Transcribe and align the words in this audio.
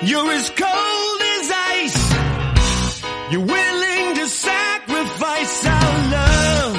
You're 0.00 0.30
as 0.30 0.48
cold 0.50 1.20
as 1.22 1.50
ice. 1.52 3.32
You're 3.32 3.44
willing 3.44 4.14
to 4.14 4.28
sacrifice 4.28 5.66
our 5.66 6.10
love. 6.12 6.76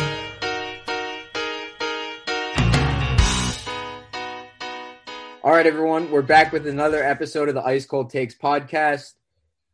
All 5.43 5.51
right, 5.51 5.67
everyone, 5.67 6.09
we're 6.11 6.21
back 6.21 6.53
with 6.53 6.65
another 6.65 7.03
episode 7.03 7.49
of 7.49 7.55
the 7.55 7.65
Ice 7.65 7.85
Cold 7.85 8.09
Takes 8.09 8.35
podcast. 8.35 9.15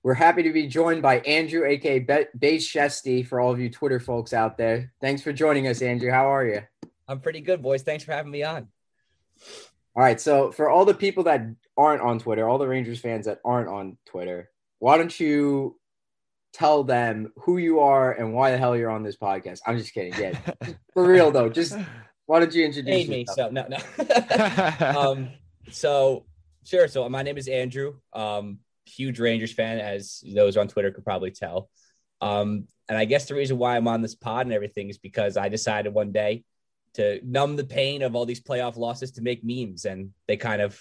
We're 0.02 0.16
happy 0.16 0.41
to 0.43 0.52
be 0.52 0.66
joined 0.66 1.04
by 1.04 1.20
Andrew, 1.20 1.66
aka 1.66 2.00
Be- 2.00 2.25
Base 2.38 2.68
Shesty, 2.68 3.25
for 3.25 3.39
all 3.39 3.52
of 3.52 3.59
you 3.59 3.70
Twitter 3.70 4.00
folks 4.00 4.34
out 4.34 4.57
there. 4.57 4.91
Thanks 5.02 5.21
for 5.21 5.32
joining 5.32 5.68
us, 5.68 5.84
Andrew. 5.84 6.09
How 6.09 6.34
are 6.34 6.46
you? 6.46 6.62
I'm 7.07 7.20
pretty 7.20 7.41
good, 7.41 7.62
boys. 7.62 7.84
Thanks 7.84 8.04
for 8.04 8.12
having 8.12 8.32
me 8.32 8.41
on. 8.41 8.70
All 9.96 10.04
right, 10.04 10.20
so 10.20 10.52
for 10.52 10.70
all 10.70 10.84
the 10.84 10.93
people 10.93 11.23
that 11.23 11.46
aren't 11.78 12.02
on 12.02 12.20
Twitter, 12.20 12.48
all 12.48 12.57
the 12.57 12.68
Rangers 12.68 13.00
fans 13.00 13.28
that 13.28 13.39
aren't 13.46 13.70
on 13.70 13.97
Twitter, 14.06 14.50
why 14.79 14.97
don't 14.97 15.18
you 15.18 15.79
tell 16.51 16.83
them 16.83 17.32
who 17.37 17.57
you 17.57 17.79
are 17.79 18.11
and 18.11 18.34
why 18.34 18.51
the 18.51 18.57
hell 18.57 18.75
you're 18.75 18.89
on 18.89 19.04
this 19.04 19.15
podcast? 19.15 19.61
I'm 19.65 19.78
just 19.78 19.93
kidding. 19.93 20.14
Yeah, 20.20 20.37
for 20.93 21.07
real 21.07 21.32
though, 21.32 21.47
just 21.47 21.78
why 22.25 22.39
don't 22.39 22.54
you 22.54 22.65
introduce 22.65 23.06
Hey, 23.06 23.07
me. 23.07 23.25
So 23.34 23.50
no, 23.50 23.68
no. 23.70 23.78
um, 25.00 25.29
so 25.71 26.25
sure. 26.65 26.89
So 26.89 27.07
my 27.07 27.21
name 27.21 27.37
is 27.37 27.48
Andrew. 27.48 27.96
Um, 28.12 28.59
huge 28.86 29.20
Rangers 29.20 29.54
fan, 29.54 29.79
as 29.79 30.23
those 30.36 30.57
on 30.57 30.68
Twitter 30.68 30.92
could 30.92 31.06
probably 31.06 31.32
tell. 31.32 31.70
Um, 32.22 32.67
and 32.89 32.98
I 32.98 33.06
guess 33.06 33.28
the 33.28 33.36
reason 33.36 33.58
why 33.58 33.78
I'm 33.78 33.88
on 33.88 34.02
this 34.02 34.16
pod 34.16 34.45
and 34.45 34.53
everything 34.53 34.89
is 34.89 34.98
because 34.98 35.38
I 35.38 35.50
decided 35.50 35.94
one 35.94 36.12
day 36.12 36.44
to 36.95 37.20
numb 37.23 37.56
the 37.56 37.64
pain 37.64 38.02
of 38.02 38.16
all 38.16 38.26
these 38.26 38.42
playoff 38.42 38.78
losses 38.78 39.12
to 39.12 39.22
make 39.22 39.44
memes, 39.44 39.86
and 39.86 40.12
they 40.28 40.38
kind 40.38 40.62
of 40.62 40.80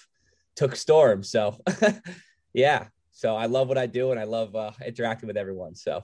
took 0.55 0.75
storm. 0.75 1.23
So 1.23 1.59
yeah. 2.53 2.87
So 3.11 3.35
I 3.35 3.45
love 3.45 3.69
what 3.69 3.77
I 3.77 3.85
do, 3.85 4.11
and 4.11 4.19
I 4.19 4.25
love 4.25 4.55
uh, 4.55 4.71
interacting 4.85 5.27
with 5.27 5.37
everyone. 5.37 5.75
So 5.75 6.03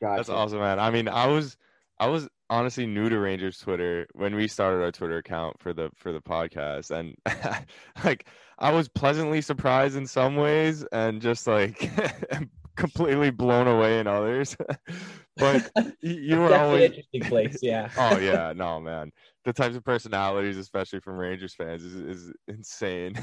Gotcha. 0.00 0.16
That's 0.16 0.28
awesome, 0.28 0.60
man. 0.60 0.78
I 0.78 0.90
mean, 0.90 1.08
I 1.08 1.26
was 1.26 1.56
I 1.98 2.06
was 2.06 2.28
honestly 2.48 2.86
new 2.86 3.08
to 3.08 3.18
Rangers 3.18 3.58
Twitter 3.58 4.06
when 4.14 4.34
we 4.34 4.48
started 4.48 4.82
our 4.82 4.90
Twitter 4.90 5.18
account 5.18 5.60
for 5.60 5.72
the 5.72 5.90
for 5.94 6.12
the 6.12 6.20
podcast, 6.20 6.90
and 6.90 7.14
like 8.04 8.26
I 8.58 8.72
was 8.72 8.88
pleasantly 8.88 9.42
surprised 9.42 9.96
in 9.96 10.06
some 10.06 10.36
ways, 10.36 10.84
and 10.92 11.20
just 11.20 11.46
like 11.46 11.90
completely 12.80 13.30
blown 13.30 13.68
away 13.68 13.98
in 13.98 14.06
others. 14.06 14.56
but 15.36 15.70
you 16.00 16.38
were 16.38 16.54
always 16.54 16.84
interesting 16.84 17.22
place. 17.22 17.58
Yeah. 17.62 17.90
oh 17.96 18.18
yeah, 18.18 18.52
no 18.56 18.80
man. 18.80 19.12
The 19.44 19.52
types 19.52 19.76
of 19.76 19.84
personalities, 19.84 20.56
especially 20.56 21.00
from 21.00 21.16
Rangers 21.16 21.54
fans, 21.54 21.82
is, 21.84 21.94
is 21.94 22.32
insane. 22.48 23.14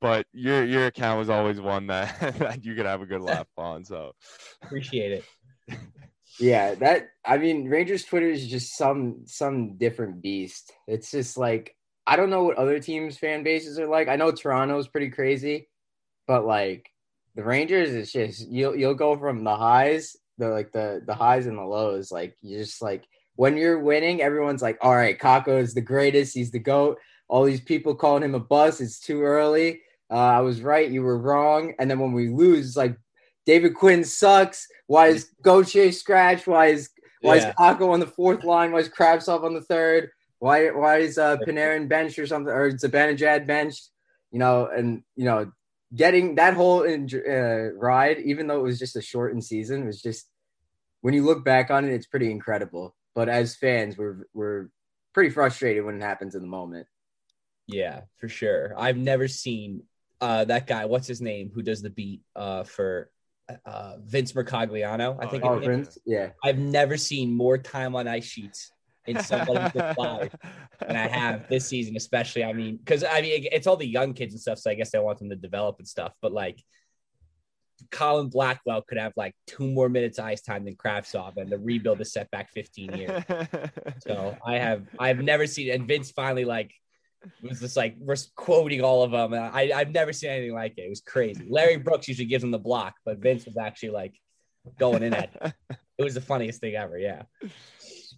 But 0.00 0.26
your 0.32 0.64
your 0.64 0.86
account 0.86 1.18
was 1.18 1.30
always 1.30 1.60
one 1.60 1.88
that, 1.88 2.38
that 2.38 2.64
you 2.64 2.74
could 2.74 2.86
have 2.86 3.02
a 3.02 3.06
good 3.06 3.22
laugh 3.22 3.48
on. 3.56 3.84
So 3.84 4.12
Appreciate 4.62 5.12
it. 5.12 5.24
Yeah, 6.38 6.74
that 6.76 7.08
I 7.24 7.38
mean, 7.38 7.68
Rangers 7.68 8.04
Twitter 8.04 8.28
is 8.28 8.46
just 8.46 8.76
some 8.76 9.22
some 9.24 9.76
different 9.76 10.22
beast. 10.22 10.72
It's 10.86 11.10
just 11.10 11.36
like 11.36 11.74
I 12.06 12.16
don't 12.16 12.30
know 12.30 12.44
what 12.44 12.58
other 12.58 12.78
teams' 12.78 13.18
fan 13.18 13.42
bases 13.42 13.78
are 13.78 13.88
like. 13.88 14.08
I 14.08 14.16
know 14.16 14.30
Toronto's 14.30 14.88
pretty 14.88 15.10
crazy, 15.10 15.68
but 16.26 16.46
like 16.46 16.90
the 17.38 17.44
Rangers, 17.44 17.94
it's 17.94 18.10
just 18.10 18.48
you'll 18.48 18.74
you'll 18.74 18.94
go 18.94 19.16
from 19.16 19.44
the 19.44 19.54
highs, 19.54 20.16
the 20.38 20.48
like 20.48 20.72
the 20.72 21.02
the 21.06 21.14
highs 21.14 21.46
and 21.46 21.56
the 21.56 21.62
lows. 21.62 22.10
Like 22.10 22.36
you 22.42 22.58
just 22.58 22.82
like 22.82 23.04
when 23.36 23.56
you're 23.56 23.78
winning, 23.78 24.20
everyone's 24.20 24.60
like, 24.60 24.76
"All 24.82 24.94
right, 24.96 25.16
Kakko 25.16 25.60
is 25.60 25.72
the 25.72 25.80
greatest. 25.80 26.34
He's 26.34 26.50
the 26.50 26.58
goat." 26.58 26.98
All 27.28 27.44
these 27.44 27.60
people 27.60 27.94
calling 27.94 28.24
him 28.24 28.34
a 28.34 28.40
bust. 28.40 28.80
It's 28.80 28.98
too 28.98 29.22
early. 29.22 29.82
Uh, 30.10 30.16
I 30.16 30.40
was 30.40 30.62
right. 30.62 30.90
You 30.90 31.02
were 31.02 31.16
wrong. 31.18 31.74
And 31.78 31.88
then 31.88 32.00
when 32.00 32.12
we 32.12 32.28
lose, 32.28 32.66
it's 32.66 32.76
like 32.76 32.96
David 33.46 33.74
Quinn 33.76 34.02
sucks. 34.02 34.66
Why 34.88 35.08
is 35.08 35.30
Gauthier 35.42 35.92
scratch? 35.92 36.44
Why 36.44 36.66
is 36.66 36.90
why 37.20 37.36
Yeah. 37.36 37.50
is 37.50 37.54
Kakko 37.54 37.92
on 37.92 38.00
the 38.00 38.06
fourth 38.06 38.42
line? 38.42 38.72
Why 38.72 38.80
is 38.80 38.88
Kravtsov 38.88 39.44
on 39.44 39.54
the 39.54 39.62
third? 39.62 40.10
Why 40.40 40.70
why 40.70 40.96
is 40.98 41.18
uh, 41.18 41.36
Panarin 41.46 41.88
benched 41.88 42.18
or 42.18 42.26
something 42.26 42.52
or 42.52 42.72
Zibanejad 42.72 43.46
benched? 43.46 43.90
You 44.32 44.40
know, 44.40 44.66
and 44.66 45.04
you 45.14 45.24
know, 45.26 45.52
getting 45.94 46.34
that 46.36 46.54
whole 46.54 46.82
in, 46.82 47.08
uh, 47.14 47.72
ride, 47.78 48.18
even 48.20 48.46
though 48.46 48.60
it 48.60 48.64
was 48.64 48.78
just 48.78 48.96
a 48.96 49.02
shortened 49.02 49.44
season, 49.44 49.86
was 49.86 50.02
just 50.02 50.28
when 51.00 51.14
you 51.14 51.24
look 51.24 51.44
back 51.44 51.70
on 51.70 51.84
it, 51.84 51.92
it's 51.92 52.06
pretty 52.06 52.30
incredible. 52.30 52.94
But 53.14 53.28
as 53.28 53.56
fans, 53.56 53.96
we're 53.96 54.26
we're 54.34 54.68
pretty 55.12 55.30
frustrated 55.30 55.84
when 55.84 55.96
it 55.96 56.02
happens 56.02 56.34
in 56.34 56.42
the 56.42 56.48
moment. 56.48 56.86
Yeah, 57.66 58.02
for 58.16 58.28
sure. 58.28 58.74
I've 58.76 58.96
never 58.96 59.28
seen 59.28 59.82
uh 60.20 60.44
that 60.44 60.66
guy, 60.66 60.84
what's 60.86 61.06
his 61.06 61.20
name, 61.20 61.50
who 61.54 61.62
does 61.62 61.82
the 61.82 61.90
beat 61.90 62.22
uh 62.36 62.64
for 62.64 63.10
uh 63.64 63.96
Vince 64.00 64.32
Mercogliano, 64.32 65.16
I 65.20 65.26
think. 65.26 65.44
Oh, 65.44 65.58
his 65.58 65.66
name 65.66 65.80
is. 65.80 65.86
Vince, 65.86 65.98
yeah, 66.06 66.30
I've 66.44 66.58
never 66.58 66.96
seen 66.96 67.32
more 67.32 67.58
time 67.58 67.96
on 67.96 68.06
ice 68.06 68.26
sheets 68.26 68.70
in 69.08 69.20
somebody's 69.22 69.74
life 69.96 70.34
than 70.80 70.96
I 70.96 71.06
have 71.06 71.48
this 71.50 71.66
season, 71.66 71.96
especially. 71.96 72.44
I 72.44 72.52
mean, 72.52 72.76
because 72.76 73.04
I 73.04 73.20
mean 73.20 73.46
it's 73.50 73.66
all 73.66 73.76
the 73.76 73.86
young 73.86 74.12
kids 74.14 74.34
and 74.34 74.40
stuff, 74.40 74.58
so 74.58 74.70
I 74.70 74.74
guess 74.74 74.94
I 74.94 74.98
want 74.98 75.18
them 75.18 75.30
to 75.30 75.36
develop 75.36 75.76
and 75.78 75.88
stuff. 75.88 76.12
But 76.20 76.32
like 76.32 76.62
Colin 77.90 78.28
Blackwell 78.28 78.82
could 78.82 78.98
have 78.98 79.12
like 79.16 79.34
two 79.46 79.70
more 79.70 79.88
minutes 79.88 80.18
ice 80.18 80.42
time 80.42 80.64
than 80.64 80.74
Kravtsov, 80.76 81.36
and 81.36 81.50
the 81.50 81.58
rebuild 81.58 82.00
is 82.00 82.12
set 82.12 82.30
back 82.30 82.50
15 82.52 82.92
years. 82.94 83.24
So 84.00 84.36
I 84.44 84.56
have 84.56 84.84
I've 84.98 85.20
never 85.20 85.46
seen 85.46 85.72
and 85.72 85.86
Vince 85.86 86.10
finally 86.10 86.44
like 86.44 86.72
was 87.42 87.60
just 87.60 87.76
like 87.76 87.96
we're 87.98 88.16
quoting 88.36 88.82
all 88.82 89.02
of 89.02 89.10
them. 89.10 89.32
And 89.32 89.42
I 89.42 89.72
I've 89.74 89.90
never 89.90 90.12
seen 90.12 90.30
anything 90.30 90.54
like 90.54 90.74
it. 90.76 90.82
It 90.82 90.90
was 90.90 91.00
crazy. 91.00 91.46
Larry 91.48 91.76
Brooks 91.76 92.08
usually 92.08 92.26
gives 92.26 92.44
him 92.44 92.50
the 92.50 92.58
block, 92.58 92.94
but 93.04 93.18
Vince 93.18 93.44
was 93.46 93.56
actually 93.56 93.90
like 93.90 94.14
going 94.78 95.02
in 95.02 95.14
at 95.14 95.30
it. 95.34 95.76
It 95.98 96.04
was 96.04 96.14
the 96.14 96.20
funniest 96.20 96.60
thing 96.60 96.76
ever. 96.76 96.98
Yeah. 96.98 97.22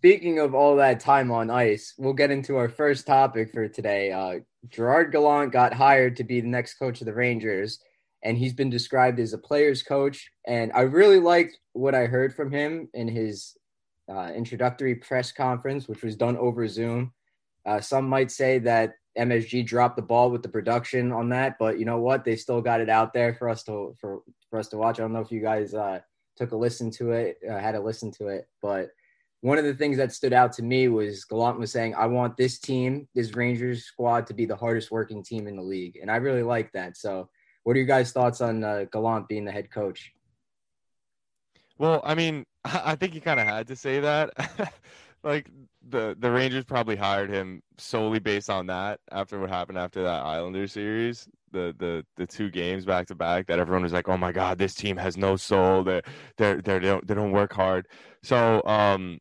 Speaking 0.00 0.38
of 0.38 0.54
all 0.54 0.76
that 0.76 0.98
time 0.98 1.30
on 1.30 1.50
ice, 1.50 1.92
we'll 1.98 2.14
get 2.14 2.30
into 2.30 2.56
our 2.56 2.70
first 2.70 3.06
topic 3.06 3.52
for 3.52 3.68
today. 3.68 4.10
Uh, 4.10 4.40
Gerard 4.70 5.12
Gallant 5.12 5.52
got 5.52 5.74
hired 5.74 6.16
to 6.16 6.24
be 6.24 6.40
the 6.40 6.48
next 6.48 6.78
coach 6.78 7.02
of 7.02 7.04
the 7.04 7.12
Rangers, 7.12 7.78
and 8.24 8.38
he's 8.38 8.54
been 8.54 8.70
described 8.70 9.20
as 9.20 9.34
a 9.34 9.38
player's 9.38 9.82
coach. 9.82 10.30
And 10.46 10.72
I 10.72 10.80
really 10.80 11.20
liked 11.20 11.58
what 11.74 11.94
I 11.94 12.06
heard 12.06 12.34
from 12.34 12.50
him 12.50 12.88
in 12.94 13.08
his 13.08 13.58
uh, 14.10 14.32
introductory 14.34 14.94
press 14.94 15.32
conference, 15.32 15.86
which 15.86 16.02
was 16.02 16.16
done 16.16 16.38
over 16.38 16.66
Zoom. 16.66 17.12
Uh, 17.66 17.82
some 17.82 18.08
might 18.08 18.30
say 18.30 18.58
that 18.60 18.94
MSG 19.18 19.66
dropped 19.66 19.96
the 19.96 20.02
ball 20.02 20.30
with 20.30 20.42
the 20.42 20.48
production 20.48 21.12
on 21.12 21.28
that, 21.28 21.56
but 21.58 21.78
you 21.78 21.84
know 21.84 21.98
what? 21.98 22.24
They 22.24 22.36
still 22.36 22.62
got 22.62 22.80
it 22.80 22.88
out 22.88 23.12
there 23.12 23.34
for 23.34 23.50
us 23.50 23.62
to 23.64 23.94
for 24.00 24.22
for 24.48 24.60
us 24.60 24.68
to 24.68 24.78
watch. 24.78 24.98
I 24.98 25.02
don't 25.02 25.12
know 25.12 25.20
if 25.20 25.30
you 25.30 25.42
guys 25.42 25.74
uh, 25.74 26.00
took 26.38 26.52
a 26.52 26.56
listen 26.56 26.90
to 26.92 27.10
it, 27.10 27.36
uh, 27.46 27.58
had 27.58 27.74
a 27.74 27.80
listen 27.80 28.10
to 28.12 28.28
it, 28.28 28.48
but 28.62 28.88
one 29.42 29.56
of 29.56 29.64
the 29.64 29.74
things 29.74 29.96
that 29.96 30.12
stood 30.12 30.32
out 30.32 30.52
to 30.54 30.62
me 30.62 30.88
was 30.88 31.24
Gallant 31.24 31.58
was 31.58 31.72
saying, 31.72 31.94
I 31.94 32.06
want 32.06 32.36
this 32.36 32.58
team, 32.58 33.08
this 33.14 33.34
Rangers 33.34 33.84
squad 33.84 34.26
to 34.26 34.34
be 34.34 34.44
the 34.44 34.56
hardest 34.56 34.90
working 34.90 35.22
team 35.22 35.46
in 35.46 35.56
the 35.56 35.62
league. 35.62 35.98
And 36.00 36.10
I 36.10 36.16
really 36.16 36.42
like 36.42 36.72
that. 36.72 36.96
So, 36.96 37.30
what 37.64 37.74
are 37.74 37.78
your 37.78 37.86
guys' 37.86 38.12
thoughts 38.12 38.40
on 38.40 38.64
uh, 38.64 38.84
Gallant 38.92 39.28
being 39.28 39.44
the 39.44 39.52
head 39.52 39.70
coach? 39.70 40.12
Well, 41.78 42.02
I 42.04 42.14
mean, 42.14 42.44
I 42.64 42.94
think 42.96 43.14
he 43.14 43.20
kind 43.20 43.40
of 43.40 43.46
had 43.46 43.68
to 43.68 43.76
say 43.76 44.00
that. 44.00 44.30
like 45.22 45.50
the 45.88 46.16
the 46.18 46.30
Rangers 46.30 46.64
probably 46.64 46.96
hired 46.96 47.30
him 47.30 47.62
solely 47.78 48.18
based 48.18 48.50
on 48.50 48.66
that 48.66 49.00
after 49.10 49.38
what 49.38 49.50
happened 49.50 49.78
after 49.78 50.02
that 50.02 50.22
Islander 50.22 50.66
series, 50.66 51.28
the 51.52 51.74
the 51.78 52.04
the 52.16 52.26
two 52.26 52.50
games 52.50 52.84
back 52.84 53.06
to 53.06 53.14
back 53.14 53.46
that 53.46 53.58
everyone 53.58 53.82
was 53.82 53.92
like, 53.92 54.08
"Oh 54.08 54.16
my 54.16 54.32
god, 54.32 54.58
this 54.58 54.74
team 54.74 54.96
has 54.98 55.16
no 55.16 55.36
soul. 55.36 55.82
They 55.82 56.02
they 56.36 56.54
they 56.56 56.78
don't 56.78 57.06
they 57.06 57.14
don't 57.14 57.32
work 57.32 57.52
hard." 57.52 57.88
So, 58.22 58.62
um 58.64 59.18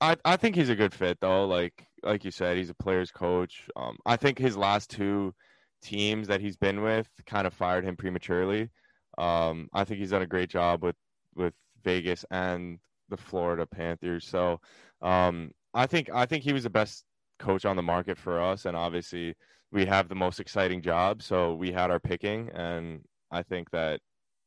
I 0.00 0.16
I 0.24 0.36
think 0.36 0.56
he's 0.56 0.68
a 0.70 0.76
good 0.76 0.94
fit 0.94 1.18
though. 1.20 1.46
Like 1.46 1.86
like 2.02 2.24
you 2.24 2.30
said, 2.30 2.56
he's 2.56 2.70
a 2.70 2.74
player's 2.74 3.10
coach. 3.10 3.68
Um 3.76 3.98
I 4.06 4.16
think 4.16 4.38
his 4.38 4.56
last 4.56 4.90
two 4.90 5.34
teams 5.82 6.28
that 6.28 6.40
he's 6.40 6.56
been 6.56 6.82
with 6.82 7.08
kind 7.26 7.46
of 7.46 7.54
fired 7.54 7.84
him 7.84 7.96
prematurely. 7.96 8.70
Um 9.18 9.68
I 9.72 9.84
think 9.84 10.00
he's 10.00 10.10
done 10.10 10.22
a 10.22 10.26
great 10.26 10.50
job 10.50 10.82
with 10.82 10.96
with 11.34 11.54
Vegas 11.84 12.24
and 12.30 12.78
the 13.08 13.16
Florida 13.16 13.66
Panthers. 13.66 14.26
So 14.26 14.60
um, 15.02 15.52
I 15.74 15.86
think 15.86 16.10
I 16.12 16.26
think 16.26 16.42
he 16.44 16.52
was 16.52 16.64
the 16.64 16.70
best 16.70 17.04
coach 17.38 17.64
on 17.64 17.76
the 17.76 17.82
market 17.82 18.18
for 18.18 18.40
us, 18.40 18.64
and 18.66 18.76
obviously 18.76 19.34
we 19.72 19.86
have 19.86 20.08
the 20.08 20.14
most 20.14 20.40
exciting 20.40 20.82
job, 20.82 21.22
so 21.22 21.54
we 21.54 21.72
had 21.72 21.90
our 21.90 22.00
picking, 22.00 22.50
and 22.54 23.02
I 23.30 23.42
think 23.42 23.70
that 23.70 24.00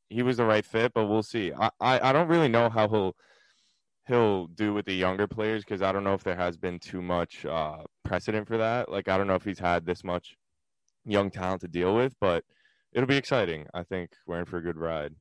he 0.09 0.23
was 0.23 0.37
the 0.37 0.45
right 0.45 0.65
fit. 0.65 0.93
But 0.93 1.07
we'll 1.07 1.23
see. 1.23 1.53
I 1.53 1.69
I, 1.79 2.09
I 2.09 2.13
don't 2.13 2.27
really 2.27 2.49
know 2.49 2.69
how 2.69 2.87
he'll 2.89 3.15
he'll 4.09 4.47
do 4.47 4.73
with 4.73 4.85
the 4.85 4.93
younger 4.93 5.27
players 5.27 5.63
because 5.63 5.81
I 5.81 5.91
don't 5.91 6.03
know 6.03 6.15
if 6.15 6.23
there 6.23 6.35
has 6.35 6.57
been 6.57 6.79
too 6.79 7.01
much 7.01 7.45
uh, 7.45 7.83
precedent 8.03 8.47
for 8.47 8.57
that. 8.57 8.89
Like 8.91 9.07
I 9.07 9.17
don't 9.17 9.27
know 9.27 9.35
if 9.35 9.45
he's 9.45 9.59
had 9.59 9.85
this 9.85 10.03
much 10.03 10.35
young 11.05 11.29
talent 11.29 11.61
to 11.61 11.67
deal 11.67 11.95
with, 11.95 12.13
but 12.19 12.43
it'll 12.91 13.07
be 13.07 13.15
exciting. 13.15 13.67
I 13.73 13.83
think 13.83 14.11
we're 14.25 14.39
in 14.39 14.45
for 14.45 14.57
a 14.57 14.61
good 14.61 14.77
ride. 14.77 15.13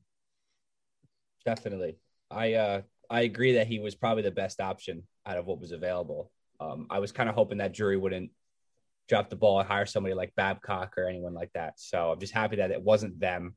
Definitely. 1.45 1.97
I 2.29 2.53
uh 2.53 2.81
I 3.09 3.21
agree 3.21 3.53
that 3.53 3.67
he 3.67 3.79
was 3.79 3.95
probably 3.95 4.23
the 4.23 4.31
best 4.31 4.59
option 4.59 5.03
out 5.25 5.37
of 5.37 5.45
what 5.45 5.59
was 5.59 5.71
available. 5.71 6.31
Um, 6.59 6.87
I 6.89 6.99
was 6.99 7.11
kind 7.11 7.29
of 7.29 7.35
hoping 7.35 7.59
that 7.59 7.73
Drury 7.73 7.97
wouldn't 7.97 8.31
drop 9.07 9.29
the 9.29 9.35
ball 9.35 9.59
and 9.59 9.67
hire 9.67 9.85
somebody 9.85 10.13
like 10.13 10.35
Babcock 10.35 10.95
or 10.97 11.07
anyone 11.07 11.33
like 11.33 11.51
that. 11.53 11.79
So 11.79 12.11
I'm 12.11 12.19
just 12.19 12.33
happy 12.33 12.57
that 12.57 12.71
it 12.71 12.81
wasn't 12.81 13.19
them. 13.19 13.55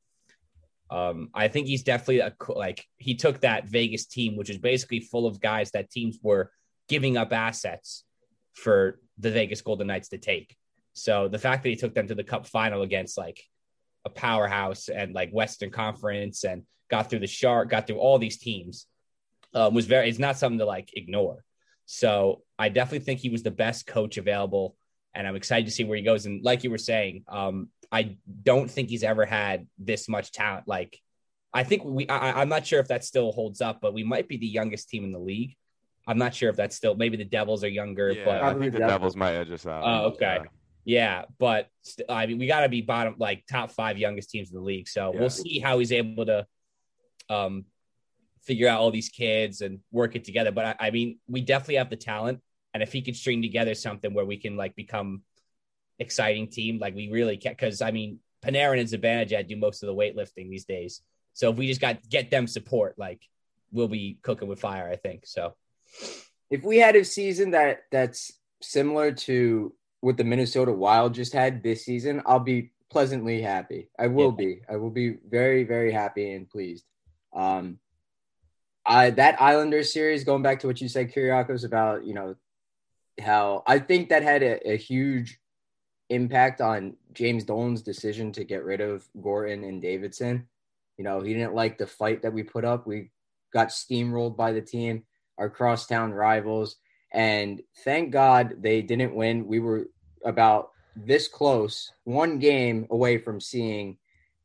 Um, 0.93 1.31
I 1.33 1.49
think 1.49 1.69
he's 1.69 1.83
definitely 1.83 2.19
a 2.19 2.35
like 2.51 2.85
he 2.99 3.15
took 3.15 3.41
that 3.41 3.67
Vegas 3.67 4.05
team, 4.05 4.37
which 4.37 4.51
is 4.51 4.59
basically 4.59 5.01
full 5.01 5.27
of 5.27 5.41
guys 5.41 5.71
that 5.71 5.91
teams 5.91 6.19
were 6.23 6.53
giving 6.87 7.17
up 7.17 7.33
assets 7.33 8.05
for 8.53 9.01
the 9.17 9.31
Vegas 9.31 9.63
Golden 9.63 9.87
Knights 9.87 10.11
to 10.11 10.19
take. 10.19 10.55
So 10.93 11.29
the 11.29 11.39
fact 11.39 11.63
that 11.63 11.71
he 11.71 11.77
took 11.77 11.95
them 11.95 12.09
to 12.09 12.15
the 12.15 12.23
Cup 12.23 12.47
final 12.47 12.83
against 12.83 13.17
like 13.17 13.43
a 14.05 14.11
powerhouse 14.11 14.91
and 14.91 15.15
like 15.15 15.31
Western 15.31 15.71
Conference 15.71 16.45
and 16.45 16.65
got 16.91 17.09
through 17.09 17.21
the 17.21 17.27
Shark, 17.27 17.71
got 17.71 17.87
through 17.87 17.99
all 17.99 18.19
these 18.19 18.37
teams 18.37 18.87
um, 19.55 19.73
was 19.73 19.87
very. 19.87 20.11
It's 20.11 20.19
not 20.19 20.37
something 20.37 20.59
to 20.59 20.67
like 20.67 20.91
ignore. 20.95 21.43
So 21.87 22.43
I 22.59 22.69
definitely 22.69 23.07
think 23.07 23.21
he 23.21 23.31
was 23.31 23.43
the 23.43 23.51
best 23.51 23.87
coach 23.87 24.19
available, 24.19 24.77
and 25.15 25.27
I'm 25.27 25.37
excited 25.37 25.65
to 25.65 25.73
see 25.73 25.85
where 25.85 25.97
he 25.97 26.03
goes. 26.03 26.27
And 26.27 26.45
like 26.45 26.65
you 26.65 26.71
were 26.71 26.77
saying, 26.77 27.25
um, 27.29 27.71
I 27.93 28.17
don't 28.43 28.71
think 28.71 28.89
he's 28.89 29.05
ever 29.05 29.27
had 29.27 29.69
this 29.79 30.09
much 30.09 30.33
talent. 30.33 30.67
Like, 30.67 30.99
I 31.53 31.63
think 31.63 31.85
we, 31.85 32.09
I, 32.09 32.41
I'm 32.41 32.49
not 32.49 32.67
sure 32.67 32.81
if 32.81 32.89
that 32.89 33.05
still 33.05 33.31
holds 33.33 33.61
up, 33.61 33.81
but 33.83 33.93
we 33.93 34.03
might 34.03 34.27
be 34.29 34.39
the 34.39 34.47
youngest 34.47 34.89
team 34.89 35.05
in 35.05 35.13
the 35.13 35.19
league. 35.19 35.55
I'm 36.07 36.17
not 36.17 36.35
sure 36.35 36.49
if 36.49 36.57
that's 36.57 36.75
still 36.75 36.95
maybe 36.95 37.19
the 37.19 37.27
Devils 37.27 37.63
are 37.63 37.69
younger, 37.69 38.13
Yeah, 38.13 38.25
but 38.25 38.43
I 38.43 38.55
think 38.59 38.73
the 38.73 38.79
Devils 38.81 39.15
might 39.15 39.35
edge 39.35 39.51
us 39.51 39.67
out. 39.67 39.83
Oh, 39.85 40.07
okay. 40.13 40.39
Yeah. 40.41 41.21
yeah, 41.21 41.25
but 41.39 41.69
st- 41.83 42.11
I 42.11 42.27
mean, 42.27 42.39
we 42.39 42.47
got 42.47 42.61
to 42.61 42.69
be 42.71 42.81
bottom, 42.81 43.17
like 43.19 43.45
top 43.49 43.71
five 43.71 43.99
youngest 43.99 44.31
teams 44.31 44.51
in 44.51 44.57
the 44.57 44.63
league. 44.63 44.89
So 44.89 45.13
Yeah. 45.13 45.21
we'll 45.21 45.31
see 45.31 45.59
how 45.61 45.79
he's 45.79 45.93
able 45.93 46.25
to 46.27 46.47
um, 47.29 47.67
figure 48.43 48.69
out 48.69 48.81
all 48.81 48.91
these 48.91 49.11
kids 49.11 49.61
and 49.61 49.81
work 49.93 50.17
it 50.17 50.25
together. 50.25 50.51
But 50.51 50.65
I, 50.81 50.87
I 50.89 50.91
mean, 50.91 51.19
we 51.29 51.43
definitely 51.43 51.77
have 51.77 51.91
the 51.91 51.97
talent, 51.97 52.41
and 52.73 52.83
if 52.83 52.93
he 52.93 53.03
could 53.03 53.15
string 53.15 53.43
together 53.43 53.75
something 53.75 54.15
where 54.15 54.25
we 54.25 54.39
can 54.39 54.57
like 54.57 54.75
become 54.75 55.23
exciting 56.03 56.49
team, 56.49 56.79
like 56.79 56.95
we 56.95 57.09
really 57.11 57.37
can't. 57.39 57.57
Because 57.57 57.81
I 57.81 57.91
mean, 57.91 58.19
Panarin 58.45 58.81
and 58.81 58.89
Zibanejad 58.89 59.49
do 59.49 59.57
most 59.57 59.83
of 59.83 59.87
the 59.87 59.95
weightlifting 59.95 60.51
these 60.51 60.67
days. 60.67 61.01
So 61.33 61.51
if 61.51 61.57
we 61.57 61.67
just 61.67 61.81
got 61.81 62.07
get 62.09 62.31
them 62.31 62.47
support, 62.47 62.99
like 62.99 63.23
we'll 63.73 63.89
be 63.89 64.19
cooking 64.23 64.49
with 64.49 64.61
fire. 64.61 64.89
I 64.91 64.97
think 64.97 65.27
so. 65.27 65.55
if 66.51 66.63
we 66.63 66.77
had 66.77 66.97
a 66.97 67.05
season 67.05 67.53
that 67.53 67.85
that's 67.91 68.33
similar 68.61 69.13
to 69.13 69.73
what 70.03 70.17
the 70.19 70.25
Minnesota 70.25 70.73
Wild 70.73 71.15
just 71.15 71.33
had 71.33 71.63
this 71.63 71.85
season, 71.85 72.21
I'll 72.27 72.41
be 72.41 72.71
pleasantly 72.91 73.41
happy. 73.41 73.89
I 73.99 74.09
will 74.09 74.35
Yeah. 74.39 74.45
be. 74.45 74.61
I 74.69 74.77
will 74.77 74.91
be 74.91 75.17
very, 75.29 75.65
very 75.65 75.93
happy 75.93 76.31
and 76.33 76.49
pleased. 76.51 76.85
Um, 77.33 77.79
I 78.85 79.11
that 79.11 79.41
Islanders 79.41 79.93
series, 79.93 80.25
going 80.25 80.43
back 80.43 80.61
to 80.61 80.67
what 80.67 80.81
you 80.81 80.89
said, 80.89 81.13
Kyriakos, 81.13 81.65
about 81.65 82.05
you 82.05 82.15
know 82.15 82.35
how 83.21 83.63
I 83.67 83.79
think 83.79 84.09
that 84.11 84.23
had 84.23 84.43
a, 84.43 84.73
a 84.73 84.77
huge 84.77 85.39
impact 86.13 86.61
on 86.61 86.97
James 87.13 87.45
Dolan's 87.45 87.83
decision 87.83 88.33
to 88.33 88.45
get 88.45 88.65
rid 88.65 88.81
of 88.81 89.07
Gorton 89.21 89.65
and 89.65 89.81
Davidson. 89.81 90.47
You 90.97 91.05
know, 91.05 91.21
he 91.21 91.33
didn't 91.35 91.55
like 91.55 91.79
the 91.79 91.87
fight 91.87 92.23
that 92.23 92.33
we 92.33 92.43
put 92.43 92.65
up. 92.65 92.87
We 92.87 93.11
got 93.53 93.69
steamrolled 93.69 94.37
by 94.37 94.53
the 94.53 94.61
team, 94.61 95.05
our 95.39 95.51
crosstown 95.51 96.13
rivals, 96.13 96.77
and 97.13 97.61
thank 97.85 98.11
God 98.11 98.63
they 98.63 98.83
didn't 98.83 99.15
win. 99.15 99.47
We 99.47 99.61
were 99.61 99.89
about 100.25 100.71
this 100.97 101.29
close, 101.29 101.93
one 102.05 102.39
game 102.39 102.87
away 102.91 103.19
from 103.19 103.41
seeing 103.41 103.99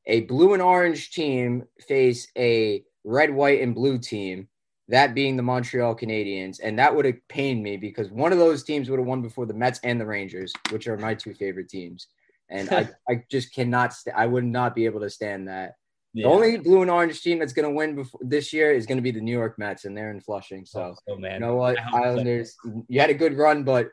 a 0.06 0.22
blue 0.22 0.54
and 0.54 0.62
orange 0.62 1.12
team 1.12 1.66
face 1.88 2.28
a 2.38 2.84
red, 3.04 3.32
white, 3.32 3.62
and 3.62 3.76
blue 3.76 3.98
team, 3.98 4.48
that 4.90 5.14
being 5.14 5.36
the 5.36 5.44
Montreal 5.44 5.96
Canadiens. 5.96 6.60
And 6.64 6.80
that 6.80 6.96
would 6.96 7.06
have 7.06 7.28
pained 7.28 7.62
me 7.62 7.78
because 7.78 8.10
one 8.10 8.32
of 8.32 8.38
those 8.38 8.64
teams 8.64 8.90
would 8.90 9.00
have 9.00 9.08
won 9.08 9.22
before 9.22 9.46
the 9.46 9.54
Mets 9.54 9.80
and 9.84 10.00
the 10.00 10.06
Rangers, 10.06 10.54
which 10.72 10.88
are 10.88 10.98
my 10.98 11.14
two 11.14 11.34
favorite 11.34 11.70
teams. 11.70 12.08
And 12.50 12.70
I, 12.70 12.90
I 13.10 13.24
just 13.30 13.54
cannot, 13.54 13.94
st- 13.94 14.16
I 14.16 14.26
would 14.26 14.46
not 14.46 14.76
be 14.76 14.86
able 14.86 15.02
to 15.02 15.10
stand 15.10 15.48
that. 15.48 15.76
The 16.14 16.24
only 16.24 16.58
blue 16.58 16.82
and 16.82 16.90
orange 16.90 17.22
team 17.22 17.38
that's 17.38 17.54
going 17.54 17.68
to 17.68 17.76
win 17.76 17.96
before, 17.96 18.20
this 18.24 18.52
year 18.52 18.72
is 18.72 18.88
going 18.88 18.98
to 18.98 19.04
be 19.04 19.12
the 19.12 19.22
New 19.22 19.38
York 19.38 19.60
Mets, 19.60 19.86
and 19.86 19.96
they're 19.96 20.10
in 20.10 20.20
Flushing. 20.20 20.66
So, 20.66 20.96
oh, 21.08 21.16
man, 21.16 21.36
you 21.36 21.40
know 21.42 21.56
what, 21.56 21.78
I 21.78 21.82
hope 21.84 21.92
so. 21.92 22.10
Islanders, 22.10 22.58
you 22.88 23.00
had 23.00 23.12
a 23.12 23.14
good 23.14 23.38
run, 23.38 23.64
but 23.64 23.92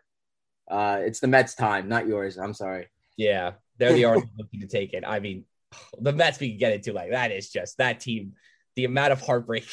uh, 0.71 1.01
it's 1.03 1.21
the 1.21 1.27
Mets' 1.27 1.55
time, 1.55 1.87
not 1.87 2.07
yours. 2.07 2.39
I'm 2.39 2.55
sorry. 2.55 2.89
Yeah, 3.19 3.53
they're 3.79 3.93
the 3.93 4.05
only 4.07 4.27
looking 4.39 4.61
to 4.61 4.67
take 4.67 4.95
it. 4.95 5.05
I 5.07 5.21
mean, 5.21 5.45
the 6.01 6.13
Mets 6.13 6.41
we 6.41 6.51
can 6.51 6.59
get 6.59 6.73
into 6.73 6.95
like 6.95 7.11
that 7.11 7.31
is 7.31 7.51
just 7.51 7.77
that 7.79 8.01
team, 8.01 8.33
the 8.77 8.85
amount 8.85 9.13
of 9.13 9.21
heartbreak 9.21 9.67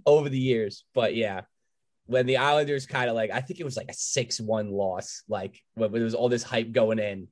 over 0.06 0.28
the 0.28 0.38
years. 0.38 0.84
But 0.94 1.14
yeah, 1.14 1.42
when 2.06 2.26
the 2.26 2.38
Islanders 2.38 2.86
kind 2.86 3.08
of 3.08 3.16
like, 3.16 3.30
I 3.30 3.40
think 3.40 3.60
it 3.60 3.64
was 3.64 3.76
like 3.76 3.90
a 3.90 3.94
six-one 3.94 4.70
loss, 4.70 5.22
like 5.28 5.60
when 5.74 5.92
there 5.92 6.04
was 6.04 6.14
all 6.14 6.28
this 6.28 6.42
hype 6.42 6.72
going 6.72 6.98
in, 6.98 7.28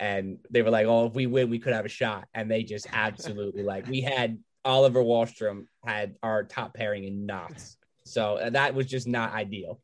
and 0.00 0.38
they 0.50 0.62
were 0.62 0.70
like, 0.70 0.86
"Oh, 0.86 1.06
if 1.06 1.14
we 1.14 1.26
win, 1.26 1.50
we 1.50 1.58
could 1.58 1.72
have 1.72 1.84
a 1.84 1.88
shot," 1.88 2.28
and 2.32 2.50
they 2.50 2.62
just 2.62 2.86
absolutely 2.92 3.64
like 3.64 3.88
we 3.88 4.00
had 4.00 4.38
Oliver 4.64 5.02
Wahlstrom 5.02 5.64
had 5.84 6.14
our 6.22 6.44
top 6.44 6.74
pairing 6.74 7.04
in 7.04 7.26
knots, 7.26 7.76
so 8.04 8.36
uh, 8.36 8.50
that 8.50 8.74
was 8.74 8.86
just 8.86 9.08
not 9.08 9.32
ideal. 9.32 9.80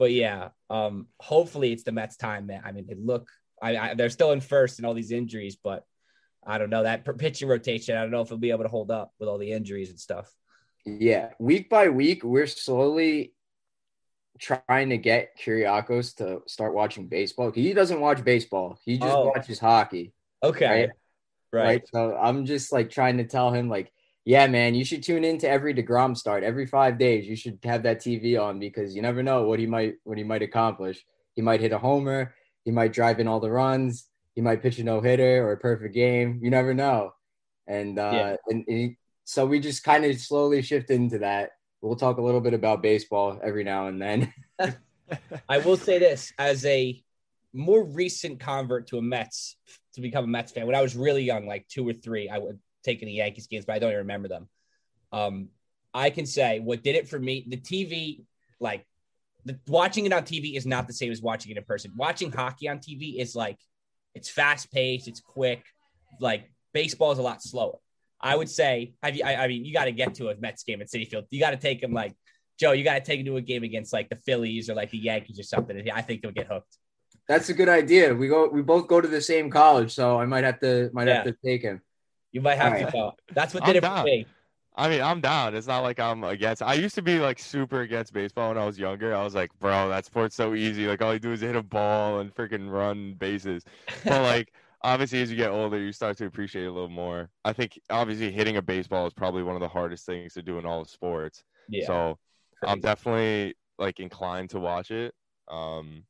But 0.00 0.10
yeah, 0.10 0.48
um, 0.68 1.06
hopefully 1.20 1.72
it's 1.72 1.84
the 1.84 1.92
Mets' 1.92 2.16
time, 2.16 2.46
man. 2.46 2.62
I 2.64 2.72
mean, 2.72 2.86
they 2.88 2.96
look 2.96 3.28
I, 3.62 3.76
I 3.76 3.94
they're 3.94 4.10
still 4.10 4.32
in 4.32 4.40
first 4.40 4.78
and 4.78 4.86
all 4.86 4.92
these 4.92 5.12
injuries, 5.12 5.56
but 5.62 5.84
I 6.44 6.58
don't 6.58 6.70
know 6.70 6.82
that 6.82 7.04
pitching 7.18 7.48
rotation. 7.48 7.96
I 7.96 8.02
don't 8.02 8.10
know 8.10 8.20
if 8.20 8.28
it'll 8.28 8.38
be 8.38 8.50
able 8.50 8.64
to 8.64 8.68
hold 8.68 8.90
up 8.90 9.12
with 9.18 9.28
all 9.28 9.38
the 9.38 9.52
injuries 9.52 9.90
and 9.90 10.00
stuff. 10.00 10.32
Yeah, 10.84 11.30
week 11.38 11.70
by 11.70 11.88
week, 11.88 12.24
we're 12.24 12.46
slowly 12.48 13.34
trying 14.38 14.90
to 14.90 14.98
get 14.98 15.38
Kyriakos 15.38 16.16
to 16.16 16.40
start 16.48 16.74
watching 16.74 17.06
baseball. 17.06 17.52
He 17.52 17.72
doesn't 17.72 18.00
watch 18.00 18.24
baseball; 18.24 18.78
he 18.84 18.98
just 18.98 19.16
Oh. 19.16 19.26
watches 19.26 19.60
hockey. 19.60 20.12
Okay, 20.42 20.66
Right. 20.66 20.90
right. 21.52 21.64
Right. 21.64 21.88
So 21.92 22.16
I'm 22.16 22.46
just 22.46 22.72
like 22.72 22.90
trying 22.90 23.18
to 23.18 23.24
tell 23.24 23.52
him, 23.52 23.68
like, 23.68 23.92
yeah, 24.24 24.46
man, 24.48 24.74
you 24.74 24.84
should 24.84 25.02
tune 25.02 25.22
into 25.22 25.48
every 25.48 25.74
Degrom 25.74 26.16
start 26.16 26.42
every 26.42 26.66
five 26.66 26.98
days. 26.98 27.26
You 27.28 27.36
should 27.36 27.58
have 27.62 27.82
that 27.84 28.00
TV 28.00 28.36
on 28.42 28.58
because 28.58 28.96
you 28.96 29.02
never 29.02 29.22
know 29.22 29.44
what 29.44 29.60
he 29.60 29.66
might 29.66 29.94
what 30.02 30.18
he 30.18 30.24
might 30.24 30.42
accomplish. 30.42 31.04
He 31.34 31.42
might 31.42 31.60
hit 31.60 31.72
a 31.72 31.78
homer. 31.78 32.34
He 32.64 32.70
might 32.72 32.92
drive 32.92 33.20
in 33.20 33.28
all 33.28 33.38
the 33.40 33.50
runs. 33.50 34.08
He 34.34 34.40
might 34.40 34.62
pitch 34.62 34.78
a 34.78 34.84
no 34.84 35.00
hitter 35.00 35.46
or 35.46 35.52
a 35.52 35.56
perfect 35.58 35.94
game. 35.94 36.40
You 36.42 36.50
never 36.50 36.74
know. 36.74 37.12
And 37.66 37.98
uh, 37.98 38.10
Yeah. 38.12 38.36
and, 38.48 38.64
and 38.66 38.76
he- 38.78 38.96
so 39.24 39.46
we 39.46 39.60
just 39.60 39.84
kind 39.84 40.04
of 40.04 40.18
slowly 40.18 40.62
shift 40.62 40.90
into 40.90 41.18
that. 41.18 41.50
We'll 41.80 41.96
talk 41.96 42.18
a 42.18 42.22
little 42.22 42.40
bit 42.40 42.54
about 42.54 42.82
baseball 42.82 43.40
every 43.42 43.62
now 43.64 43.86
and 43.86 44.00
then. 44.02 44.32
I 45.48 45.58
will 45.58 45.76
say 45.76 45.98
this 45.98 46.32
as 46.38 46.64
a 46.64 47.02
more 47.52 47.84
recent 47.84 48.40
convert 48.40 48.88
to 48.88 48.98
a 48.98 49.02
Mets 49.02 49.56
to 49.94 50.00
become 50.00 50.24
a 50.24 50.28
Mets 50.28 50.52
fan. 50.52 50.66
When 50.66 50.74
I 50.74 50.82
was 50.82 50.96
really 50.96 51.22
young, 51.22 51.46
like 51.46 51.68
two 51.68 51.86
or 51.88 51.92
three, 51.92 52.28
I 52.28 52.38
would 52.38 52.58
take 52.82 53.00
in 53.02 53.06
the 53.06 53.12
Yankees 53.12 53.46
games, 53.46 53.64
but 53.64 53.74
I 53.74 53.78
don't 53.78 53.90
even 53.90 53.98
remember 53.98 54.28
them. 54.28 54.48
Um, 55.12 55.48
I 55.94 56.10
can 56.10 56.26
say 56.26 56.58
what 56.60 56.82
did 56.82 56.96
it 56.96 57.08
for 57.08 57.18
me. 57.18 57.44
The 57.46 57.58
TV, 57.58 58.24
like 58.58 58.84
the, 59.44 59.58
watching 59.68 60.06
it 60.06 60.12
on 60.12 60.22
TV, 60.24 60.56
is 60.56 60.66
not 60.66 60.86
the 60.86 60.92
same 60.94 61.12
as 61.12 61.20
watching 61.22 61.52
it 61.52 61.58
in 61.58 61.64
person. 61.64 61.92
Watching 61.96 62.32
hockey 62.32 62.68
on 62.68 62.78
TV 62.78 63.18
is 63.20 63.36
like 63.36 63.58
it's 64.14 64.28
fast 64.28 64.70
paced, 64.72 65.08
it's 65.08 65.20
quick. 65.20 65.64
Like 66.20 66.50
baseball 66.72 67.12
is 67.12 67.18
a 67.18 67.22
lot 67.22 67.42
slower. 67.42 67.78
I 68.20 68.36
would 68.36 68.48
say, 68.48 68.94
have 69.02 69.16
you, 69.16 69.24
I, 69.24 69.44
I 69.44 69.48
mean, 69.48 69.64
you 69.64 69.72
got 69.72 69.86
to 69.86 69.92
get 69.92 70.14
to 70.14 70.28
a 70.28 70.36
Mets 70.36 70.62
game 70.62 70.80
at 70.80 70.88
Citi 70.88 71.08
Field. 71.08 71.24
You 71.30 71.40
got 71.40 71.50
to 71.50 71.56
take 71.56 71.80
them 71.80 71.92
like 71.92 72.14
Joe. 72.58 72.72
You 72.72 72.84
got 72.84 72.94
to 72.94 73.00
take 73.00 73.18
him 73.20 73.26
to 73.26 73.36
a 73.36 73.40
game 73.40 73.64
against 73.64 73.92
like 73.92 74.08
the 74.08 74.16
Phillies 74.16 74.70
or 74.70 74.74
like 74.74 74.90
the 74.90 74.98
Yankees 74.98 75.40
or 75.40 75.42
something. 75.42 75.90
I 75.92 76.02
think 76.02 76.22
they'll 76.22 76.30
get 76.30 76.46
hooked. 76.46 76.76
That's 77.28 77.48
a 77.48 77.54
good 77.54 77.68
idea. 77.68 78.14
We 78.14 78.28
go. 78.28 78.48
We 78.48 78.62
both 78.62 78.86
go 78.88 79.00
to 79.00 79.08
the 79.08 79.20
same 79.20 79.50
college, 79.50 79.92
so 79.92 80.18
I 80.18 80.26
might 80.26 80.44
have 80.44 80.60
to 80.60 80.90
might 80.92 81.08
have 81.08 81.24
to 81.24 81.34
take 81.44 81.62
him. 81.62 81.80
You 82.30 82.40
might 82.40 82.58
have 82.58 82.72
All 82.72 82.78
to 82.78 82.84
right. 82.84 82.92
go. 82.92 83.12
That's 83.32 83.54
what 83.54 83.62
I'm 83.64 83.68
did 83.68 83.76
it 83.76 83.80
for 83.80 83.94
down. 83.94 84.04
me. 84.04 84.26
I 84.74 84.88
mean, 84.88 85.02
I'm 85.02 85.20
down. 85.20 85.54
It's 85.54 85.66
not 85.66 85.80
like 85.80 86.00
I'm 86.00 86.24
against. 86.24 86.62
I 86.62 86.74
used 86.74 86.94
to 86.94 87.02
be 87.02 87.18
like 87.18 87.38
super 87.38 87.82
against 87.82 88.12
baseball 88.12 88.48
when 88.48 88.58
I 88.58 88.64
was 88.64 88.78
younger. 88.78 89.14
I 89.14 89.22
was 89.22 89.34
like, 89.34 89.50
bro, 89.58 89.88
that 89.90 90.06
sport's 90.06 90.34
so 90.34 90.54
easy. 90.54 90.86
Like 90.86 91.02
all 91.02 91.12
you 91.12 91.18
do 91.18 91.32
is 91.32 91.42
hit 91.42 91.56
a 91.56 91.62
ball 91.62 92.20
and 92.20 92.34
freaking 92.34 92.70
run 92.70 93.14
bases. 93.14 93.64
But 94.04 94.22
like, 94.22 94.54
obviously, 94.82 95.20
as 95.20 95.30
you 95.30 95.36
get 95.36 95.50
older, 95.50 95.78
you 95.78 95.92
start 95.92 96.16
to 96.18 96.26
appreciate 96.26 96.64
it 96.64 96.68
a 96.68 96.72
little 96.72 96.88
more. 96.88 97.28
I 97.44 97.52
think 97.52 97.78
obviously 97.90 98.32
hitting 98.32 98.56
a 98.56 98.62
baseball 98.62 99.06
is 99.06 99.12
probably 99.12 99.42
one 99.42 99.56
of 99.56 99.60
the 99.60 99.68
hardest 99.68 100.06
things 100.06 100.32
to 100.34 100.42
do 100.42 100.58
in 100.58 100.64
all 100.64 100.80
of 100.80 100.88
sports. 100.88 101.44
yeah. 101.68 101.86
So 101.86 102.18
I'm 102.66 102.80
definitely 102.80 103.54
like 103.78 104.00
inclined 104.00 104.50
to 104.50 104.60
watch 104.60 104.90
it. 104.90 105.14
Um, 105.48 106.04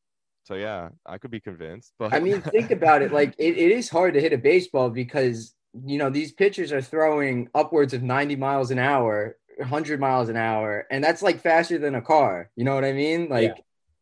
so 0.44 0.54
yeah, 0.54 0.90
I 1.04 1.18
could 1.18 1.30
be 1.30 1.40
convinced. 1.40 1.94
But 1.98 2.12
I 2.12 2.20
mean, 2.20 2.40
think 2.42 2.70
about 2.70 3.02
it. 3.02 3.12
Like 3.12 3.34
it, 3.38 3.56
it 3.56 3.72
is 3.72 3.88
hard 3.88 4.14
to 4.14 4.20
hit 4.20 4.32
a 4.32 4.38
baseball 4.38 4.90
because 4.90 5.54
you 5.74 5.98
know 5.98 6.10
these 6.10 6.32
pitchers 6.32 6.72
are 6.72 6.82
throwing 6.82 7.48
upwards 7.54 7.94
of 7.94 8.02
90 8.02 8.36
miles 8.36 8.70
an 8.70 8.78
hour, 8.78 9.36
100 9.56 10.00
miles 10.00 10.28
an 10.28 10.36
hour, 10.36 10.86
and 10.90 11.02
that's 11.02 11.22
like 11.22 11.40
faster 11.40 11.78
than 11.78 11.94
a 11.94 12.02
car. 12.02 12.50
You 12.56 12.64
know 12.64 12.74
what 12.74 12.84
I 12.84 12.92
mean? 12.92 13.28
Like 13.28 13.54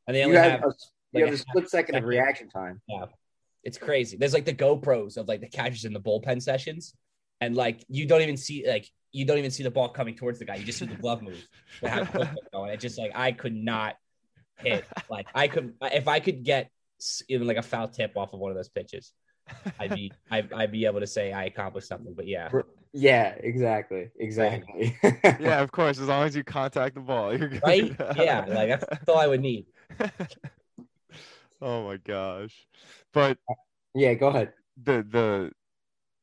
and 0.06 0.16
they 0.16 0.20
you 0.20 0.26
only 0.26 0.38
have, 0.38 0.60
have, 0.60 0.62
a, 0.62 0.74
you 1.12 1.20
like, 1.20 1.24
have 1.26 1.34
a 1.34 1.38
split 1.38 1.70
second 1.70 1.94
of 1.96 2.04
reaction 2.04 2.48
time. 2.48 2.80
Yeah. 2.88 3.06
It's 3.62 3.78
crazy. 3.78 4.16
There's 4.16 4.32
like 4.32 4.46
the 4.46 4.54
GoPros 4.54 5.16
of 5.16 5.28
like 5.28 5.40
the 5.40 5.48
catchers 5.48 5.84
in 5.84 5.92
the 5.92 6.00
bullpen 6.00 6.42
sessions, 6.42 6.94
and 7.40 7.54
like 7.54 7.84
you 7.88 8.06
don't 8.06 8.22
even 8.22 8.36
see 8.36 8.64
like 8.66 8.88
you 9.12 9.24
don't 9.24 9.38
even 9.38 9.50
see 9.50 9.62
the 9.62 9.70
ball 9.70 9.90
coming 9.90 10.14
towards 10.14 10.38
the 10.38 10.44
guy. 10.44 10.56
You 10.56 10.64
just 10.64 10.78
see 10.78 10.86
the 10.86 10.94
glove 10.94 11.22
move. 11.22 11.46
They 11.82 11.88
have 11.88 12.12
the 12.12 12.20
football 12.20 12.42
going. 12.52 12.70
It's 12.70 12.82
just 12.82 12.98
like 12.98 13.12
I 13.14 13.32
could 13.32 13.54
not 13.54 13.96
hit. 14.56 14.84
Like 15.10 15.26
I 15.34 15.48
could 15.48 15.74
if 15.82 16.08
I 16.08 16.20
could 16.20 16.42
get 16.42 16.70
even 17.28 17.46
like 17.46 17.56
a 17.56 17.62
foul 17.62 17.88
tip 17.88 18.16
off 18.16 18.32
of 18.32 18.40
one 18.40 18.50
of 18.50 18.56
those 18.56 18.68
pitches, 18.68 19.12
I'd 19.78 19.94
be 19.94 20.12
I'd, 20.30 20.52
I'd 20.52 20.72
be 20.72 20.86
able 20.86 21.00
to 21.00 21.06
say 21.06 21.32
I 21.32 21.44
accomplished 21.44 21.88
something. 21.88 22.14
But 22.14 22.26
yeah, 22.26 22.50
Yeah, 22.92 23.34
exactly, 23.38 24.10
exactly. 24.18 24.96
yeah, 25.38 25.60
of 25.62 25.72
course. 25.72 25.98
As 26.00 26.08
long 26.08 26.24
as 26.26 26.34
you 26.36 26.44
contact 26.44 26.94
the 26.94 27.00
ball, 27.00 27.36
you're 27.36 27.48
good. 27.48 27.62
right? 27.64 27.96
Yeah, 28.16 28.44
like 28.48 28.68
that's, 28.68 28.84
that's 28.90 29.08
all 29.08 29.18
I 29.18 29.26
would 29.26 29.40
need. 29.40 29.66
oh 31.60 31.84
my 31.86 31.96
gosh. 31.98 32.66
But 33.12 33.38
yeah. 33.94 34.14
Go 34.14 34.28
ahead. 34.28 34.52
the 34.82 35.04
the 35.08 35.52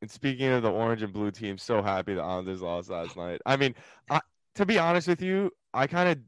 and 0.01 0.11
speaking 0.11 0.47
of 0.51 0.61
the 0.61 0.71
orange 0.71 1.01
and 1.01 1.11
blue 1.13 1.31
team, 1.31 1.57
so 1.57 1.81
happy 1.81 2.13
the 2.13 2.21
Islanders 2.21 2.61
lost 2.61 2.89
last 2.89 3.17
night. 3.17 3.41
I 3.45 3.57
mean, 3.57 3.73
I, 4.11 4.21
to 4.55 4.65
be 4.65 4.77
honest 4.77 5.07
with 5.07 5.21
you, 5.21 5.51
I 5.73 5.87
kind 5.87 6.09
of 6.09 6.19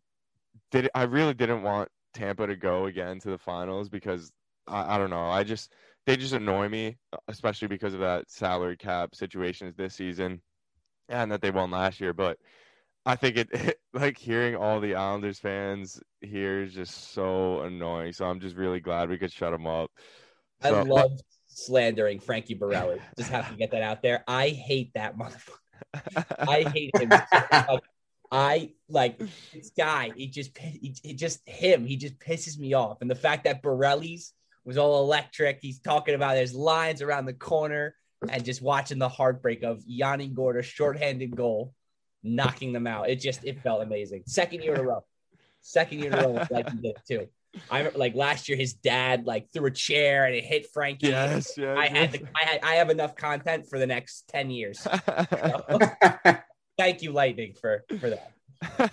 did. 0.72 0.90
I 0.96 1.04
really 1.04 1.34
didn't 1.36 1.62
want 1.64 1.90
Tampa 2.14 2.48
to 2.48 2.56
go 2.56 2.86
again 2.86 3.20
to 3.20 3.30
the 3.30 3.38
finals 3.38 3.90
because 3.90 4.32
I, 4.68 4.96
I 4.96 4.98
don't 4.98 5.12
know. 5.12 5.30
I 5.30 5.44
just 5.44 5.72
they 6.10 6.18
just 6.18 6.34
annoy 6.34 6.68
me, 6.68 6.98
especially 7.28 7.68
because 7.68 7.94
of 7.94 8.00
that 8.00 8.32
salary 8.32 8.76
cap 8.76 9.14
situations 9.14 9.76
this 9.76 9.94
season, 9.94 10.42
and 11.08 11.32
that 11.32 11.40
they 11.40 11.52
won 11.52 11.70
last 11.70 12.02
year. 12.02 12.14
But 12.14 12.40
I 13.06 13.16
think 13.16 13.38
it, 13.38 13.78
like 13.94 14.18
hearing 14.18 14.56
all 14.56 14.80
the 14.80 14.96
Islanders 14.96 15.38
fans 15.38 16.02
here 16.22 16.64
is 16.64 16.74
just 16.74 17.14
so 17.14 17.62
annoying. 17.62 18.14
So 18.14 18.26
I'm 18.26 18.40
just 18.40 18.56
really 18.56 18.80
glad 18.80 19.08
we 19.10 19.20
could 19.20 19.32
shut 19.32 19.52
them 19.52 19.68
up. 19.68 19.92
I 20.64 20.70
So- 20.70 20.82
love 20.82 21.12
slandering 21.46 22.20
Frankie 22.20 22.56
Borelli. 22.56 23.00
Just 23.16 23.30
have 23.30 23.48
to 23.50 23.56
get 23.56 23.70
that 23.72 23.84
out 23.84 24.02
there. 24.02 24.24
I 24.28 24.50
hate 24.50 24.92
that 24.96 25.16
motherfucker. 25.16 26.26
I 26.40 26.64
hate 26.74 26.98
him. 26.98 27.12
I 28.32 28.72
like 28.88 29.20
this 29.54 29.72
guy. 29.78 30.12
He 30.16 30.26
just, 30.28 30.58
he, 30.58 30.96
he 31.04 31.14
just 31.14 31.48
him. 31.48 31.86
He 31.86 31.98
just 31.98 32.18
pisses 32.18 32.58
me 32.58 32.74
off. 32.74 33.02
And 33.02 33.12
the 33.12 33.16
fact 33.16 33.44
that 33.44 33.62
Borelli's 33.62 34.34
was 34.70 34.78
all 34.78 35.04
electric. 35.04 35.58
He's 35.64 35.80
talking 35.80 36.14
about 36.14 36.36
there's 36.36 36.54
lines 36.54 37.02
around 37.02 37.26
the 37.26 37.34
corner 37.34 37.96
and 38.30 38.46
just 38.46 38.62
watching 38.62 39.00
the 39.00 39.10
heartbreak 39.10 39.64
of 39.64 39.82
Yanni 39.88 40.28
Gorda 40.28 40.62
shorthanded 40.62 41.36
goal, 41.36 41.74
knocking 42.22 42.72
them 42.72 42.86
out. 42.86 43.10
It 43.10 43.16
just 43.16 43.44
it 43.44 43.64
felt 43.64 43.82
amazing. 43.82 44.24
Second 44.28 44.62
year 44.62 44.76
in 44.76 44.82
a 44.82 44.84
row. 44.84 45.04
Second 45.62 46.02
year 46.02 46.12
in 46.12 46.20
a 46.20 46.22
row, 46.22 46.46
like 46.52 46.70
he 46.70 46.78
did 46.78 46.98
too. 47.08 47.28
I 47.72 47.80
remember 47.80 47.98
like 47.98 48.14
last 48.14 48.48
year, 48.48 48.60
his 48.60 48.74
dad 48.74 49.26
like 49.26 49.52
threw 49.52 49.66
a 49.66 49.72
chair 49.72 50.26
and 50.26 50.36
it 50.36 50.44
hit 50.44 50.68
Frankie. 50.72 51.08
yes, 51.08 51.58
yes. 51.58 51.76
I 51.76 51.88
had, 51.88 52.12
the, 52.12 52.22
I 52.36 52.46
had 52.46 52.60
I 52.62 52.76
have 52.76 52.92
enough 52.92 53.16
content 53.16 53.68
for 53.68 53.80
the 53.80 53.88
next 53.88 54.28
ten 54.28 54.52
years. 54.52 54.86
Thank 56.78 57.02
you, 57.02 57.12
Lightning, 57.12 57.56
for 57.60 57.86
for 58.00 58.12
that. 58.12 58.34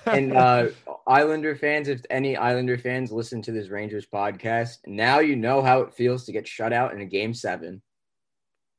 And 0.06 0.36
uh, 0.36 0.68
Islander 1.06 1.56
fans, 1.56 1.88
if 1.88 2.02
any 2.10 2.36
Islander 2.36 2.78
fans 2.78 3.10
listen 3.10 3.42
to 3.42 3.52
this 3.52 3.68
Rangers 3.68 4.06
podcast, 4.06 4.78
now 4.86 5.18
you 5.18 5.36
know 5.36 5.62
how 5.62 5.80
it 5.80 5.94
feels 5.94 6.24
to 6.26 6.32
get 6.32 6.46
shut 6.46 6.72
out 6.72 6.92
in 6.92 7.00
a 7.00 7.06
game 7.06 7.34
seven. 7.34 7.82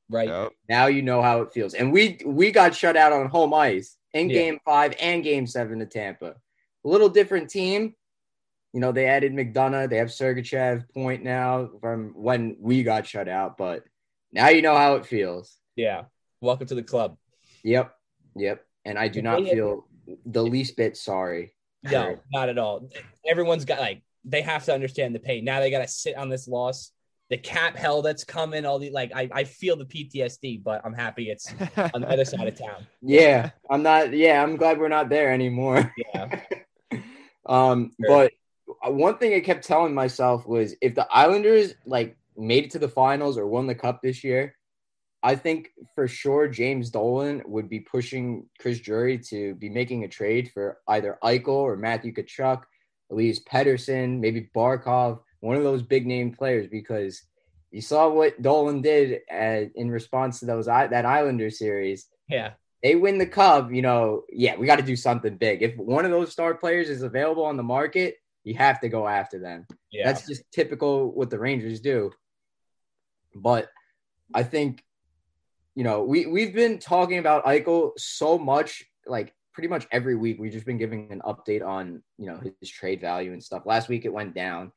Right? 0.10 0.29
Yep. 0.29 0.51
Now 0.70 0.88
you 0.88 1.01
know 1.01 1.22
how 1.22 1.41
it 1.41 1.51
feels. 1.53 1.74
And 1.74 1.91
we 1.91 2.20
we 2.25 2.51
got 2.51 2.74
shut 2.74 2.96
out 2.96 3.12
on 3.12 3.27
home 3.27 3.53
ice 3.53 3.98
in 4.13 4.29
Yeah. 4.29 4.38
game 4.38 4.60
five 4.63 4.94
and 5.01 5.24
game 5.24 5.46
seven 5.48 5.79
to 5.79 5.86
Tampa. 5.86 6.36
A 6.86 6.88
little 6.88 7.10
different 7.10 7.50
team. 7.50 7.94
You 8.74 8.79
know, 8.79 8.91
they 8.91 9.06
added 9.08 9.34
McDonagh, 9.34 9.89
they 9.89 9.98
have 9.98 10.10
Sergachev 10.10 10.89
point 10.94 11.24
now 11.24 11.70
from 11.82 12.13
when 12.15 12.58
we 12.60 12.84
got 12.84 13.08
shut 13.08 13.27
out, 13.27 13.58
but 13.58 13.84
now 14.32 14.50
you 14.50 14.62
know 14.62 14.75
how 14.75 14.96
it 14.96 15.06
feels. 15.06 15.58
Yeah. 15.75 16.03
Welcome 16.41 16.67
to 16.67 16.75
the 16.75 16.84
club. 16.84 17.17
Yep. 17.63 17.94
Yep. 18.36 18.63
And 18.86 18.98
I 18.98 19.08
do 19.08 19.22
not 19.22 19.44
feel 19.44 19.87
the 20.26 20.44
least 20.44 20.78
bit 20.78 20.98
sorry. 20.98 21.54
No, 21.84 22.18
not 22.32 22.50
at 22.50 22.58
all. 22.58 22.90
Everyone's 23.26 23.66
got 23.66 23.80
like 23.80 24.02
they 24.26 24.42
have 24.42 24.66
to 24.66 24.74
understand 24.74 25.16
the 25.16 25.20
pain. 25.20 25.46
Now 25.46 25.60
they 25.60 25.72
got 25.72 25.80
to 25.80 25.88
sit 25.88 26.16
on 26.18 26.30
this 26.30 26.48
loss. 26.48 26.92
The 27.30 27.38
cap 27.38 27.76
hell 27.76 28.02
that's 28.02 28.24
coming. 28.24 28.66
All 28.66 28.80
the 28.80 28.90
like, 28.90 29.12
I, 29.14 29.30
I 29.34 29.44
feel 29.44 29.76
the 29.76 29.86
PTSD, 29.86 30.64
but 30.64 30.82
I'm 30.86 30.94
happy 30.94 31.30
it's 31.30 31.52
on 31.94 32.02
the 32.02 32.10
other 32.10 32.26
side 32.26 32.48
of 32.48 32.58
town. 32.58 32.88
Yeah, 33.02 33.52
I'm 33.70 33.84
not. 33.84 34.14
Yeah, 34.14 34.42
I'm 34.42 34.56
glad 34.56 34.80
we're 34.80 34.88
not 34.88 35.10
there 35.10 35.32
anymore. 35.32 35.94
Yeah. 36.14 36.42
Um, 37.50 37.92
Sure. 38.06 38.30
but 38.84 38.92
one 38.94 39.18
thing 39.18 39.34
I 39.34 39.40
kept 39.40 39.66
telling 39.66 39.94
myself 39.94 40.46
was 40.46 40.76
if 40.82 40.96
the 40.96 41.08
Islanders 41.10 41.74
like 41.86 42.18
made 42.36 42.66
it 42.66 42.72
to 42.72 42.80
the 42.80 42.90
finals 42.90 43.38
or 43.38 43.48
won 43.48 43.68
the 43.68 43.74
cup 43.74 44.02
this 44.02 44.22
year, 44.22 44.54
I 45.27 45.36
think 45.36 45.72
for 45.93 46.07
sure 46.07 46.48
James 46.48 46.89
Dolan 46.89 47.41
would 47.46 47.67
be 47.67 47.81
pushing 47.81 48.46
Chris 48.60 48.79
Drury 48.79 49.17
to 49.31 49.55
be 49.55 49.67
making 49.67 50.05
a 50.05 50.07
trade 50.07 50.50
for 50.53 50.77
either 50.88 51.19
Eichel 51.22 51.50
or 51.50 51.75
Matthew 51.75 52.13
Tkachuk, 52.13 52.63
Elias 53.12 53.41
Pettersson, 53.41 54.19
maybe 54.22 54.50
Barkov, 54.55 55.19
one 55.41 55.57
of 55.57 55.63
those 55.63 55.81
big 55.81 56.07
name 56.07 56.31
players 56.31 56.67
because 56.69 57.24
you 57.72 57.81
saw 57.81 58.07
what 58.07 58.41
Dolan 58.41 58.81
did 58.81 59.19
uh, 59.29 59.65
in 59.75 59.91
response 59.91 60.39
to 60.39 60.46
those 60.46 60.67
that 60.67 61.05
Islander 61.05 61.50
series 61.50 62.07
Yeah. 62.29 62.51
they 62.81 62.96
win 62.96 63.17
the 63.17 63.27
cup, 63.27 63.69
you 63.74 63.81
know, 63.81 64.24
yeah, 64.31 64.55
we 64.55 64.65
got 64.65 64.77
to 64.77 64.91
do 64.93 64.96
something 64.96 65.36
big. 65.36 65.62
If 65.62 65.75
one 65.75 66.05
of 66.05 66.12
those 66.12 66.31
star 66.31 66.53
players 66.53 66.89
is 66.89 67.03
available 67.03 67.43
on 67.43 67.57
the 67.57 67.63
market, 67.63 68.15
you 68.46 68.53
have 68.53 68.79
to 68.79 68.88
go 68.88 69.05
after 69.10 69.39
them. 69.39 69.67
Yeah. 69.91 70.05
That's 70.05 70.25
just 70.25 70.50
typical 70.53 71.12
what 71.12 71.29
the 71.29 71.38
Rangers 71.38 71.81
do. 71.81 72.12
But 73.36 73.67
I 74.34 74.43
think, 74.43 74.86
you 75.77 75.84
know, 75.84 76.01
we 76.01 76.25
we've 76.25 76.55
been 76.55 76.79
talking 76.79 77.19
about 77.19 77.46
Eichel 77.46 77.91
so 77.98 78.39
much, 78.39 78.84
like 79.05 79.36
pretty 79.53 79.69
much 79.69 79.86
every 79.91 80.15
week. 80.15 80.39
We've 80.39 80.51
just 80.51 80.65
been 80.65 80.79
giving 80.79 81.12
an 81.12 81.22
update 81.24 81.63
on, 81.63 82.01
you 82.17 82.25
know, 82.25 82.41
his 82.60 82.72
trade 82.72 83.00
value 83.00 83.31
and 83.31 83.43
stuff. 83.43 83.67
Last 83.67 83.88
week 83.88 84.03
it 84.03 84.12
went 84.12 84.34
down. 84.34 84.72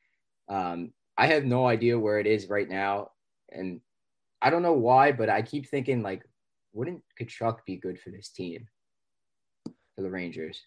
Um, 0.50 0.92
I 1.16 1.28
have 1.28 1.46
no 1.46 1.66
idea 1.66 1.98
where 1.98 2.18
it 2.18 2.26
is 2.26 2.50
right 2.50 2.68
now, 2.68 3.12
and 3.50 3.80
I 4.42 4.50
don't 4.50 4.60
know 4.60 4.74
why, 4.74 5.12
but 5.12 5.30
I 5.30 5.40
keep 5.40 5.70
thinking 5.70 6.02
like, 6.02 6.22
wouldn't 6.74 7.02
Tkachuk 7.18 7.64
be 7.64 7.76
good 7.76 7.98
for 7.98 8.10
this 8.10 8.28
team, 8.28 8.68
for 9.96 10.02
the 10.02 10.10
Rangers? 10.10 10.60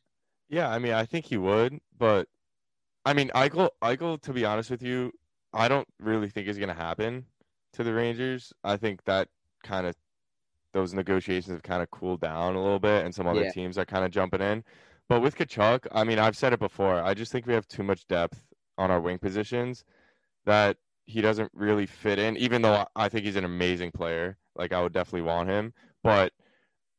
Yeah, 0.50 0.68
I 0.68 0.80
mean, 0.80 0.94
I 0.94 1.06
think 1.06 1.26
he 1.26 1.38
would, 1.38 1.80
but 2.00 2.28
I 3.06 3.14
mean, 3.14 3.30
Eichel, 3.36 3.70
Eichel, 3.84 4.20
to 4.24 4.34
be 4.34 4.46
honest 4.46 4.72
with 4.72 4.82
you, 4.82 5.12
I 5.54 5.68
don't 5.68 5.88
really 6.00 6.30
think 6.30 6.48
is 6.48 6.58
going 6.58 6.70
to 6.70 6.74
happen 6.74 7.28
to 7.74 7.84
the 7.84 7.94
Rangers. 7.94 8.52
I 8.64 8.78
think 8.78 9.04
that 9.04 9.28
kind 9.64 9.86
of 9.86 9.96
those 10.74 10.94
negotiations 10.94 11.52
have 11.54 11.64
kind 11.64 11.82
of 11.82 11.90
cooled 11.92 12.22
down 12.22 12.56
a 12.56 12.62
little 12.62 12.80
bit, 12.80 13.06
and 13.06 13.14
some 13.14 13.28
other 13.28 13.44
Yeah. 13.44 13.52
teams 13.52 13.78
are 13.78 13.86
kind 13.86 14.04
of 14.04 14.12
jumping 14.12 14.42
in. 14.42 14.64
But 15.08 15.22
with 15.22 15.36
Tkachuk, 15.36 15.88
I 15.92 16.04
mean, 16.04 16.20
I've 16.20 16.36
said 16.36 16.54
it 16.54 16.60
before. 16.60 17.02
I 17.02 17.14
just 17.14 17.32
think 17.32 17.46
we 17.46 17.54
have 17.54 17.68
too 17.68 17.84
much 17.84 18.08
depth 18.08 18.48
on 18.78 18.90
our 18.92 19.00
wing 19.00 19.20
positions 19.20 19.86
that 20.46 20.78
he 21.06 21.22
doesn't 21.22 21.52
really 21.54 21.86
fit 21.86 22.20
in. 22.20 22.38
Even 22.38 22.62
though 22.62 22.88
I 22.96 23.10
think 23.10 23.26
he's 23.26 23.36
an 23.36 23.46
amazing 23.46 23.92
player, 23.92 24.38
like 24.56 24.74
I 24.74 24.82
would 24.82 24.94
definitely 24.94 25.22
want 25.28 25.50
him, 25.50 25.74
but 26.04 26.34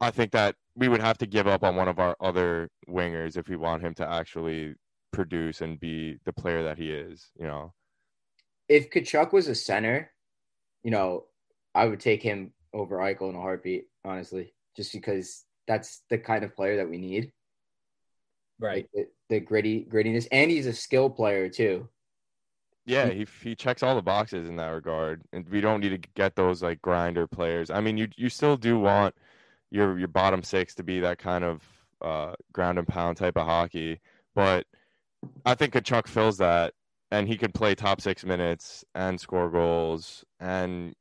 I 0.01 0.11
think 0.11 0.33
that 0.33 0.57
we 0.77 0.89
would 0.89 1.01
have 1.01 1.19
to 1.19 1.27
give 1.27 1.47
up 1.47 1.63
on 1.63 1.77
one 1.77 1.89
of 1.89 1.99
our 1.99 2.17
other 2.21 2.71
wingers 2.89 3.37
if 3.37 3.49
we 3.49 3.57
want 3.57 3.83
him 3.83 3.95
to 3.95 4.09
actually 4.09 4.75
produce 5.13 5.61
and 5.61 5.79
be 5.79 6.19
the 6.25 6.33
player 6.33 6.63
that 6.65 6.79
he 6.79 6.91
is, 6.91 7.31
you 7.37 7.47
know. 7.47 7.75
If 8.69 8.91
Tkachuk 8.91 9.33
was 9.33 9.49
a 9.49 9.55
center, 9.55 10.13
you 10.83 10.91
know, 10.91 11.27
I 11.75 11.87
would 11.87 12.01
take 12.01 12.23
him 12.23 12.54
over 12.75 12.99
Eichel 12.99 13.31
in 13.31 13.37
a 13.37 13.41
heartbeat, 13.41 13.87
honestly, 14.05 14.53
just 14.77 14.93
because 14.93 15.45
that's 15.67 16.03
the 16.11 16.19
kind 16.19 16.45
of 16.45 16.55
player 16.55 16.77
that 16.77 16.91
we 16.91 16.99
need. 16.99 17.33
right. 18.59 18.77
Like 18.77 18.91
the, 18.93 19.07
the 19.31 19.41
gritty 19.41 19.87
grittiness, 19.91 20.27
and 20.31 20.51
he's 20.51 20.67
a 20.67 20.73
skill 20.73 21.09
player 21.09 21.49
too. 21.49 21.89
Yeah, 22.87 23.11
he 23.11 23.27
he 23.43 23.55
checks 23.55 23.83
all 23.83 23.95
the 23.95 24.03
boxes 24.03 24.49
in 24.49 24.57
that 24.57 24.69
regard, 24.69 25.23
and 25.33 25.49
we 25.49 25.63
don't 25.63 25.81
need 25.81 26.03
to 26.03 26.09
get 26.15 26.37
those 26.37 26.63
like 26.63 26.83
grinder 26.83 27.27
players. 27.27 27.71
I 27.71 27.81
mean, 27.81 27.97
you 27.97 28.09
you 28.17 28.29
still 28.29 28.57
do 28.59 28.79
want 28.79 29.15
your 29.71 29.99
your 29.99 30.09
bottom 30.09 30.43
six 30.43 30.75
to 30.75 30.83
be 30.83 31.01
that 31.01 31.19
kind 31.19 31.45
of 31.45 31.63
uh, 32.03 32.35
ground 32.53 32.79
and 32.79 32.87
pound 32.87 33.17
type 33.17 33.39
of 33.39 33.47
hockey, 33.47 34.01
but 34.35 34.67
I 35.47 35.55
think 35.55 35.75
Tkachuk 35.75 36.09
fills 36.09 36.39
that, 36.39 36.75
and 37.11 37.29
he 37.29 37.37
could 37.39 37.55
play 37.55 37.75
top 37.75 38.01
six 38.01 38.25
minutes 38.25 38.85
and 38.95 39.21
score 39.21 39.51
goals 39.51 40.25
and 40.41 40.95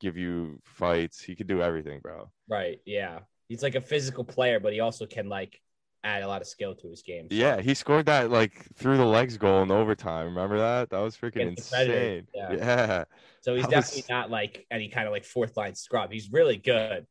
give 0.00 0.16
you 0.16 0.60
fights. 0.64 1.20
He 1.22 1.34
could 1.36 1.46
do 1.46 1.62
everything, 1.62 2.00
bro. 2.00 2.30
Right. 2.48 2.80
Yeah. 2.86 3.20
He's 3.48 3.62
like 3.62 3.74
a 3.74 3.80
physical 3.80 4.24
player, 4.24 4.60
but 4.60 4.72
he 4.72 4.80
also 4.80 5.06
can 5.06 5.28
like 5.28 5.60
add 6.02 6.22
a 6.22 6.28
lot 6.28 6.40
of 6.40 6.46
skill 6.48 6.74
to 6.76 6.88
his 6.88 7.02
game. 7.02 7.28
So, 7.30 7.36
Yeah, 7.36 7.60
he 7.60 7.74
scored 7.74 8.06
that 8.06 8.30
like 8.30 8.66
through 8.76 8.96
the 8.96 9.04
legs 9.04 9.36
goal 9.36 9.62
in 9.62 9.70
overtime. 9.70 10.26
Remember 10.26 10.58
that? 10.58 10.90
That 10.90 10.98
was 11.00 11.16
freaking 11.16 11.42
Against 11.52 11.70
the 11.70 11.76
Predators, 11.76 12.18
insane. 12.18 12.26
yeah. 12.34 12.52
yeah. 12.52 13.04
So 13.42 13.54
he's 13.54 13.66
That 13.66 13.76
was- 13.76 13.84
definitely 13.90 14.14
not 14.14 14.30
like 14.30 14.66
any 14.70 14.88
kind 14.88 15.06
of 15.06 15.12
like 15.12 15.24
fourth 15.24 15.56
line 15.56 15.74
scrub. 15.74 16.10
He's 16.12 16.30
really 16.32 16.56
good. 16.56 17.06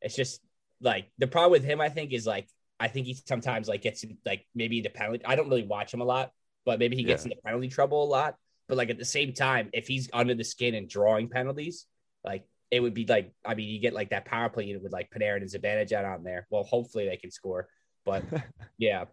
It's 0.00 0.14
just 0.14 0.40
like 0.80 1.10
the 1.18 1.26
problem 1.26 1.50
with 1.52 1.64
him, 1.64 1.80
I 1.80 1.88
think, 1.88 2.12
is 2.12 2.26
like 2.26 2.48
I 2.78 2.86
think 2.86 3.06
he 3.06 3.14
sometimes 3.14 3.66
like 3.66 3.82
gets 3.82 4.04
like 4.24 4.46
maybe 4.54 4.80
the 4.82 4.90
penalty. 4.90 5.24
I 5.24 5.34
don't 5.34 5.48
really 5.48 5.66
watch 5.66 5.92
him 5.92 6.00
a 6.00 6.04
lot, 6.04 6.30
but 6.64 6.78
maybe 6.78 6.94
he 6.96 7.02
gets 7.02 7.24
Yeah. 7.24 7.32
into 7.32 7.42
penalty 7.42 7.68
trouble 7.68 8.04
a 8.04 8.06
lot. 8.06 8.36
But 8.68 8.76
like 8.76 8.90
at 8.90 8.98
the 8.98 9.04
same 9.04 9.32
time, 9.32 9.70
if 9.72 9.88
he's 9.88 10.08
under 10.12 10.34
the 10.34 10.44
skin 10.44 10.74
and 10.76 10.88
drawing 10.88 11.28
penalties, 11.28 11.86
like 12.24 12.44
it 12.70 12.80
would 12.80 12.94
be 12.94 13.06
like 13.06 13.32
I 13.44 13.54
mean, 13.54 13.68
you 13.68 13.80
get 13.80 13.94
like 13.94 14.10
that 14.10 14.24
power 14.24 14.48
play 14.48 14.64
unit 14.64 14.82
with 14.82 14.92
like 14.92 15.10
Panarin 15.10 15.42
and 15.42 15.50
Zibanejad 15.50 16.04
on 16.04 16.22
there. 16.24 16.46
Well, 16.50 16.64
hopefully 16.64 17.06
they 17.08 17.16
can 17.16 17.30
score. 17.30 17.68
But 18.04 18.24
yeah, 18.78 19.04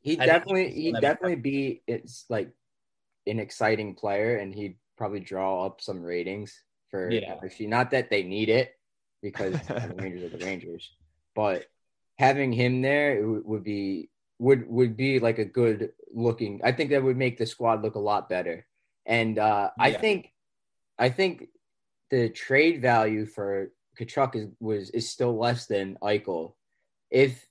He 0.00 0.16
definitely 0.16 0.70
he'd 0.70 0.94
be- 0.94 1.00
definitely 1.00 1.36
be 1.36 1.82
it's 1.86 2.24
like 2.28 2.50
an 3.26 3.38
exciting 3.40 3.94
player, 3.94 4.36
and 4.36 4.54
he'd 4.54 4.76
probably 4.96 5.20
draw 5.20 5.66
up 5.66 5.80
some 5.80 6.02
ratings 6.02 6.62
for 6.90 7.10
Yeah. 7.10 7.36
actually 7.44 7.66
not 7.66 7.90
that 7.90 8.08
they 8.10 8.22
need 8.22 8.48
it 8.48 8.72
because 9.22 9.52
the 9.66 9.92
Rangers 9.96 10.32
are 10.32 10.36
the 10.38 10.44
Rangers, 10.44 10.90
but 11.34 11.66
having 12.18 12.52
him 12.52 12.82
there 12.82 13.18
it 13.18 13.26
would- 13.26 13.44
would 13.44 13.64
be 13.64 14.10
would 14.38 14.68
would 14.70 14.96
be 14.96 15.18
like 15.18 15.38
a 15.38 15.44
good 15.44 15.92
looking. 16.14 16.60
I 16.64 16.72
think 16.72 16.90
that 16.90 17.02
would 17.02 17.16
make 17.16 17.36
the 17.38 17.44
squad 17.46 17.82
look 17.82 17.96
a 17.96 18.00
lot 18.00 18.28
better. 18.28 18.66
And 19.04 19.38
uh, 19.38 19.70
I 19.78 19.92
think 19.92 20.32
I 20.98 21.08
think 21.10 21.48
the 22.10 22.28
trade 22.30 22.80
value 22.80 23.26
for 23.26 23.70
Tkachuk 23.98 24.36
is 24.36 24.46
was 24.60 24.90
is 24.90 25.10
still 25.10 25.36
less 25.36 25.66
than 25.66 25.96
Eichel. 26.02 26.54
If 27.10 27.46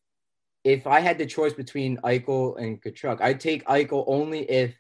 if 0.64 0.88
I 0.88 1.00
had 1.00 1.18
the 1.18 1.26
choice 1.26 1.54
between 1.54 1.98
Eichel 1.98 2.60
and 2.62 2.82
Tkachuk, 2.82 3.22
I'd 3.22 3.40
take 3.40 3.66
Eichel 3.66 4.04
only 4.08 4.40
if 4.50 4.76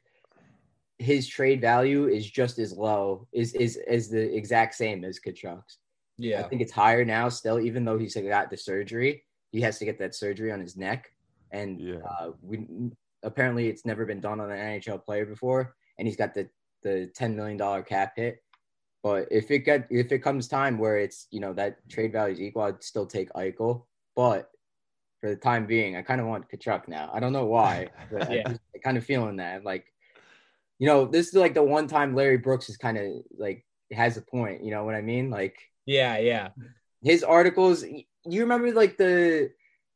his 0.99 1.27
trade 1.27 1.61
value 1.61 2.07
is 2.07 2.29
just 2.29 2.59
as 2.59 2.73
low, 2.73 3.27
is 3.31 3.53
is 3.53 3.77
is 3.87 4.09
the 4.09 4.35
exact 4.35 4.75
same 4.75 5.03
as 5.03 5.19
Tkachuk's. 5.19 5.77
Yeah. 6.17 6.39
I 6.39 6.43
think 6.49 6.61
it's 6.61 6.71
higher 6.71 7.05
now 7.05 7.29
still, 7.29 7.59
even 7.59 7.85
though 7.85 7.97
he's 7.99 8.15
got 8.15 8.49
the 8.49 8.57
surgery. 8.57 9.23
He 9.51 9.61
has 9.61 9.77
to 9.79 9.85
get 9.85 9.99
that 9.99 10.15
surgery 10.15 10.51
on 10.51 10.59
his 10.59 10.75
neck. 10.75 11.11
And 11.51 11.79
Yeah. 11.79 11.99
uh, 12.19 12.31
we 12.41 12.67
apparently 13.23 13.67
it's 13.67 13.85
never 13.85 14.05
been 14.05 14.19
done 14.19 14.39
on 14.39 14.51
an 14.51 14.57
NHL 14.57 15.03
player 15.05 15.25
before, 15.25 15.75
and 15.97 16.07
he's 16.07 16.17
got 16.17 16.33
the 16.33 16.49
the 16.83 17.11
ten 17.15 17.35
million 17.35 17.57
dollar 17.57 17.83
cap 17.83 18.13
hit. 18.15 18.39
But 19.07 19.29
if 19.31 19.51
it 19.51 19.59
get 19.59 19.87
if 19.89 20.11
it 20.11 20.19
comes 20.19 20.49
time 20.49 20.77
where 20.77 20.97
it's 20.97 21.27
you 21.31 21.39
know 21.39 21.53
that 21.53 21.77
trade 21.87 22.11
value 22.11 22.33
is 22.33 22.41
equal, 22.41 22.63
I'd 22.63 22.83
still 22.83 23.05
take 23.05 23.31
Eichel. 23.31 23.85
But 24.17 24.49
for 25.21 25.29
the 25.29 25.37
time 25.37 25.65
being, 25.65 25.95
I 25.95 26.01
kind 26.01 26.19
of 26.19 26.27
want 26.27 26.49
Tkachuk 26.49 26.89
now. 26.89 27.09
I 27.13 27.21
don't 27.21 27.31
know 27.31 27.45
why, 27.45 27.87
but 28.11 28.29
Yeah. 28.29 28.43
I, 28.45 28.49
just, 28.49 28.61
I 28.75 28.79
kind 28.79 28.97
of 28.97 29.05
feeling 29.05 29.37
that. 29.37 29.63
Like, 29.63 29.85
you 30.77 30.87
know, 30.87 31.05
this 31.05 31.29
is 31.29 31.35
like 31.35 31.53
the 31.53 31.63
one 31.63 31.87
time 31.87 32.15
Larry 32.15 32.35
Brooks 32.37 32.67
is 32.67 32.75
kind 32.75 32.97
of 32.97 33.05
like 33.37 33.65
has 33.93 34.17
a 34.17 34.21
point. 34.21 34.61
You 34.61 34.71
know 34.71 34.83
what 34.83 34.93
I 34.95 35.01
mean? 35.01 35.29
Like 35.29 35.55
Yeah. 35.85 36.17
Yeah. 36.17 36.49
his 37.01 37.23
articles. 37.23 37.85
You 37.85 38.41
remember 38.41 38.73
like 38.73 38.97
the 38.97 39.51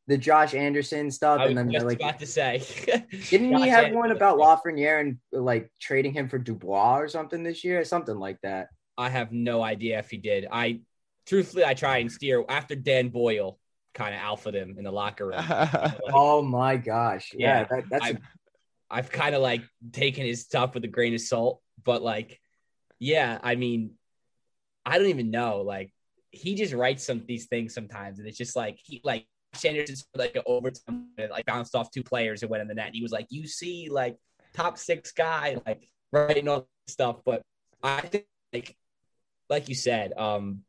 the 0.07 0.17
Josh 0.17 0.53
Anderson 0.53 1.11
stuff, 1.11 1.41
I 1.41 1.47
and 1.47 1.57
then 1.57 1.69
just 1.69 1.85
like 1.85 1.99
about 1.99 2.19
to 2.19 2.25
say. 2.25 2.63
didn't 3.29 3.51
Josh 3.51 3.61
he 3.61 3.67
have 3.67 3.85
Anderson 3.85 3.99
one 3.99 4.11
about. 4.11 4.37
Lafreniere 4.37 5.01
and 5.01 5.17
like 5.33 5.69
trading 5.81 6.13
him 6.13 6.29
for 6.29 6.37
Dubois 6.37 6.99
or 6.99 7.09
something 7.09 7.43
this 7.43 7.65
year, 7.65 7.83
something 7.83 8.15
like 8.17 8.39
that. 8.43 8.69
I 8.97 9.09
have 9.09 9.31
no 9.31 9.63
idea 9.63 9.99
if 9.99 10.09
he 10.09 10.17
did. 10.17 10.47
I 10.51 10.81
truthfully, 11.25 11.65
I 11.65 11.73
try 11.73 11.97
and 11.97 12.11
steer 12.11 12.43
after 12.47 12.75
Dan 12.75 13.09
Boyle 13.09 13.59
kind 13.93 14.15
of 14.15 14.21
alphaed 14.21 14.55
him 14.55 14.75
in 14.77 14.83
the 14.83 14.91
locker 14.91 15.27
room. 15.27 15.43
Oh 16.13 16.41
my 16.41 16.77
gosh, 16.77 17.31
yeah, 17.33 17.59
Yeah, 17.59 17.67
that, 17.69 17.83
that's 17.89 18.17
I've, 18.89 19.11
kind 19.11 19.35
of 19.35 19.41
like 19.41 19.61
taken 19.91 20.25
his 20.25 20.41
stuff 20.41 20.73
with 20.73 20.83
a 20.83 20.87
grain 20.87 21.13
of 21.13 21.21
salt, 21.21 21.61
but 21.83 22.01
like, 22.01 22.39
yeah, 22.99 23.39
I 23.41 23.55
mean, 23.55 23.91
I 24.85 24.97
don't 24.97 25.07
even 25.07 25.31
know. 25.31 25.61
Like, 25.61 25.93
he 26.31 26.55
just 26.55 26.73
writes 26.73 27.05
some 27.05 27.23
these 27.27 27.47
things 27.47 27.73
sometimes, 27.73 28.19
and 28.19 28.27
it's 28.27 28.37
just 28.37 28.55
like 28.55 28.79
he 28.83 29.01
like 29.03 29.27
Sanderson's 29.53 30.05
like 30.15 30.35
an 30.35 30.43
overtime, 30.45 31.07
like 31.17 31.45
bounced 31.45 31.75
off 31.75 31.91
two 31.91 32.03
players 32.03 32.41
and 32.41 32.49
went 32.49 32.61
in 32.61 32.67
the 32.67 32.73
net. 32.73 32.87
And 32.87 32.95
he 32.95 33.01
was 33.01 33.11
like, 33.11 33.27
"You 33.29 33.47
see, 33.47 33.89
like 33.89 34.17
top 34.53 34.77
six 34.77 35.11
guy, 35.11 35.57
like 35.65 35.87
writing 36.11 36.47
all 36.47 36.67
this 36.85 36.93
stuff." 36.93 37.17
But 37.25 37.41
I 37.83 38.01
think, 38.01 38.25
like, 38.53 38.75
like 39.51 39.67
you 39.67 39.75
said, 39.75 40.13
um, 40.17 40.61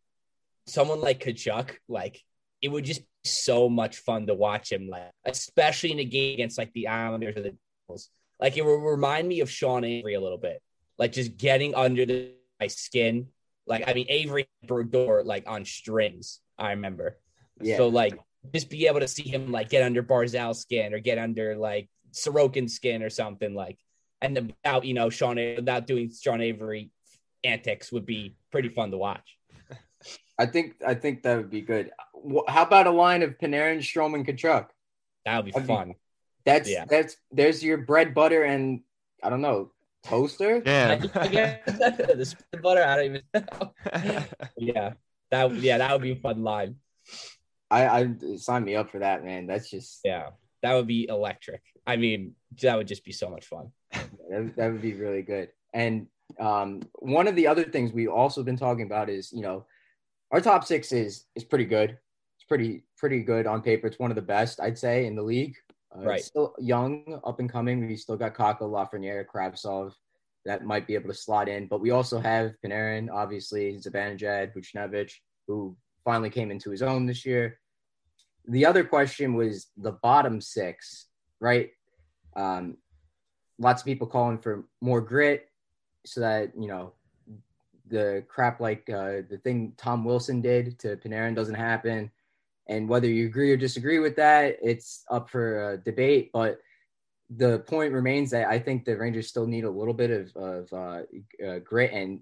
someone 0.66 1.00
like 1.00 1.22
Tkachuk, 1.24 1.76
like 1.88 2.20
it 2.60 2.68
would 2.68 2.84
just 2.84 3.00
be 3.00 3.28
so 3.28 3.68
much 3.68 3.98
fun 3.98 4.26
to 4.26 4.34
watch 4.34 4.70
him, 4.70 4.88
like 4.88 5.12
especially 5.24 5.92
in 5.92 6.00
a 6.00 6.04
game 6.04 6.34
against 6.34 6.58
like 6.58 6.72
the 6.72 6.88
Islanders 6.88 7.36
or 7.36 7.42
the 7.42 7.56
Devils. 7.86 8.10
Like 8.40 8.56
it 8.56 8.64
would 8.64 8.72
remind 8.72 9.28
me 9.28 9.40
of 9.40 9.48
Sean 9.48 9.84
Avery 9.84 10.14
a 10.14 10.20
little 10.20 10.36
bit, 10.36 10.60
like 10.98 11.12
just 11.12 11.36
getting 11.38 11.76
under 11.76 12.04
the 12.04 12.32
my 12.60 12.66
skin. 12.66 13.28
Like 13.66 13.84
I 13.86 13.94
mean, 13.94 14.06
Avery 14.08 14.48
Brodeur 14.66 15.22
like 15.22 15.48
on 15.48 15.64
strings. 15.64 16.40
I 16.58 16.70
remember. 16.70 17.18
Yeah. 17.60 17.76
So 17.76 17.86
like 17.86 18.18
just 18.52 18.68
be 18.68 18.88
able 18.88 19.00
to 19.00 19.08
see 19.08 19.28
him 19.28 19.52
like 19.52 19.71
get 19.71 19.84
under 19.84 20.02
Barzal's 20.02 20.60
skin 20.60 20.92
or 20.92 20.99
get 20.99 21.18
under 21.18 21.56
like 21.56 21.88
Sorokin's 22.12 22.75
skin 22.75 23.04
or 23.04 23.10
something 23.10 23.54
like, 23.54 23.78
and 24.21 24.34
without 24.34 24.84
you 24.84 24.95
know 24.95 25.08
Sean 25.08 25.36
without 25.36 25.86
doing 25.86 26.10
Sean 26.12 26.40
Avery 26.40 26.90
antics 27.45 27.91
would 27.93 28.07
be 28.07 28.37
pretty 28.50 28.69
fun 28.69 28.91
to 28.91 28.97
watch. 28.99 29.37
I 30.39 30.47
think 30.47 30.75
I 30.87 30.95
think 30.95 31.23
that 31.23 31.37
would 31.37 31.50
be 31.50 31.61
good. 31.61 31.91
How 32.49 32.63
about 32.63 32.87
a 32.87 32.91
line 32.91 33.23
of 33.23 33.39
Panarin, 33.39 33.78
Stroman, 33.78 34.26
Tkachuk? 34.26 34.67
That 35.25 35.37
would 35.37 35.47
be 35.47 35.50
That'd 35.52 35.67
be- 35.69 35.75
fun. 35.75 35.95
That's 36.45 36.69
Yeah. 36.69 36.85
that's 36.87 37.17
there's 37.31 37.63
your 37.63 37.78
bread, 37.78 38.15
butter, 38.15 38.43
and 38.43 38.81
I 39.23 39.31
don't 39.31 39.43
know 39.43 39.71
toaster. 40.02 40.61
Damn. 40.61 41.00
the 41.02 42.25
split 42.26 42.63
butter, 42.63 42.83
I 42.85 42.97
don't 42.97 43.05
even 43.05 43.23
know. 43.35 43.73
yeah, 44.57 44.93
that 45.31 45.55
yeah, 45.55 45.78
that 45.78 45.93
would 45.93 46.02
be 46.02 46.13
a 46.13 46.17
fun 46.17 46.43
line. 46.43 46.76
I, 47.71 47.87
I 47.87 48.09
sign 48.37 48.65
me 48.65 48.75
up 48.75 48.91
for 48.91 48.99
that, 48.99 49.25
man. 49.25 49.47
That's 49.47 49.71
just 49.71 50.00
Yeah, 50.05 50.31
that 50.63 50.75
would 50.75 50.89
be 50.89 51.07
electric. 51.09 51.63
I 51.87 51.97
mean, 51.97 52.35
that 52.61 52.76
would 52.76 52.89
just 52.89 53.05
be 53.05 53.13
so 53.13 53.31
much 53.31 53.47
fun. 53.47 53.71
that, 53.93 54.57
that 54.57 54.73
would 54.73 54.83
be 54.83 54.95
really 54.95 55.23
good. 55.23 55.50
And 55.73 56.09
um, 56.38 56.82
one 56.99 57.28
of 57.28 57.36
the 57.36 57.47
other 57.47 57.64
things 57.64 57.92
we've 57.92 58.10
also 58.10 58.42
been 58.42 58.56
talking 58.56 58.86
about 58.86 59.08
is 59.08 59.32
you 59.32 59.42
know 59.42 59.66
our 60.30 60.40
top 60.40 60.64
six 60.64 60.92
is 60.92 61.25
is 61.34 61.45
pretty 61.45 61.64
good. 61.64 61.99
It's 62.36 62.45
pretty 62.47 62.84
pretty 62.97 63.23
good 63.23 63.47
on 63.47 63.62
paper. 63.62 63.86
It's 63.86 63.99
one 63.99 64.10
of 64.10 64.16
the 64.16 64.23
best 64.23 64.60
I'd 64.60 64.78
say 64.78 65.06
in 65.06 65.14
the 65.14 65.23
league. 65.23 65.56
Uh, 65.95 66.06
Right. 66.06 66.23
Still 66.23 66.54
young, 66.58 67.21
up 67.25 67.38
and 67.38 67.52
coming. 67.52 67.86
We 67.86 67.97
still 67.97 68.16
got 68.16 68.34
Kakko, 68.34 68.62
Lafreniere, 68.62 69.26
Kravtsov 69.26 69.92
that 70.45 70.64
might 70.64 70.86
be 70.86 70.95
able 70.95 71.08
to 71.08 71.14
slot 71.14 71.49
in. 71.49 71.66
But 71.66 71.80
we 71.80 71.90
also 71.90 72.18
have 72.18 72.54
Panarin, 72.64 73.08
obviously, 73.12 73.78
Zibanejad, 73.78 74.54
Buchnevich, 74.54 75.12
who 75.47 75.76
finally 76.04 76.30
came 76.30 76.50
into 76.50 76.71
his 76.71 76.82
own 76.82 77.06
this 77.06 77.25
year. 77.25 77.60
The 78.49 78.66
other 78.66 78.82
question 78.82 79.34
was 79.34 79.68
the 79.76 79.92
bottom 79.92 80.40
six, 80.40 81.06
right? 81.40 81.71
Um, 82.34 82.76
lots 83.58 83.82
of 83.82 83.86
people 83.86 84.06
calling 84.06 84.38
for 84.38 84.64
more 84.80 85.00
grit 85.00 85.49
so 86.04 86.21
that, 86.21 86.52
you 86.58 86.69
know, 86.69 86.93
the 87.88 88.25
crap 88.28 88.60
like 88.60 88.88
uh, 88.88 89.23
the 89.28 89.41
thing 89.43 89.73
Tom 89.76 90.04
Wilson 90.04 90.41
did 90.41 90.78
to 90.80 90.97
Panarin 90.97 91.34
doesn't 91.34 91.54
happen. 91.54 92.10
And 92.69 92.88
whether 92.88 93.08
you 93.08 93.26
agree 93.26 93.50
or 93.50 93.56
disagree 93.56 93.99
with 93.99 94.17
that, 94.17 94.56
it's 94.62 95.04
up 95.10 95.28
for 95.28 95.75
uh, 95.75 95.76
debate. 95.84 96.30
But 96.32 96.60
the 97.28 97.60
point 97.60 97.93
remains 97.93 98.30
that 98.30 98.49
I 98.49 98.58
think 98.58 98.84
the 98.84 98.97
Rangers 98.97 99.28
still 99.28 99.47
need 99.47 99.65
a 99.65 99.71
little 99.71 99.95
bit 99.95 100.10
of, 100.10 100.36
of 100.36 100.73
uh, 100.73 101.02
uh, 101.47 101.58
grit 101.58 101.93
and 101.93 102.21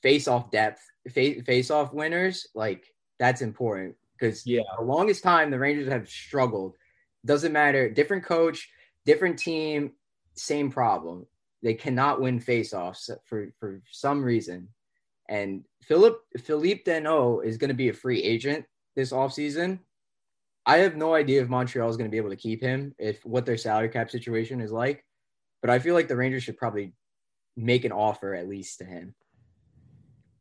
face 0.00 0.28
off 0.28 0.50
depth, 0.50 0.80
face, 1.10 1.42
face 1.44 1.70
off 1.70 1.92
winners. 1.92 2.46
Like 2.54 2.84
that's 3.18 3.42
important 3.42 3.96
because 4.18 4.46
Yeah. 4.46 4.62
the 4.78 4.84
longest 4.84 5.22
time 5.22 5.50
the 5.50 5.58
Rangers 5.58 5.88
have 5.88 6.08
struggled. 6.08 6.76
Doesn't 7.24 7.52
matter, 7.52 7.88
different 7.90 8.24
coach, 8.24 8.70
different 9.06 9.38
team, 9.38 9.92
same 10.34 10.70
problem. 10.70 11.26
They 11.64 11.74
cannot 11.74 12.20
win 12.20 12.38
face-offs 12.38 13.10
for 13.24 13.48
for 13.58 13.80
some 13.90 14.22
reason. 14.22 14.68
And 15.28 15.64
Philip 15.82 16.20
Philippe 16.38 16.84
Danault 16.84 17.44
is 17.44 17.56
going 17.56 17.70
to 17.70 17.74
be 17.74 17.88
a 17.88 17.94
free 17.94 18.22
agent 18.22 18.66
this 18.94 19.10
offseason. 19.10 19.80
I 20.66 20.78
have 20.78 20.96
no 20.96 21.14
idea 21.14 21.42
if 21.42 21.48
Montreal 21.48 21.88
is 21.88 21.96
going 21.96 22.08
to 22.08 22.14
be 22.14 22.18
able 22.18 22.30
to 22.30 22.36
keep 22.36 22.60
him, 22.60 22.94
if 22.98 23.24
what 23.24 23.46
their 23.46 23.56
salary 23.56 23.88
cap 23.88 24.10
situation 24.10 24.60
is 24.60 24.70
like. 24.70 25.04
But 25.62 25.70
I 25.70 25.78
feel 25.78 25.94
like 25.94 26.08
the 26.08 26.16
Rangers 26.16 26.42
should 26.42 26.58
probably 26.58 26.92
make 27.56 27.84
an 27.84 27.92
offer 27.92 28.34
at 28.34 28.48
least 28.48 28.78
to 28.78 28.84
him. 28.84 29.14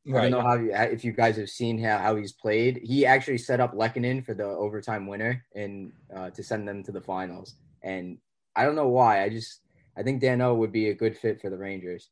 I 0.09 0.21
don't 0.23 0.31
know 0.31 0.41
how 0.41 0.55
you, 0.55 0.73
if 0.73 1.05
you 1.05 1.13
guys 1.13 1.37
have 1.37 1.49
seen 1.49 1.81
how, 1.81 1.97
how 1.97 2.17
he's 2.17 2.33
played. 2.33 2.81
He 2.83 3.05
actually 3.05 3.37
set 3.37 3.61
up 3.61 3.73
Lehkonen 3.73 4.25
for 4.25 4.33
the 4.33 4.43
overtime 4.43 5.07
winner 5.07 5.45
and 5.55 5.93
uh, 6.13 6.29
to 6.31 6.43
send 6.43 6.67
them 6.67 6.83
to 6.83 6.91
the 6.91 6.99
finals. 6.99 7.55
And 7.81 8.17
I 8.53 8.65
don't 8.65 8.75
know 8.75 8.89
why. 8.89 9.23
I 9.23 9.29
just 9.29 9.61
I 9.95 10.03
think 10.03 10.21
Danault 10.21 10.57
would 10.57 10.71
be 10.71 10.89
a 10.89 10.95
good 10.95 11.17
fit 11.17 11.41
for 11.41 11.49
the 11.49 11.57
Rangers. 11.57 12.09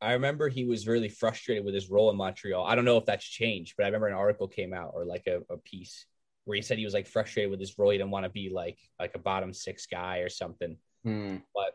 I 0.00 0.12
remember 0.12 0.48
he 0.48 0.64
was 0.64 0.86
really 0.86 1.08
frustrated 1.08 1.64
with 1.64 1.74
his 1.74 1.90
role 1.90 2.10
in 2.10 2.16
Montreal. 2.16 2.66
I 2.66 2.74
don't 2.74 2.84
know 2.84 2.98
if 2.98 3.06
that's 3.06 3.24
changed, 3.24 3.74
but 3.76 3.84
I 3.84 3.88
remember 3.88 4.08
an 4.08 4.14
article 4.14 4.46
came 4.46 4.74
out 4.74 4.92
or 4.94 5.04
like 5.04 5.26
a, 5.26 5.40
a 5.52 5.56
piece 5.56 6.06
where 6.44 6.56
he 6.56 6.62
said 6.62 6.78
he 6.78 6.84
was 6.84 6.94
like 6.94 7.06
frustrated 7.06 7.50
with 7.50 7.60
his 7.60 7.78
role. 7.78 7.90
He 7.90 7.98
didn't 7.98 8.10
want 8.10 8.24
to 8.24 8.30
be 8.30 8.50
like 8.50 8.78
like 9.00 9.12
a 9.14 9.18
bottom 9.18 9.52
six 9.52 9.86
guy 9.86 10.18
or 10.18 10.28
something. 10.28 10.76
Hmm. 11.02 11.36
But 11.54 11.72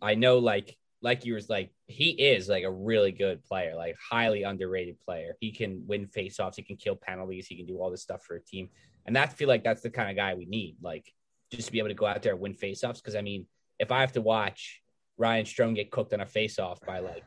I 0.00 0.14
know 0.14 0.38
like 0.38 0.76
like 1.00 1.24
you 1.24 1.34
was 1.34 1.48
like 1.48 1.70
he 1.86 2.10
is 2.10 2.48
like 2.48 2.64
a 2.64 2.70
really 2.70 3.10
good 3.10 3.42
player, 3.44 3.74
like 3.74 3.96
highly 4.10 4.44
underrated 4.44 5.00
player. 5.00 5.36
He 5.40 5.50
can 5.50 5.84
win 5.86 6.06
faceoffs, 6.06 6.56
he 6.56 6.62
can 6.62 6.76
kill 6.76 6.94
penalties, 6.94 7.46
he 7.46 7.56
can 7.56 7.66
do 7.66 7.78
all 7.78 7.90
this 7.90 8.02
stuff 8.02 8.22
for 8.22 8.36
a 8.36 8.40
team. 8.40 8.68
And 9.06 9.16
that 9.16 9.32
feel 9.32 9.48
like 9.48 9.64
that's 9.64 9.82
the 9.82 9.90
kind 9.90 10.10
of 10.10 10.16
guy 10.16 10.34
we 10.34 10.44
need, 10.44 10.76
like 10.80 11.12
just 11.56 11.66
to 11.66 11.72
be 11.72 11.78
able 11.78 11.88
to 11.88 11.94
go 11.94 12.06
out 12.06 12.22
there 12.22 12.32
and 12.32 12.40
win 12.40 12.54
faceoffs. 12.54 12.96
Because 12.96 13.14
I 13.14 13.22
mean, 13.22 13.46
if 13.78 13.92
I 13.92 14.00
have 14.00 14.12
to 14.12 14.20
watch 14.20 14.82
Ryan 15.18 15.44
Strome 15.44 15.74
get 15.74 15.90
cooked 15.90 16.12
on 16.12 16.20
a 16.20 16.26
faceoff 16.26 16.84
by 16.86 17.00
like 17.00 17.24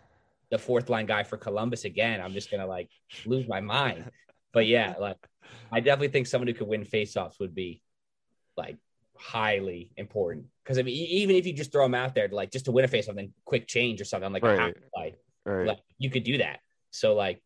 the 0.51 0.57
fourth 0.57 0.89
line 0.89 1.05
guy 1.05 1.23
for 1.23 1.37
Columbus 1.37 1.85
again, 1.85 2.21
I'm 2.21 2.33
just 2.33 2.51
gonna 2.51 2.67
like 2.67 2.89
lose 3.25 3.47
my 3.47 3.61
mind. 3.61 4.09
But 4.53 4.67
yeah, 4.67 4.95
like 4.99 5.17
I 5.71 5.79
definitely 5.79 6.09
think 6.09 6.27
someone 6.27 6.47
who 6.47 6.53
could 6.53 6.67
win 6.67 6.83
faceoffs 6.83 7.39
would 7.39 7.55
be 7.55 7.81
like 8.57 8.77
highly 9.17 9.89
important. 9.97 10.47
Because 10.63 10.77
I 10.77 10.83
mean, 10.83 10.95
even 10.95 11.35
if 11.35 11.45
you 11.45 11.53
just 11.53 11.71
throw 11.71 11.85
him 11.85 11.95
out 11.95 12.15
there, 12.15 12.27
like 12.29 12.51
just 12.51 12.65
to 12.65 12.71
win 12.71 12.85
a 12.85 12.87
face 12.87 13.05
something, 13.05 13.33
quick 13.45 13.67
change 13.67 14.01
or 14.01 14.05
something, 14.05 14.31
like 14.31 14.43
a 14.43 14.47
Right. 14.47 14.77
play, 14.93 15.15
Right. 15.45 15.67
like 15.67 15.79
you 15.97 16.09
could 16.09 16.23
do 16.23 16.39
that. 16.39 16.59
So 16.91 17.13
like, 17.13 17.41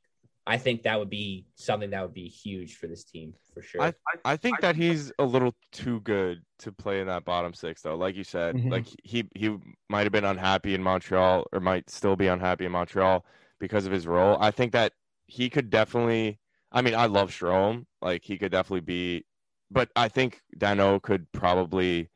I 0.50 0.58
think 0.58 0.82
that 0.84 0.98
would 0.98 1.12
be 1.12 1.46
something 1.54 1.92
that 1.92 2.02
would 2.02 2.14
be 2.14 2.28
huge 2.28 2.76
for 2.78 2.88
this 2.88 3.04
team 3.04 3.36
for 3.54 3.62
sure. 3.62 3.94
I 4.26 4.36
think 4.36 4.62
that 4.62 4.76
he's 4.76 5.12
a 5.20 5.24
little 5.24 5.54
too 5.72 6.00
good 6.02 6.44
to 6.60 6.72
play 6.72 7.02
in 7.02 7.08
that 7.08 7.24
bottom 7.24 7.54
six, 7.54 7.84
though. 7.84 7.96
Like 7.96 8.16
you 8.16 8.24
said, 8.24 8.56
Mhm. 8.56 8.72
like 8.72 8.88
he 9.04 9.30
he 9.36 9.58
might 9.90 10.04
have 10.04 10.12
been 10.12 10.26
unhappy 10.26 10.74
in 10.74 10.82
Montreal, 10.82 11.46
or 11.54 11.60
might 11.60 11.90
still 11.90 12.16
be 12.16 12.26
unhappy 12.28 12.66
in 12.66 12.72
Montreal 12.72 13.24
because 13.60 13.86
of 13.86 13.92
his 13.92 14.08
role. 14.08 14.38
I 14.42 14.50
think 14.50 14.72
that 14.74 14.94
he 15.28 15.50
could 15.52 15.70
definitely. 15.70 16.40
I 16.72 16.82
mean, 16.82 16.96
I 16.96 17.06
love 17.06 17.30
Strome. 17.32 17.86
Like 18.02 18.24
he 18.24 18.38
could 18.40 18.52
definitely 18.52 18.82
be, 18.82 19.26
but 19.70 19.90
I 19.96 20.08
think 20.10 20.42
Danault 20.58 21.04
could 21.04 21.32
probably 21.32 22.10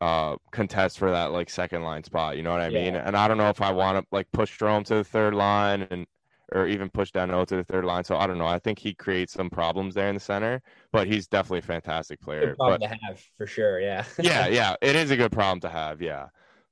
uh 0.00 0.36
contest 0.50 0.98
for 0.98 1.10
that 1.10 1.32
like 1.32 1.50
second 1.50 1.82
line 1.82 2.04
spot. 2.04 2.36
You 2.36 2.42
know 2.42 2.50
what 2.52 2.60
I 2.60 2.70
mean? 2.70 2.96
And 2.96 3.16
I 3.16 3.28
don't 3.28 3.38
know 3.38 3.48
if 3.50 3.60
I 3.60 3.72
want 3.72 3.98
to 3.98 4.06
like 4.10 4.30
push 4.32 4.56
Strome 4.58 4.84
to 4.86 4.94
the 4.96 5.04
third 5.04 5.34
line 5.34 5.82
and 5.90 6.06
or 6.54 6.66
even 6.66 6.90
push 6.90 7.10
Danault 7.12 7.46
to 7.48 7.56
the 7.56 7.64
third 7.64 7.84
line. 7.84 8.04
So 8.04 8.16
I 8.16 8.26
don't 8.26 8.38
know. 8.38 8.46
I 8.46 8.58
think 8.58 8.78
he 8.78 8.94
creates 8.94 9.32
some 9.32 9.50
problems 9.50 9.94
there 9.94 10.08
in 10.08 10.14
the 10.14 10.20
center, 10.20 10.62
but 10.92 11.06
he's 11.06 11.26
definitely 11.26 11.60
a 11.60 11.62
fantastic 11.62 12.20
player. 12.20 12.48
Good 12.48 12.56
problem 12.56 12.80
But 12.80 12.86
to 12.86 12.98
have 13.02 13.20
for 13.36 13.46
sure. 13.46 13.80
Yeah. 13.80 14.04
yeah, 14.18 14.46
yeah, 14.48 14.76
it 14.82 14.96
is 14.96 15.10
a 15.10 15.16
good 15.16 15.32
problem 15.32 15.60
to 15.60 15.68
have. 15.68 16.00
Yeah, 16.02 16.28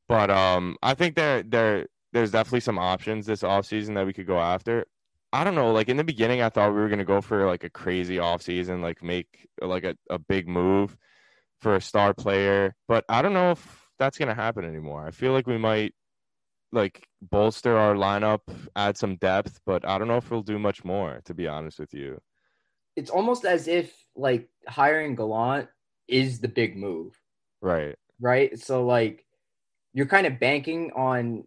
but 0.08 0.30
um, 0.30 0.76
I 0.82 0.94
think 0.94 1.16
there 1.16 1.42
there 1.42 1.86
there's 2.12 2.32
definitely 2.32 2.60
some 2.60 2.78
options 2.78 3.26
this 3.26 3.42
offseason 3.42 3.94
that 3.94 4.06
we 4.06 4.12
could 4.12 4.26
go 4.26 4.38
after. 4.38 4.86
I 5.32 5.44
don't 5.44 5.54
know. 5.54 5.72
Like 5.72 5.88
in 5.88 5.96
the 5.96 6.04
beginning, 6.04 6.42
I 6.42 6.48
thought 6.48 6.72
we 6.72 6.80
were 6.80 6.88
gonna 6.88 7.04
go 7.04 7.20
for 7.20 7.46
like 7.46 7.64
a 7.64 7.70
crazy 7.70 8.16
offseason, 8.16 8.82
like 8.82 9.02
make 9.02 9.48
like 9.60 9.84
a, 9.84 9.96
a 10.10 10.18
big 10.18 10.48
move 10.48 10.96
for 11.60 11.76
a 11.76 11.80
star 11.80 12.14
player, 12.14 12.74
but 12.88 13.04
I 13.08 13.22
don't 13.22 13.34
know 13.34 13.52
if 13.52 13.88
that's 13.98 14.18
gonna 14.18 14.34
happen 14.34 14.64
anymore. 14.64 15.06
I 15.06 15.10
feel 15.10 15.32
like 15.32 15.46
we 15.46 15.58
might 15.58 15.94
like 16.72 17.08
bolster 17.20 17.76
our 17.76 17.94
lineup, 17.94 18.40
add 18.76 18.96
some 18.96 19.16
depth, 19.16 19.60
but 19.66 19.86
I 19.86 19.98
don't 19.98 20.08
know 20.08 20.16
if 20.16 20.30
we'll 20.30 20.42
do 20.42 20.58
much 20.58 20.84
more. 20.84 21.20
To 21.24 21.34
be 21.34 21.48
honest 21.48 21.78
with 21.78 21.94
you, 21.94 22.20
It's 22.96 23.10
almost 23.10 23.44
as 23.44 23.68
if 23.68 23.92
like 24.16 24.48
hiring 24.68 25.14
Gallant 25.16 25.68
is 26.08 26.40
the 26.40 26.48
big 26.48 26.76
move, 26.76 27.14
right? 27.60 27.96
right? 28.20 28.58
So 28.58 28.84
like 28.86 29.24
you're 29.94 30.06
kind 30.06 30.26
of 30.26 30.38
banking 30.38 30.92
on 30.92 31.44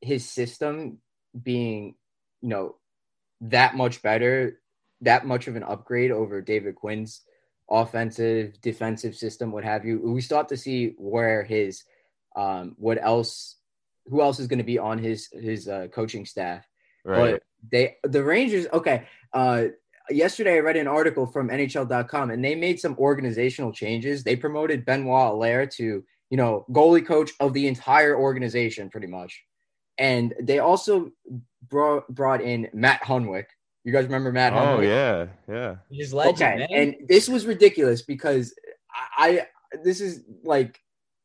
his 0.00 0.28
system 0.28 0.98
being, 1.40 1.94
you 2.40 2.48
know, 2.48 2.76
that 3.42 3.76
much 3.76 4.02
better, 4.02 4.60
that 5.02 5.26
much 5.26 5.46
of 5.48 5.56
an 5.56 5.62
upgrade 5.62 6.10
over 6.10 6.40
David 6.40 6.74
Quinn's 6.74 7.22
offensive, 7.70 8.60
defensive 8.60 9.14
system, 9.16 9.52
what 9.52 9.64
have 9.64 9.84
you. 9.84 10.00
We 10.00 10.20
still 10.20 10.38
have 10.38 10.48
to 10.48 10.56
see 10.56 10.94
where 10.98 11.44
his 11.44 11.84
um 12.36 12.74
what 12.78 12.98
else 13.02 13.56
who 14.10 14.20
else 14.20 14.40
is 14.40 14.46
going 14.46 14.58
to 14.58 14.64
be 14.64 14.78
on 14.78 14.98
his 14.98 15.28
his 15.32 15.68
uh, 15.68 15.86
coaching 15.92 16.26
staff. 16.26 16.66
Right. 17.04 17.32
But 17.32 17.42
they 17.70 17.96
the 18.04 18.22
Rangers, 18.22 18.66
okay. 18.72 19.06
Uh 19.32 19.66
yesterday 20.10 20.56
I 20.56 20.60
read 20.60 20.76
an 20.76 20.88
article 20.88 21.26
from 21.26 21.48
NHL.com 21.48 22.30
and 22.30 22.44
they 22.44 22.54
made 22.54 22.80
some 22.80 22.96
organizational 22.98 23.72
changes. 23.72 24.24
They 24.24 24.36
promoted 24.36 24.84
Benoit 24.84 25.32
Allaire 25.32 25.66
to, 25.66 26.04
you 26.30 26.36
know, 26.36 26.64
goalie 26.70 27.06
coach 27.06 27.30
of 27.40 27.52
the 27.52 27.66
entire 27.66 28.16
organization 28.16 28.90
pretty 28.90 29.06
much. 29.06 29.42
And 29.98 30.34
they 30.40 30.58
also 30.58 31.12
brought 31.68 32.08
brought 32.08 32.40
in 32.40 32.68
Matt 32.72 33.02
Hunwick. 33.02 33.46
You 33.84 33.92
guys 33.92 34.04
remember 34.04 34.32
Matt 34.32 34.52
oh 34.52 34.56
Hunwick? 34.56 34.84
yeah, 34.88 35.26
yeah. 35.48 35.76
He's 35.90 36.12
legend, 36.12 36.34
okay, 36.36 36.56
man. 36.58 36.68
and 36.70 37.08
this 37.08 37.28
was 37.28 37.46
ridiculous 37.46 38.02
because 38.02 38.54
I, 39.18 39.28
I 39.28 39.46
this 39.82 40.00
is 40.00 40.22
like 40.42 40.80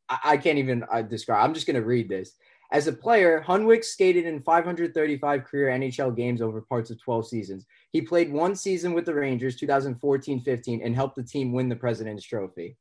I, 0.09 0.19
I 0.23 0.37
can't 0.37 0.57
even 0.57 0.83
uh, 0.91 1.01
describe. 1.01 1.43
I'm 1.43 1.53
just 1.53 1.67
gonna 1.67 1.81
read 1.81 2.09
this. 2.09 2.33
As 2.71 2.87
a 2.87 2.93
player, 2.93 3.43
Hunwick 3.45 3.83
skated 3.83 4.25
in 4.25 4.41
535 4.41 5.43
career 5.43 5.69
NHL 5.69 6.15
games 6.15 6.41
over 6.41 6.61
parts 6.61 6.89
of 6.89 7.01
12 7.01 7.27
seasons. 7.27 7.65
He 7.91 8.01
played 8.01 8.31
one 8.31 8.55
season 8.55 8.93
with 8.93 9.05
the 9.05 9.13
Rangers, 9.13 9.59
2014-15, 9.59 10.83
and 10.83 10.95
helped 10.95 11.15
the 11.15 11.23
team 11.23 11.53
win 11.53 11.69
the 11.69 11.75
President's 11.75 12.25
Trophy. 12.25 12.77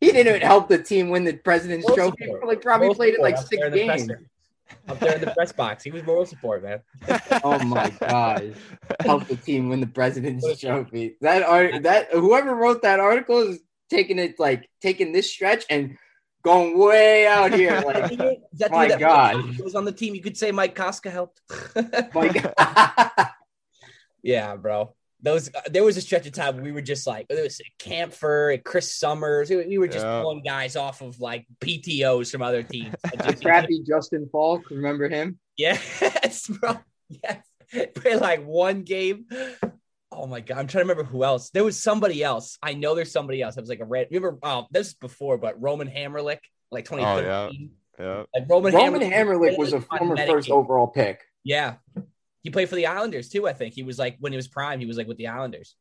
He 0.00 0.10
didn't 0.10 0.42
help 0.42 0.68
the 0.68 0.82
team 0.82 1.10
win 1.10 1.22
the 1.24 1.34
President's 1.34 1.86
Moral 1.86 2.10
Trophy. 2.10 2.24
support. 2.24 2.46
Like 2.46 2.60
probably 2.60 2.88
Moral 2.88 2.96
played 2.96 3.14
it 3.14 3.20
like 3.20 3.38
six 3.38 3.60
there 3.60 3.70
the 3.70 3.76
games. 3.76 4.10
Up 4.88 4.98
there 4.98 5.14
in 5.14 5.20
the 5.20 5.30
press 5.30 5.52
box. 5.52 5.84
He 5.84 5.90
was 5.90 6.02
moral 6.02 6.26
support, 6.26 6.62
man. 6.62 6.80
Oh 7.44 7.62
my 7.62 7.90
god! 8.00 8.54
Help 9.00 9.26
the 9.28 9.36
team 9.36 9.68
win 9.68 9.80
the 9.80 9.86
President's 9.86 10.60
Trophy. 10.60 11.16
That 11.20 11.42
art, 11.42 11.82
that 11.84 12.10
whoever 12.10 12.54
wrote 12.54 12.82
that 12.82 12.98
article 12.98 13.38
is 13.40 13.60
taking 13.90 14.18
it 14.18 14.40
like 14.40 14.68
taking 14.80 15.12
this 15.12 15.30
stretch 15.30 15.64
and 15.70 15.96
going 16.42 16.78
way 16.78 17.26
out 17.26 17.52
here. 17.54 17.80
Like, 17.84 18.12
Is 18.12 18.18
that 18.58 18.70
the 18.70 18.76
my 18.76 18.88
that 18.88 18.98
God. 19.00 19.58
was 19.60 19.74
on 19.74 19.84
the 19.84 19.92
team. 19.92 20.14
You 20.14 20.22
could 20.22 20.36
say 20.36 20.50
Mike 20.52 20.74
Koska 20.74 21.10
helped. 21.10 21.40
like 22.14 22.44
yeah, 24.22 24.56
bro. 24.56 24.94
Those 25.24 25.48
uh, 25.54 25.60
there 25.70 25.84
was 25.84 25.96
a 25.96 26.00
stretch 26.00 26.26
of 26.26 26.32
time 26.32 26.60
we 26.62 26.72
were 26.72 26.80
just 26.82 27.06
like 27.06 27.28
there 27.28 27.44
was 27.44 27.60
Kampfer, 27.78 28.62
Chris 28.64 28.92
Summers. 28.94 29.50
We 29.50 29.78
were 29.78 29.86
just 29.86 30.04
Yeah. 30.04 30.20
pulling 30.20 30.42
guys 30.42 30.74
off 30.74 31.00
of 31.00 31.20
like 31.20 31.46
PTOS 31.60 32.32
from 32.32 32.42
other 32.42 32.62
teams. 32.64 32.94
And 33.04 33.20
the 33.20 33.30
just- 33.32 33.42
crappy 33.42 33.82
Justin 33.86 34.28
Falk. 34.32 34.68
Remember 34.70 35.08
him? 35.08 35.38
Yes, 35.56 36.48
bro. 36.48 36.78
Yes. 37.08 37.46
Play 37.94 38.16
like 38.16 38.44
one 38.44 38.82
game. 38.82 39.26
Oh 40.14 40.26
my 40.26 40.40
god, 40.40 40.58
I'm 40.58 40.66
trying 40.66 40.84
to 40.84 40.90
remember 40.90 41.04
who 41.04 41.24
else. 41.24 41.50
There 41.50 41.64
was 41.64 41.82
somebody 41.82 42.22
else. 42.22 42.58
I 42.62 42.74
know 42.74 42.94
there's 42.94 43.10
somebody 43.10 43.40
else. 43.40 43.56
I 43.56 43.60
was 43.60 43.70
like 43.70 43.80
a 43.80 43.84
red. 43.84 44.08
Remember? 44.10 44.38
Oh, 44.42 44.66
this 44.70 44.88
is 44.88 44.94
before, 44.94 45.38
but 45.38 45.60
Roman 45.60 45.88
Hamrlik, 45.88 46.40
like 46.70 46.84
2013. 46.84 47.70
Oh, 47.98 48.04
yeah. 48.04 48.04
yeah. 48.04 48.24
Like 48.34 48.48
Roman, 48.48 48.74
Roman 48.74 49.00
Hamrlik, 49.00 49.12
Hamrlik 49.12 49.58
was 49.58 49.72
a 49.72 49.80
former 49.80 50.16
Medicaid. 50.16 50.26
first 50.28 50.50
overall 50.50 50.86
pick. 50.86 51.22
Yeah, 51.44 51.76
he 52.42 52.50
played 52.50 52.68
for 52.68 52.76
the 52.76 52.86
Islanders 52.86 53.28
too. 53.28 53.48
I 53.48 53.52
think 53.52 53.74
he 53.74 53.82
was 53.82 53.98
like 53.98 54.16
when 54.20 54.32
he 54.32 54.36
was 54.36 54.48
prime, 54.48 54.80
he 54.80 54.86
was 54.86 54.96
like 54.96 55.08
with 55.08 55.16
the 55.16 55.28
Islanders. 55.28 55.74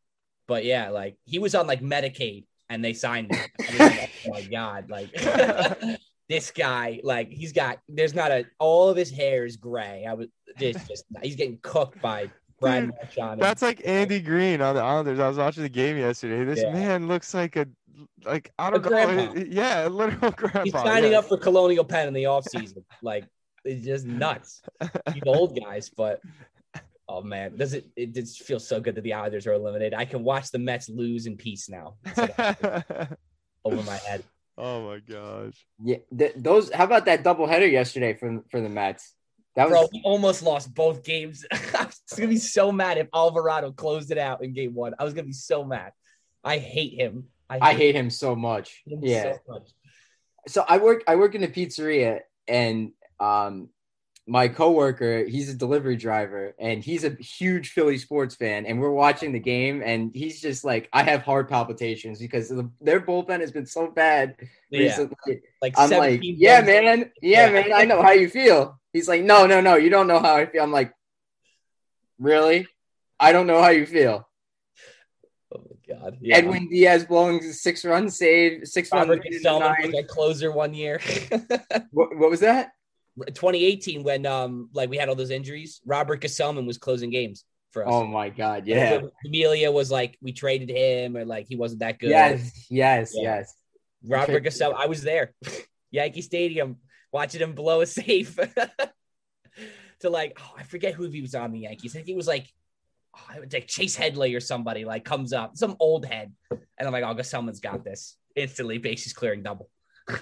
But 0.47 0.63
yeah, 0.63 0.89
like 0.89 1.17
he 1.25 1.39
was 1.39 1.53
on 1.53 1.67
like 1.67 1.81
Medicaid, 1.81 2.45
and 2.69 2.83
they 2.83 2.93
signed 2.93 3.33
him. 3.33 3.49
Like, 3.77 4.09
oh 4.27 4.31
my 4.31 4.41
god, 4.43 4.89
like 4.89 5.11
this 6.29 6.51
guy, 6.51 7.01
like 7.03 7.29
he's 7.29 7.51
got. 7.51 7.79
There's 7.89 8.13
not 8.13 8.31
a. 8.31 8.45
All 8.59 8.89
of 8.89 8.97
his 8.97 9.11
hair 9.11 9.45
is 9.45 9.57
gray. 9.57 10.05
I 10.07 10.13
was. 10.13 10.27
This 10.57 10.75
just. 10.87 11.05
He's 11.21 11.35
getting 11.35 11.59
cooked 11.61 12.01
by 12.01 12.31
Brad 12.61 12.91
Dude, 13.15 13.39
That's 13.39 13.61
like 13.61 13.81
Andy 13.83 14.21
Greene 14.21 14.61
on 14.61 14.75
the 14.75 14.81
Islanders. 14.81 15.19
I 15.19 15.27
was 15.27 15.37
watching 15.37 15.63
the 15.63 15.69
game 15.69 15.97
yesterday. 15.97 16.45
This 16.45 16.61
Yeah. 16.61 16.71
man 16.71 17.07
looks 17.07 17.33
like 17.33 17.55
a 17.55 17.67
like 18.23 18.51
I 18.57 18.69
don't 18.69 18.83
know. 18.83 18.89
grandpa. 18.89 19.39
Yeah, 19.49 19.87
a 19.87 19.89
literal 19.89 20.31
grandpa. 20.31 20.63
He's 20.63 20.73
signing 20.73 21.11
yeah. 21.11 21.19
up 21.19 21.25
for 21.25 21.37
Colonial 21.37 21.83
Penn 21.83 22.07
in 22.07 22.13
the 22.13 22.23
offseason. 22.23 22.83
like 23.01 23.25
it's 23.65 23.83
just 23.85 24.05
nuts. 24.05 24.61
These 25.13 25.23
old 25.25 25.59
guys, 25.59 25.89
but 25.89 26.21
oh 27.09 27.21
man, 27.21 27.57
does 27.57 27.73
it 27.73 27.87
it 27.95 28.13
just 28.13 28.43
feels 28.43 28.67
so 28.67 28.79
good 28.79 28.95
that 28.95 29.01
the 29.01 29.13
Islanders 29.13 29.47
are 29.47 29.53
eliminated. 29.53 29.93
I 29.93 30.05
can 30.05 30.23
watch 30.23 30.51
the 30.51 30.59
Mets 30.59 30.87
lose 30.89 31.25
in 31.25 31.37
peace 31.37 31.67
now. 31.67 31.95
Over 33.65 33.83
my 33.83 33.97
head. 33.97 34.23
oh 34.57 34.87
my 34.87 34.99
gosh. 34.99 35.65
Yeah, 35.83 35.97
th- 36.17 36.33
those. 36.35 36.71
How 36.71 36.85
about 36.85 37.05
that 37.05 37.23
doubleheader 37.23 37.71
yesterday 37.71 38.13
for 38.13 38.43
for 38.49 38.61
the 38.61 38.69
Mets? 38.69 39.13
That 39.55 39.67
Bro, 39.67 39.89
we 39.91 40.01
almost 40.05 40.43
lost 40.43 40.73
both 40.73 41.03
games. 41.03 41.45
I 41.51 41.85
was 41.85 41.99
gonna 42.15 42.29
be 42.29 42.37
so 42.37 42.71
mad 42.71 42.97
if 42.97 43.07
Alvarado 43.13 43.71
closed 43.71 44.11
it 44.11 44.17
out 44.17 44.43
in 44.43 44.53
game 44.53 44.73
one. 44.73 44.93
I 44.97 45.03
was 45.03 45.13
gonna 45.13 45.27
be 45.27 45.33
so 45.33 45.63
mad. 45.65 45.91
I 46.43 46.57
hate 46.57 46.93
him. 46.93 47.25
I 47.49 47.73
hate 47.73 47.95
him 47.95 48.09
so 48.09 48.33
much. 48.35 48.81
him 48.87 48.99
Yeah. 49.03 49.23
so 49.33 49.39
much. 49.49 49.69
so 50.47 50.63
I 50.67 50.77
work 50.77 51.03
I 51.07 51.15
work 51.17 51.35
in 51.35 51.43
a 51.43 51.47
pizzeria 51.49 52.21
and 52.47 52.91
um 53.19 53.69
my 54.27 54.47
coworker, 54.47 55.25
he's 55.25 55.49
a 55.49 55.53
delivery 55.53 55.97
driver 55.97 56.55
and 56.59 56.81
he's 56.83 57.03
a 57.03 57.09
huge 57.19 57.71
Philly 57.71 57.97
sports 57.97 58.35
fan 58.35 58.65
and 58.65 58.79
we're 58.79 58.91
watching 58.91 59.33
the 59.33 59.39
game 59.39 59.81
and 59.83 60.11
he's 60.13 60.39
just 60.39 60.63
like 60.63 60.87
I 60.93 61.03
have 61.03 61.23
heart 61.23 61.49
palpitations 61.49 62.19
because 62.19 62.47
the, 62.47 62.71
their 62.79 63.01
bullpen 63.01 63.41
has 63.41 63.51
been 63.51 63.65
so 63.65 63.87
bad 63.87 64.35
Yeah, 64.69 64.79
recently. 64.79 65.41
like 65.61 65.73
I'm 65.77 65.89
like, 65.89 66.21
yeah, 66.23 66.61
man. 66.61 67.11
Yeah, 67.21 67.47
Yeah. 67.47 67.51
man. 67.51 67.73
I 67.73 67.83
know 67.85 68.01
how 68.01 68.11
you 68.11 68.29
feel. 68.29 68.79
He's 68.93 69.07
like, 69.07 69.23
no, 69.23 69.45
no, 69.45 69.61
no. 69.61 69.75
You 69.75 69.89
don't 69.89 70.07
know 70.07 70.19
how 70.19 70.35
I 70.35 70.45
feel. 70.45 70.63
I'm 70.63 70.71
like, 70.71 70.93
really? 72.19 72.67
I 73.19 73.31
don't 73.31 73.47
know 73.47 73.61
how 73.61 73.69
you 73.69 73.85
feel. 73.85 74.27
Oh 75.53 75.59
my 75.69 75.95
god. 75.95 76.17
Yeah. 76.21 76.37
Edwin 76.37 76.67
Diaz 76.69 77.05
blowing 77.05 77.41
six 77.53 77.85
run 77.85 78.09
save, 78.09 78.67
six 78.67 78.91
run 78.91 79.09
Robert 79.09 79.23
lead 79.23 79.33
in 79.35 79.41
nine. 79.43 79.75
was 79.91 79.99
a 79.99 80.03
closer 80.03 80.51
one 80.51 80.73
year. 80.73 80.99
What, 81.91 82.17
what 82.17 82.29
was 82.29 82.39
that? 82.41 82.71
2018 83.17 84.03
when 84.03 84.25
um 84.25 84.69
like 84.73 84.89
we 84.89 84.97
had 84.97 85.09
all 85.09 85.15
those 85.15 85.29
injuries, 85.31 85.81
Robert 85.85 86.21
Gsellman 86.21 86.65
was 86.65 86.77
closing 86.77 87.09
games 87.09 87.43
for 87.71 87.85
us. 87.85 87.91
Oh 87.93 88.05
my 88.05 88.29
god, 88.29 88.65
yeah. 88.65 89.01
Amelia 89.25 89.71
was 89.71 89.91
like 89.91 90.17
we 90.21 90.31
traded 90.31 90.69
him 90.69 91.17
or 91.17 91.25
like 91.25 91.47
he 91.47 91.57
wasn't 91.57 91.81
that 91.81 91.99
good. 91.99 92.09
Yes, 92.11 92.65
yes, 92.69 93.11
Yeah. 93.13 93.21
yes. 93.37 93.53
Robert 94.07 94.43
Gesell, 94.45 94.73
I 94.73 94.87
was 94.87 95.03
there, 95.03 95.33
Yankee 95.91 96.21
Stadium, 96.21 96.77
watching 97.11 97.41
him 97.41 97.53
blow 97.53 97.81
a 97.81 97.85
safe 97.85 98.35
to 99.99 100.09
like 100.09 100.37
oh 100.41 100.53
I 100.57 100.63
forget 100.63 100.93
who 100.93 101.09
he 101.09 101.21
was 101.21 101.35
on 101.35 101.51
the 101.51 101.59
Yankees. 101.59 101.95
I 101.95 101.99
think 101.99 102.07
he 102.07 102.15
was 102.15 102.27
like 102.27 102.47
oh, 103.17 103.39
was 103.39 103.53
like 103.53 103.67
Chase 103.67 103.95
Headley 103.95 104.33
or 104.35 104.39
somebody 104.39 104.85
like 104.85 105.05
comes 105.05 105.33
up, 105.33 105.57
some 105.57 105.75
old 105.79 106.05
head, 106.05 106.33
and 106.49 106.87
I'm 106.87 106.91
like 106.91 107.03
oh 107.03 107.15
Gsellman's 107.15 107.59
got 107.59 107.83
this. 107.83 108.17
instantly 108.35 108.77
bases 108.77 109.13
clearing 109.13 109.43
double. 109.43 109.69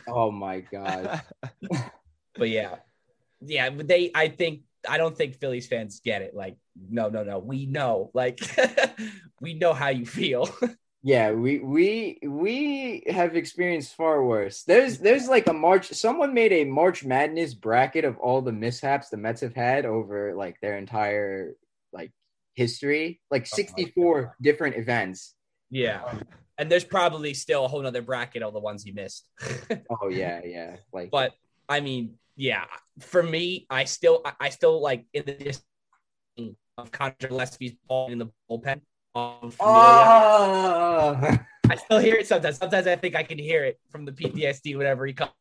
Oh 0.08 0.32
my 0.32 0.60
god. 0.60 1.22
But 2.40 2.50
yeah, 2.50 2.76
yeah, 3.42 3.70
but 3.70 3.88
they. 3.88 4.12
I 4.16 4.30
think 4.30 4.62
I 4.88 4.98
don't 4.98 5.16
think 5.16 5.40
Phillies 5.40 5.68
fans 5.68 6.00
get 6.04 6.22
it. 6.22 6.34
Like, 6.34 6.56
no, 6.90 7.10
no, 7.10 7.24
no. 7.24 7.40
We 7.40 7.66
know, 7.66 8.12
like, 8.14 8.40
we 9.42 9.54
know 9.54 9.74
how 9.74 9.90
you 9.90 10.06
feel. 10.06 10.50
Yeah, 11.02 11.32
we 11.32 11.60
we 11.60 12.20
we 12.24 13.04
have 13.08 13.36
experienced 13.38 13.96
far 13.96 14.24
worse. 14.26 14.64
There's 14.64 14.98
there's 14.98 15.30
like 15.30 15.48
a 15.48 15.54
March. 15.54 15.90
Someone 15.94 16.34
made 16.34 16.52
a 16.52 16.66
March 16.66 17.06
Madness 17.06 17.54
bracket 17.54 18.04
of 18.04 18.18
all 18.18 18.42
the 18.42 18.52
mishaps 18.52 19.08
the 19.10 19.16
Mets 19.18 19.40
have 19.42 19.56
had 19.56 19.86
over 19.86 20.36
like 20.36 20.60
their 20.62 20.78
entire 20.78 21.54
like 21.94 22.12
history, 22.56 23.22
like 23.32 23.44
Oh 23.44 23.56
64 23.56 24.36
different 24.42 24.76
events. 24.76 25.36
yeah, 25.70 26.02
and 26.58 26.70
there's 26.70 26.84
probably 26.84 27.34
still 27.34 27.64
a 27.64 27.70
whole 27.70 27.82
nother 27.82 28.02
bracket 28.02 28.44
of 28.44 28.52
the 28.54 28.60
ones 28.60 28.86
you 28.86 28.94
missed. 28.94 29.26
Oh 30.02 30.10
yeah, 30.10 30.42
yeah. 30.44 30.76
Like 30.92 31.12
but 31.12 31.32
I 31.70 31.80
mean, 31.80 32.16
yeah, 32.36 32.66
for 33.00 33.24
me, 33.24 33.66
I 33.70 33.86
still, 33.86 34.22
I- 34.40 34.50
still 34.50 34.82
like 34.82 35.06
in 35.14 35.24
the 35.26 35.32
distance 35.34 35.64
of 36.78 36.92
Connor 36.92 37.16
Gillaspie's 37.20 37.76
ball 37.88 38.10
in 38.12 38.18
the 38.18 38.28
bullpen. 38.52 38.82
Oh, 39.16 39.52
I 41.70 41.76
still 41.76 42.00
hear 42.00 42.16
it 42.16 42.28
sometimes. 42.28 42.58
Sometimes 42.58 42.88
I 42.88 42.96
think 42.96 43.16
I 43.16 43.24
can 43.24 43.38
hear 43.38 43.66
it 43.66 43.80
from 43.90 44.06
the 44.06 44.12
PTSD, 44.12 44.76
whatever 44.78 45.06
he 45.06 45.14
comes. 45.14 45.32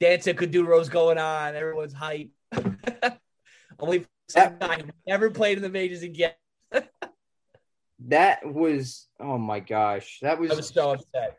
Dancing 0.00 0.36
Kaduro's 0.36 0.88
going 0.88 1.18
on. 1.18 1.54
Everyone's 1.56 1.92
hype. 1.92 2.30
Only 3.78 4.06
guy 4.34 4.78
who 4.80 4.90
never 5.06 5.30
played 5.30 5.56
in 5.58 5.62
the 5.62 5.68
majors 5.68 6.02
again. 6.02 6.32
that 8.06 8.44
was 8.46 9.06
oh 9.20 9.38
my 9.38 9.60
gosh, 9.60 10.18
that 10.22 10.38
was, 10.38 10.50
I 10.50 10.54
was 10.56 10.68
so 10.68 10.92
upset. 10.92 11.38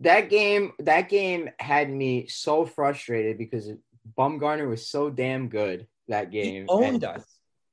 that 0.00 0.28
game. 0.30 0.72
That 0.80 1.08
game 1.08 1.50
had 1.58 1.90
me 1.90 2.26
so 2.28 2.66
frustrated 2.66 3.38
because 3.38 3.70
Bumgarner 4.16 4.68
was 4.68 4.88
so 4.88 5.10
damn 5.10 5.48
good 5.48 5.86
that 6.08 6.32
He 6.32 6.42
game. 6.42 6.66
owned 6.68 6.86
And- 6.86 7.04
us. 7.04 7.24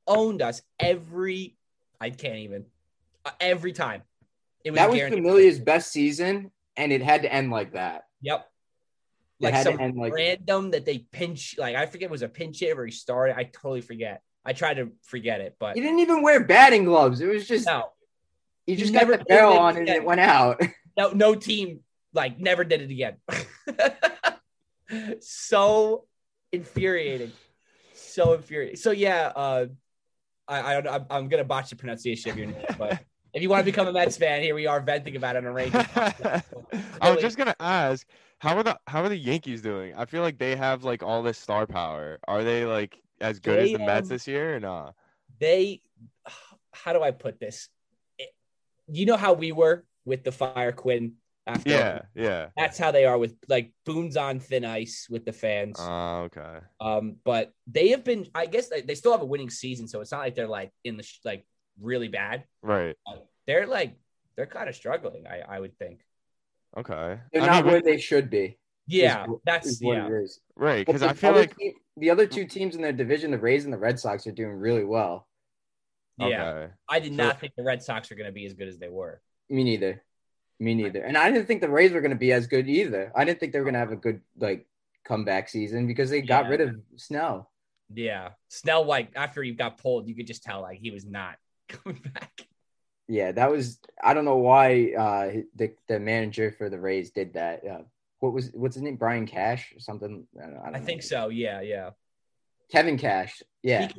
Owned 0.07 0.41
us 0.43 0.61
every. 0.79 1.57
I 1.99 2.11
can't 2.11 2.35
even. 2.37 2.65
Uh, 3.25 3.31
every 3.39 3.73
time. 3.73 4.03
It 4.63 4.71
was 4.71 4.77
that 4.77 4.89
was. 4.89 4.99
Familia's 4.99 5.59
best 5.59 5.91
season, 5.91 6.51
and 6.77 6.91
it 6.91 7.01
had 7.01 7.23
to 7.23 7.33
end 7.33 7.51
like 7.51 7.73
that. 7.73 8.05
Yep. 8.21 8.49
It 9.39 9.43
Like 9.43 9.63
some 9.63 9.79
end 9.79 9.97
like 9.97 10.13
random 10.13 10.71
that 10.71 10.85
they 10.85 10.99
pinch. 10.99 11.55
Like 11.57 11.75
I 11.75 11.85
forget 11.85 12.07
it 12.07 12.11
was 12.11 12.21
a 12.21 12.29
pinch 12.29 12.61
hit 12.61 12.77
or 12.77 12.85
he 12.85 12.91
started. 12.91 13.37
I 13.37 13.43
totally 13.43 13.81
forget. 13.81 14.21
I 14.45 14.53
tried 14.53 14.75
to 14.75 14.91
forget 15.03 15.41
it, 15.41 15.55
but 15.59 15.75
he 15.75 15.81
didn't 15.81 15.99
even 15.99 16.21
wear 16.21 16.43
batting 16.43 16.85
gloves. 16.85 17.19
It 17.19 17.27
was 17.27 17.47
just 17.47 17.65
no, 17.65 17.89
he 18.65 18.73
he 18.73 18.81
just 18.81 18.93
never 18.93 19.11
got 19.11 19.19
the 19.19 19.25
barrel 19.25 19.53
it 19.53 19.59
on 19.59 19.77
and 19.77 19.89
it 19.89 20.05
went 20.05 20.21
out. 20.21 20.61
no, 20.97 21.09
no 21.11 21.35
team 21.35 21.81
like 22.13 22.39
never 22.39 22.63
did 22.63 22.81
it 22.81 22.91
again. 22.91 23.17
so 25.19 26.05
infuriating, 26.51 27.31
so 27.93 28.33
infuriating. 28.33 28.77
So 28.77 28.91
yeah, 28.91 29.31
uh, 29.35 29.65
I, 30.47 30.61
I 30.61 30.73
don't 30.73 30.85
know. 30.85 30.91
I'm, 30.91 31.05
I'm 31.09 31.27
gonna 31.27 31.43
botch 31.43 31.71
the 31.71 31.75
pronunciation 31.75 32.31
of 32.31 32.37
your 32.37 32.47
name, 32.47 32.65
but 32.77 33.01
if 33.35 33.41
you 33.41 33.49
want 33.49 33.59
to 33.59 33.65
become 33.65 33.87
a 33.87 33.91
Mets 33.91 34.15
fan, 34.17 34.41
here 34.41 34.55
we 34.55 34.65
are 34.65 34.79
venting 34.79 35.15
about 35.17 35.35
it 35.35 35.39
on 35.39 35.45
a 35.45 35.51
radio. 35.51 35.79
I 37.01 37.11
was 37.11 37.21
just 37.21 37.37
gonna 37.37 37.55
ask, 37.59 38.07
how 38.39 38.55
are 38.55 38.63
the 38.63 38.79
how 38.87 39.03
are 39.03 39.09
the 39.09 39.17
Yankees 39.17 39.61
doing? 39.61 39.93
I 39.95 40.05
feel 40.05 40.21
like 40.21 40.37
they 40.37 40.55
have 40.55 40.85
like 40.85 41.03
all 41.03 41.21
this 41.21 41.37
star 41.37 41.67
power. 41.67 42.17
Are 42.27 42.43
they 42.45 42.65
like 42.65 42.97
as 43.19 43.39
good 43.39 43.59
as 43.59 43.67
They, 43.67 43.73
the 43.73 43.79
Mets 43.79 44.09
um, 44.09 44.15
this 44.15 44.27
year 44.27 44.55
or 44.55 44.59
not? 44.59 44.95
they 45.39 45.81
how 46.73 46.93
do 46.93 47.03
I 47.03 47.11
put 47.11 47.39
this? 47.39 47.67
It- 48.17 48.33
you 48.87 49.05
know 49.05 49.17
how 49.17 49.33
we 49.33 49.51
were 49.51 49.83
with 50.05 50.23
the 50.23 50.31
Fire 50.31 50.71
Quinn 50.71 51.15
after 51.45 51.69
Yeah, 51.69 52.01
yeah. 52.15 52.47
that's 52.55 52.77
how 52.77 52.91
they 52.91 53.05
are 53.05 53.17
with 53.17 53.35
like 53.49 53.73
Boone's 53.85 54.15
on 54.15 54.39
thin 54.39 54.63
ice 54.63 55.07
with 55.09 55.25
the 55.25 55.33
fans. 55.33 55.75
Oh, 55.79 56.27
okay. 56.27 56.59
Um, 56.79 57.17
but 57.25 57.51
they 57.67 57.89
have 57.89 58.05
been 58.05 58.27
I 58.33 58.45
guess 58.45 58.69
they, 58.69 58.81
they 58.81 58.95
still 58.95 59.11
have 59.11 59.21
a 59.21 59.25
winning 59.25 59.49
season, 59.49 59.87
so 59.89 59.99
it's 59.99 60.11
not 60.11 60.19
like 60.19 60.35
they're 60.35 60.47
like 60.47 60.71
in 60.85 60.95
the 60.97 61.03
sh- 61.03 61.19
like 61.25 61.45
really 61.81 62.07
bad. 62.07 62.43
Right. 62.61 62.95
They're 63.47 63.67
like 63.67 63.95
they're 64.35 64.45
kind 64.45 64.67
of 64.69 64.75
struggling, 64.75 65.27
I, 65.27 65.41
I 65.41 65.59
would 65.59 65.77
think. 65.77 65.99
Okay. 66.77 67.19
They're 67.31 67.41
I 67.41 67.45
not 67.45 67.63
mean, 67.65 67.73
where 67.73 67.81
they 67.81 67.97
should 67.97 68.29
be. 68.29 68.57
Yeah, 68.87 69.23
is- 69.25 69.29
that's 69.45 69.67
is 69.67 69.81
what 69.81 69.97
yeah. 69.97 70.07
it 70.07 70.11
is. 70.23 70.39
right, 70.55 70.85
because 70.85 71.01
I 71.03 71.13
feel 71.13 71.31
like 71.33 71.55
team- 71.57 71.73
the 71.97 72.09
other 72.09 72.27
two 72.27 72.45
teams 72.45 72.75
in 72.75 72.81
their 72.81 72.91
division, 72.91 73.31
the 73.31 73.37
Rays 73.39 73.63
and 73.65 73.73
the 73.73 73.77
Red 73.77 73.99
Sox, 73.99 74.27
are 74.27 74.31
doing 74.31 74.51
really 74.53 74.83
well. 74.83 75.27
Yeah. 76.17 76.25
okay. 76.49 76.73
I 76.89 76.99
did 76.99 77.11
So- 77.15 77.23
not 77.23 77.39
think 77.39 77.53
the 77.55 77.63
Red 77.63 77.81
Sox 77.81 78.11
are 78.11 78.15
gonna 78.15 78.31
be 78.31 78.45
as 78.45 78.53
good 78.53 78.67
as 78.67 78.77
they 78.77 78.89
were. 78.89 79.21
Me 79.49 79.63
neither. 79.63 80.03
Me 80.59 80.73
neither. 80.73 81.01
And 81.03 81.17
I 81.17 81.29
didn't 81.31 81.47
think 81.47 81.61
the 81.61 81.69
Rays 81.69 81.91
were 81.91 81.99
going 81.99 82.11
to 82.11 82.17
be 82.17 82.31
as 82.31 82.47
good 82.47 82.69
either. 82.69 83.11
I 83.13 83.25
didn't 83.25 83.41
think 83.41 83.51
they 83.51 83.59
were 83.59 83.65
going 83.65 83.73
to 83.73 83.79
have 83.79 83.91
a 83.91 83.97
good 83.97 84.21
like 84.39 84.65
comeback 85.03 85.49
season 85.49 85.85
because 85.85 86.09
they 86.09 86.21
got 86.21 86.45
Yeah. 86.45 86.49
rid 86.51 86.61
of 86.61 86.75
Snell. 86.95 87.51
Yeah. 87.93 88.29
Snell, 88.47 88.85
like 88.85 89.09
after 89.17 89.43
he 89.43 89.51
got 89.51 89.77
pulled, 89.77 90.07
you 90.07 90.15
could 90.15 90.25
just 90.27 90.43
tell 90.43 90.61
like 90.61 90.79
he 90.79 90.91
was 90.91 91.05
not 91.05 91.35
coming 91.83 92.01
back. 92.13 92.47
Yeah, 93.07 93.31
that 93.33 93.51
was. 93.51 93.79
I 94.03 94.13
don't 94.13 94.25
know 94.25 94.37
why 94.37 94.93
uh, 94.97 95.41
the 95.55 95.73
the 95.87 95.99
manager 95.99 96.51
for 96.51 96.69
the 96.69 96.79
Rays 96.79 97.11
did 97.11 97.33
that. 97.33 97.65
Uh, 97.65 97.81
what 98.19 98.33
was 98.33 98.49
what's 98.53 98.75
his 98.75 98.83
name? 98.83 98.95
Brian 98.95 99.27
Cash 99.27 99.73
or 99.75 99.79
something? 99.79 100.25
I, 100.41 100.45
don't, 100.45 100.57
I, 100.57 100.65
don't 100.65 100.75
I 100.75 100.79
know. 100.79 100.85
think 100.85 101.03
so. 101.03 101.29
Yeah, 101.29 101.61
yeah. 101.61 101.91
Kevin 102.71 102.97
Cash. 102.97 103.43
Yeah, 103.61 103.89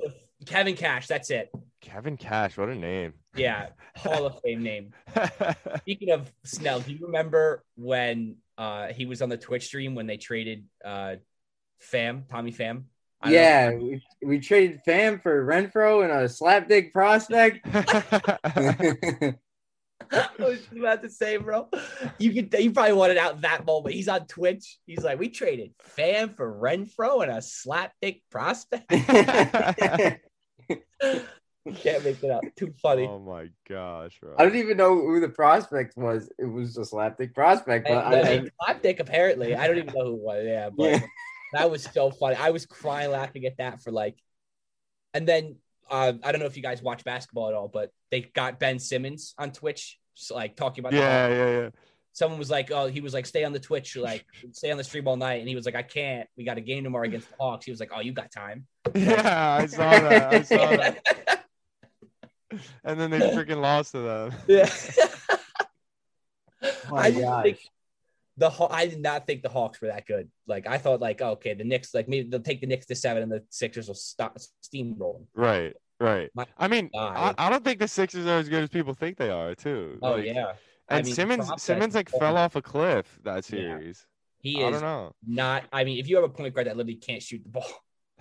Kevin 0.45 0.77
Cash, 0.77 1.07
that's 1.07 1.31
it. 1.31 1.51
Kevin 1.81 2.17
Cash, 2.17 2.59
what 2.59 2.69
a 2.69 2.75
name. 2.75 3.15
Yeah, 3.35 3.69
Hall 3.97 4.27
of 4.27 4.41
Fame 4.43 4.63
name. 4.63 4.93
Speaking 5.79 6.11
of 6.11 6.31
Snell, 6.45 6.81
do 6.81 6.93
you 6.93 7.07
remember 7.07 7.65
when 7.77 8.37
uh, 8.59 8.89
he 8.89 9.07
was 9.07 9.23
on 9.23 9.29
the 9.29 9.39
Twitch 9.39 9.67
stream 9.67 9.95
when 9.95 10.07
they 10.07 10.19
traded 10.19 10.65
uh, 10.85 11.17
Pham, 11.83 12.29
Tommy 12.29 12.53
Pham? 12.53 12.85
I 13.23 13.33
yeah. 13.33 13.75
We, 13.75 14.03
we 14.23 14.41
traded 14.41 14.81
Pham 14.87 15.23
for 15.23 15.45
Renfroe 15.45 16.03
and 16.05 16.13
a 16.13 16.25
slapdick 16.27 16.93
prospect. 16.93 17.67
I 20.13 20.29
was 20.39 20.61
just 20.61 20.73
about 20.73 21.03
to 21.03 21.11
say, 21.11 21.37
bro. 21.37 21.69
You 22.19 22.33
could 22.33 22.55
you 22.61 22.71
probably 22.71 22.93
wanted 22.93 23.17
out 23.17 23.41
that 23.41 23.65
moment. 23.65 23.95
He's 23.95 24.09
on 24.09 24.27
Twitch. 24.27 24.79
He's 24.87 25.03
like, 25.03 25.19
we 25.19 25.29
traded 25.29 25.73
Pham 25.97 26.37
for 26.37 26.53
Renfroe 26.53 27.23
and 27.23 27.33
a 27.33 27.39
slapdick 27.39 28.23
prospect. 28.31 28.89
Can't 31.75 32.05
make 32.05 32.23
it 32.23 32.31
up. 32.31 32.45
Too 32.57 32.73
funny. 32.81 33.07
oh 33.07 33.19
my 33.19 33.49
gosh, 33.69 34.17
bro. 34.21 34.37
I 34.39 34.45
don't 34.45 34.55
even 34.55 34.77
know 34.77 34.95
who 34.95 35.19
the 35.19 35.29
prospect 35.29 35.97
was. 35.97 36.31
It 36.39 36.45
was 36.45 36.77
a 36.77 36.83
slapdick 36.83 37.35
prospect, 37.35 37.89
but 37.89 38.13
And, 38.13 38.25
uh, 38.25 38.49
I, 38.69 38.73
slapdick, 38.75 39.01
apparently. 39.01 39.57
I 39.57 39.67
don't 39.67 39.79
even 39.79 39.93
know 39.93 40.05
who 40.05 40.15
it 40.15 40.21
was. 40.21 40.45
Yeah, 40.45 40.71
but 40.71 40.91
Yeah. 40.91 41.01
That 41.53 41.71
was 41.71 41.85
so 41.85 42.11
funny. 42.11 42.37
I 42.37 42.51
was 42.51 42.67
crying 42.67 43.11
laughing 43.11 43.45
at 43.47 43.59
that 43.59 43.83
for 43.83 43.91
like, 43.93 44.17
and 45.15 45.27
then 45.27 45.57
uh, 45.91 46.13
I 46.23 46.33
don't 46.33 46.41
know 46.41 46.47
if 46.47 46.57
you 46.57 46.63
guys 46.63 46.83
watch 46.83 47.05
basketball 47.05 47.49
at 47.49 47.55
all, 47.55 47.69
but 47.69 47.91
they 48.11 48.23
got 48.23 48.59
Ben 48.59 48.79
Simmons 48.79 49.35
on 49.39 49.53
Twitch, 49.53 49.99
so, 50.15 50.35
like 50.35 50.57
talking 50.57 50.83
about 50.83 50.93
yeah, 50.93 51.29
Hawks. 51.29 51.37
yeah, 51.37 51.61
yeah. 51.61 51.71
someone 52.13 52.39
was 52.39 52.51
like, 52.51 52.71
"Oh, 52.71 52.87
he 52.87 53.01
was 53.01 53.15
like, 53.15 53.27
stay 53.27 53.45
on 53.45 53.53
the 53.53 53.61
Twitch, 53.61 53.97
like, 53.97 54.25
stay 54.53 54.71
on 54.71 54.79
the 54.79 54.85
stream 54.85 55.07
all 55.07 55.17
night," 55.17 55.41
and 55.41 55.49
he 55.49 55.55
was 55.55 55.67
like, 55.67 55.77
"I 55.77 55.83
can't. 55.83 56.29
We 56.37 56.45
got 56.45 56.59
a 56.59 56.63
game 56.63 56.85
tomorrow 56.85 57.05
against 57.07 57.29
the 57.29 57.37
Hawks." 57.39 57.65
He 57.65 57.71
was 57.71 57.81
like, 57.81 57.91
"Oh, 57.95 58.01
you 58.01 58.13
got 58.13 58.33
time." 58.33 58.67
Yeah, 58.95 59.59
I 59.61 59.67
saw 59.67 59.91
that. 59.91 60.35
I 60.35 60.43
saw 60.43 60.57
that. 60.77 61.45
And 62.85 63.01
then 63.01 63.11
they 63.11 63.19
freaking 63.35 63.61
lost 63.61 63.93
to 63.93 63.99
them. 64.01 64.33
yeah. 64.47 64.71
Oh 66.63 66.69
my 66.91 67.03
I 67.03 67.11
didn't 67.11 67.43
think 67.43 67.59
the 68.39 68.51
I 68.71 68.87
did 68.87 69.01
not 69.01 69.27
think 69.27 69.43
the 69.43 69.49
Hawks 69.49 69.81
were 69.81 69.89
that 69.89 70.07
good. 70.07 70.31
Like 70.47 70.67
I 70.67 70.79
thought, 70.79 71.01
like 71.01 71.21
okay, 71.23 71.55
the 71.55 71.65
Knicks, 71.65 71.95
like 71.95 72.09
maybe 72.09 72.29
they'll 72.29 72.41
take 72.41 72.61
the 72.61 72.67
Knicks 72.67 72.87
to 72.87 72.95
seven, 72.95 73.23
and 73.23 73.33
the 73.33 73.43
Sixers 73.51 73.89
will 73.89 73.95
stop 73.95 74.39
steamroll. 74.63 75.17
'em. 75.21 75.27
Right, 75.35 75.75
right. 76.01 76.31
My 76.35 76.47
I 76.59 76.69
mean, 76.69 76.91
I, 76.95 77.35
I 77.39 77.51
don't 77.51 77.65
think 77.65 77.79
the 77.81 77.89
Sixers 77.89 78.27
are 78.27 78.39
as 78.39 78.49
good 78.49 78.63
as 78.63 78.69
people 78.69 78.95
think 78.95 79.17
they 79.17 79.31
are, 79.31 79.55
too. 79.55 79.99
Oh 80.03 80.13
Like, 80.13 80.27
yeah, 80.27 80.53
I 80.89 80.99
And 80.99 81.07
mean, 81.07 81.15
Simmons, 81.15 81.51
Simmons 81.57 81.95
like 81.95 82.09
fell 82.11 82.37
off 82.37 82.57
a 82.57 82.63
cliff 82.63 83.19
that 83.25 83.45
series. 83.45 84.07
he 84.41 84.61
is 84.61 84.65
I 84.65 84.71
don't 84.71 84.83
know. 84.83 85.13
not. 85.27 85.65
I 85.73 85.85
mean, 85.85 85.99
if 85.99 86.09
you 86.09 86.17
have 86.17 86.25
a 86.25 86.29
point 86.29 86.55
guard 86.55 86.67
that 86.67 86.77
literally 86.77 86.97
can't 86.97 87.23
shoot 87.23 87.43
the 87.43 87.49
ball, 87.51 87.65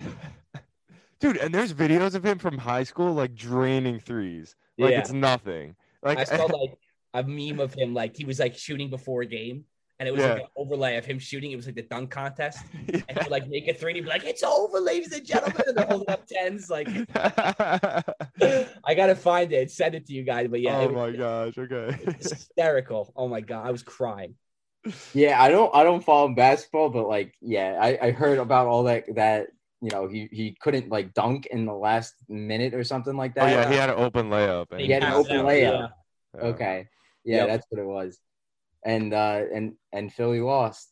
Dude, 1.20 1.38
and 1.38 1.54
there's 1.54 1.72
videos 1.72 2.14
of 2.14 2.24
him 2.24 2.38
from 2.38 2.58
high 2.58 2.82
school 2.84 3.12
like 3.14 3.34
draining 3.34 3.98
threes. 4.00 4.54
Like 4.78 4.90
Yeah. 4.92 5.00
it's 5.00 5.12
nothing. 5.12 5.76
Like 6.02 6.18
I 6.18 6.24
saw 6.24 6.44
like 6.46 6.78
a 7.14 7.22
meme 7.22 7.60
of 7.60 7.72
him, 7.74 7.94
like 7.94 8.16
he 8.16 8.24
was 8.24 8.38
like 8.38 8.56
shooting 8.56 8.90
before 8.90 9.22
a 9.22 9.26
game, 9.26 9.64
and 9.98 10.08
it 10.08 10.12
was 10.12 10.22
like 10.22 10.36
Yeah. 10.38 10.42
an 10.44 10.48
overlay 10.56 10.96
of 10.96 11.04
him 11.06 11.18
shooting. 11.18 11.52
It 11.52 11.56
was 11.56 11.66
like 11.66 11.74
the 11.74 11.82
dunk 11.82 12.10
contest. 12.10 12.58
Yeah. 12.92 13.00
and 13.08 13.22
he 13.22 13.28
like 13.30 13.48
make 13.48 13.66
a 13.68 13.74
three 13.74 13.92
and 13.92 13.96
he'd 13.96 14.02
be 14.02 14.08
like, 14.08 14.24
It's 14.24 14.42
over, 14.42 14.78
ladies 14.80 15.12
and 15.12 15.24
gentlemen. 15.24 15.62
And 15.66 15.76
they're 15.76 15.86
holding 15.86 16.10
up 16.10 16.26
tens. 16.26 16.68
Like 16.70 16.88
I 17.14 18.94
gotta 18.94 19.14
find 19.16 19.52
it, 19.52 19.70
send 19.70 19.94
it 19.94 20.06
to 20.06 20.12
you 20.12 20.22
guys. 20.22 20.48
But 20.48 20.60
yeah, 20.60 20.78
oh 20.78 20.82
it 20.84 20.92
was 20.92 21.12
my 21.12 21.16
gosh, 21.18 21.58
okay. 21.58 21.96
hysterical. 22.20 23.12
Oh 23.16 23.28
my 23.28 23.40
god, 23.40 23.66
I 23.66 23.70
was 23.70 23.82
crying. 23.82 24.34
Yeah, 25.14 25.40
I 25.42 25.48
don't 25.48 25.74
I 25.74 25.82
don't 25.82 26.04
follow 26.04 26.28
basketball, 26.34 26.90
but 26.90 27.08
like 27.08 27.34
yeah, 27.40 27.78
I, 27.80 27.98
I 28.08 28.10
heard 28.12 28.38
about 28.38 28.66
all 28.66 28.84
that 28.84 29.04
that 29.16 29.48
you 29.80 29.90
know 29.90 30.06
he 30.08 30.28
he 30.30 30.56
couldn't 30.60 30.90
like 30.90 31.12
dunk 31.14 31.46
in 31.46 31.66
the 31.66 31.72
last 31.74 32.14
minute 32.28 32.72
or 32.74 32.84
something 32.84 33.16
like 33.16 33.32
oh 33.36 33.44
that. 33.44 33.50
yeah, 33.50 33.68
he 33.70 33.76
had 33.76 33.90
an 33.90 33.96
open 33.98 34.30
layup. 34.30 34.66
And 34.70 34.80
He 34.80 34.86
He 34.86 34.92
had 34.92 35.02
an 35.04 35.12
open 35.12 35.38
layup. 35.38 35.60
yeah. 35.60 35.88
yeah. 36.36 36.40
Okay. 36.42 36.88
Yeah, 37.24 37.36
Yep. 37.38 37.48
that's 37.48 37.66
what 37.70 37.80
it 37.80 37.86
was. 37.86 38.18
And 38.86 39.12
uh, 39.12 39.42
and 39.52 39.74
and 39.92 40.12
Philly 40.12 40.40
lost. 40.40 40.90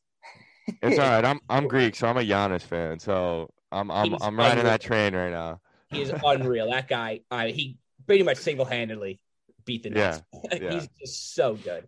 It's 0.83 0.99
all 0.99 1.09
right. 1.09 1.25
I'm 1.25 1.41
I'm 1.49 1.69
Greek, 1.69 1.95
so 1.95 2.09
I'm 2.09 2.17
a 2.19 2.23
Giannis 2.23 2.63
fan. 2.63 2.99
So 2.99 3.51
I'm 3.73 3.91
I'm 3.91 4.11
He's 4.11 4.23
I'm 4.23 4.37
riding 4.37 4.59
unreal. 4.59 4.65
that 4.73 4.81
train 4.83 5.15
right 5.15 5.31
now. 5.31 5.61
He 5.91 6.03
is 6.03 6.13
unreal. 6.25 6.71
That 6.71 6.89
guy, 6.89 7.21
uh, 7.31 7.45
he 7.47 7.79
pretty 8.07 8.25
much 8.25 8.39
single 8.39 8.65
handedly 8.65 9.21
beat 9.65 9.85
the 9.85 9.91
Nets. 9.91 10.23
yeah. 10.53 10.73
He's 10.73 10.89
just 11.01 11.35
so 11.35 11.55
good. 11.55 11.87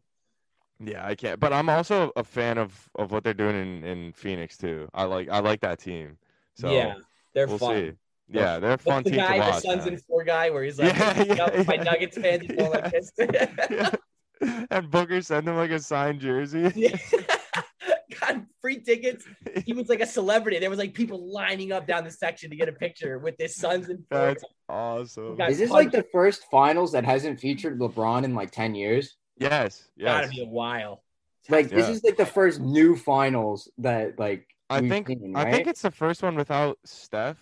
Yeah, 0.78 1.04
I 1.06 1.14
can't. 1.14 1.40
But 1.40 1.52
I'm 1.52 1.68
also 1.68 2.12
a 2.16 2.22
fan 2.24 2.58
of 2.58 2.88
of 2.94 3.10
what 3.10 3.24
they're 3.24 3.34
doing 3.34 3.56
in 3.56 3.84
in 3.84 4.12
Phoenix 4.12 4.56
too. 4.56 4.88
I 4.94 5.04
like 5.04 5.28
I 5.28 5.40
like 5.40 5.60
that 5.62 5.80
team. 5.80 6.18
So 6.54 6.70
yeah, 6.70 6.94
they're 7.34 7.46
we'll 7.48 7.58
fun. 7.58 7.74
see. 7.74 7.92
Yeah, 8.28 8.58
they're 8.58 8.72
a 8.72 8.78
fun 8.78 8.96
What's 8.96 9.04
the 9.04 9.10
team 9.10 9.20
guy, 9.20 9.38
to 9.38 9.44
the 9.44 9.50
watch. 9.50 9.62
Suns 9.62 9.84
man. 9.84 9.88
and 9.94 10.02
four 10.04 10.24
guy, 10.24 10.50
where 10.50 10.64
he's 10.64 10.78
like, 10.78 10.96
Yeah, 10.96 11.22
"Yup, 11.22 11.54
yeah, 11.54 11.62
my 11.66 11.74
yeah. 11.74 11.82
Nuggets 11.84 12.18
fans, 12.18 12.42
he's 12.42 12.56
going 12.56 12.70
like 12.70 12.90
this. 12.90 13.12
Yeah. 13.18 13.90
And 14.70 14.90
Booker 14.90 15.20
sent 15.22 15.48
him 15.48 15.56
like 15.56 15.70
a 15.70 15.78
signed 15.78 16.20
jersey. 16.20 16.70
Yeah. 16.76 16.96
Got 18.20 18.42
free 18.60 18.80
tickets. 18.80 19.24
He 19.64 19.72
was 19.72 19.88
like 19.88 20.00
a 20.00 20.06
celebrity. 20.06 20.58
There 20.58 20.70
was 20.70 20.78
like 20.78 20.94
people 20.94 21.32
lining 21.32 21.72
up 21.72 21.86
down 21.86 22.04
the 22.04 22.10
section 22.10 22.50
to 22.50 22.56
get 22.56 22.68
a 22.68 22.72
picture 22.72 23.18
with 23.18 23.34
his 23.38 23.56
sons 23.56 23.88
and 23.88 23.98
four 24.10 24.18
That's 24.18 24.44
awesome. 24.68 25.36
Got 25.36 25.50
Is 25.50 25.58
this 25.58 25.70
like 25.70 25.90
the 25.90 26.04
first 26.12 26.44
finals 26.50 26.92
that 26.92 27.04
hasn't 27.04 27.40
featured 27.40 27.78
LeBron 27.78 28.24
in 28.24 28.34
like 28.34 28.52
ten 28.52 28.74
years? 28.74 29.16
Yes, 29.38 29.88
Gotta 29.98 30.26
yes. 30.26 30.34
be 30.34 30.42
a 30.42 30.46
while. 30.46 31.02
Like 31.48 31.68
this 31.68 31.88
is 31.88 32.02
like 32.04 32.16
the 32.16 32.26
first 32.26 32.60
new 32.60 32.96
finals 32.96 33.70
that 33.78 34.18
like 34.18 34.46
I 34.70 34.80
think 34.80 35.08
seen, 35.08 35.36
I 35.36 35.50
think 35.50 35.66
it's 35.66 35.82
the 35.82 35.90
first 35.90 36.22
one 36.22 36.34
without 36.34 36.78
Steph 36.84 37.38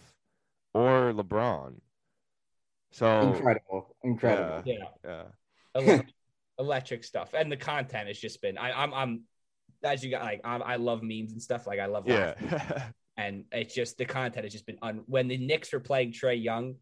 or 0.74 1.12
LeBron. 1.12 1.74
So 2.90 3.32
incredible, 3.32 3.96
incredible. 4.02 4.62
Yeah. 4.64 4.84
yeah. 5.04 5.22
Ele- 5.74 6.04
electric 6.58 7.04
stuff. 7.04 7.34
And 7.34 7.50
the 7.50 7.56
content 7.56 8.08
has 8.08 8.18
just 8.18 8.40
been 8.40 8.58
I, 8.58 8.72
I'm 8.72 8.94
I'm 8.94 9.22
as 9.82 10.04
you 10.04 10.10
got 10.10 10.22
like 10.22 10.40
I'm, 10.44 10.62
I 10.62 10.76
love 10.76 11.02
memes 11.02 11.32
and 11.32 11.42
stuff. 11.42 11.66
Like 11.66 11.78
I 11.80 11.86
love 11.86 12.08
Yeah. 12.08 12.34
and 13.16 13.44
it's 13.52 13.74
just 13.74 13.98
the 13.98 14.04
content 14.04 14.44
has 14.44 14.52
just 14.52 14.66
been 14.66 14.78
un- 14.82 15.04
when 15.06 15.28
the 15.28 15.36
Knicks 15.36 15.72
were 15.72 15.80
playing 15.80 16.12
Trae 16.12 16.42
Young, 16.42 16.76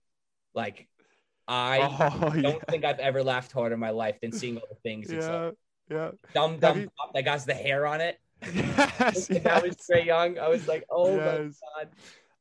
like 0.54 0.88
I 1.48 1.80
oh, 1.82 2.40
don't 2.40 2.62
think 2.68 2.84
I've 2.84 3.00
ever 3.00 3.22
laughed 3.22 3.52
harder 3.52 3.74
in 3.74 3.80
my 3.80 3.90
life 3.90 4.20
than 4.20 4.32
seeing 4.32 4.56
all 4.56 4.66
the 4.70 4.76
things. 4.76 5.10
It's 5.10 5.26
like 5.26 5.54
Yeah. 5.90 5.96
Yeah. 5.96 6.10
dumb 6.34 6.58
dumb 6.58 6.80
you- 6.82 6.90
pop 6.98 7.12
that 7.14 7.22
got 7.24 7.40
the 7.46 7.54
hair 7.54 7.86
on 7.86 8.00
it. 8.00 8.18
Yes, 8.54 9.28
And 9.30 9.44
That 9.44 9.62
was. 9.62 9.76
Trae 9.76 10.04
Young. 10.04 10.38
I 10.38 10.48
was 10.48 10.66
like, 10.68 10.84
oh 10.90 11.16
my 11.16 11.22
god. 11.22 11.88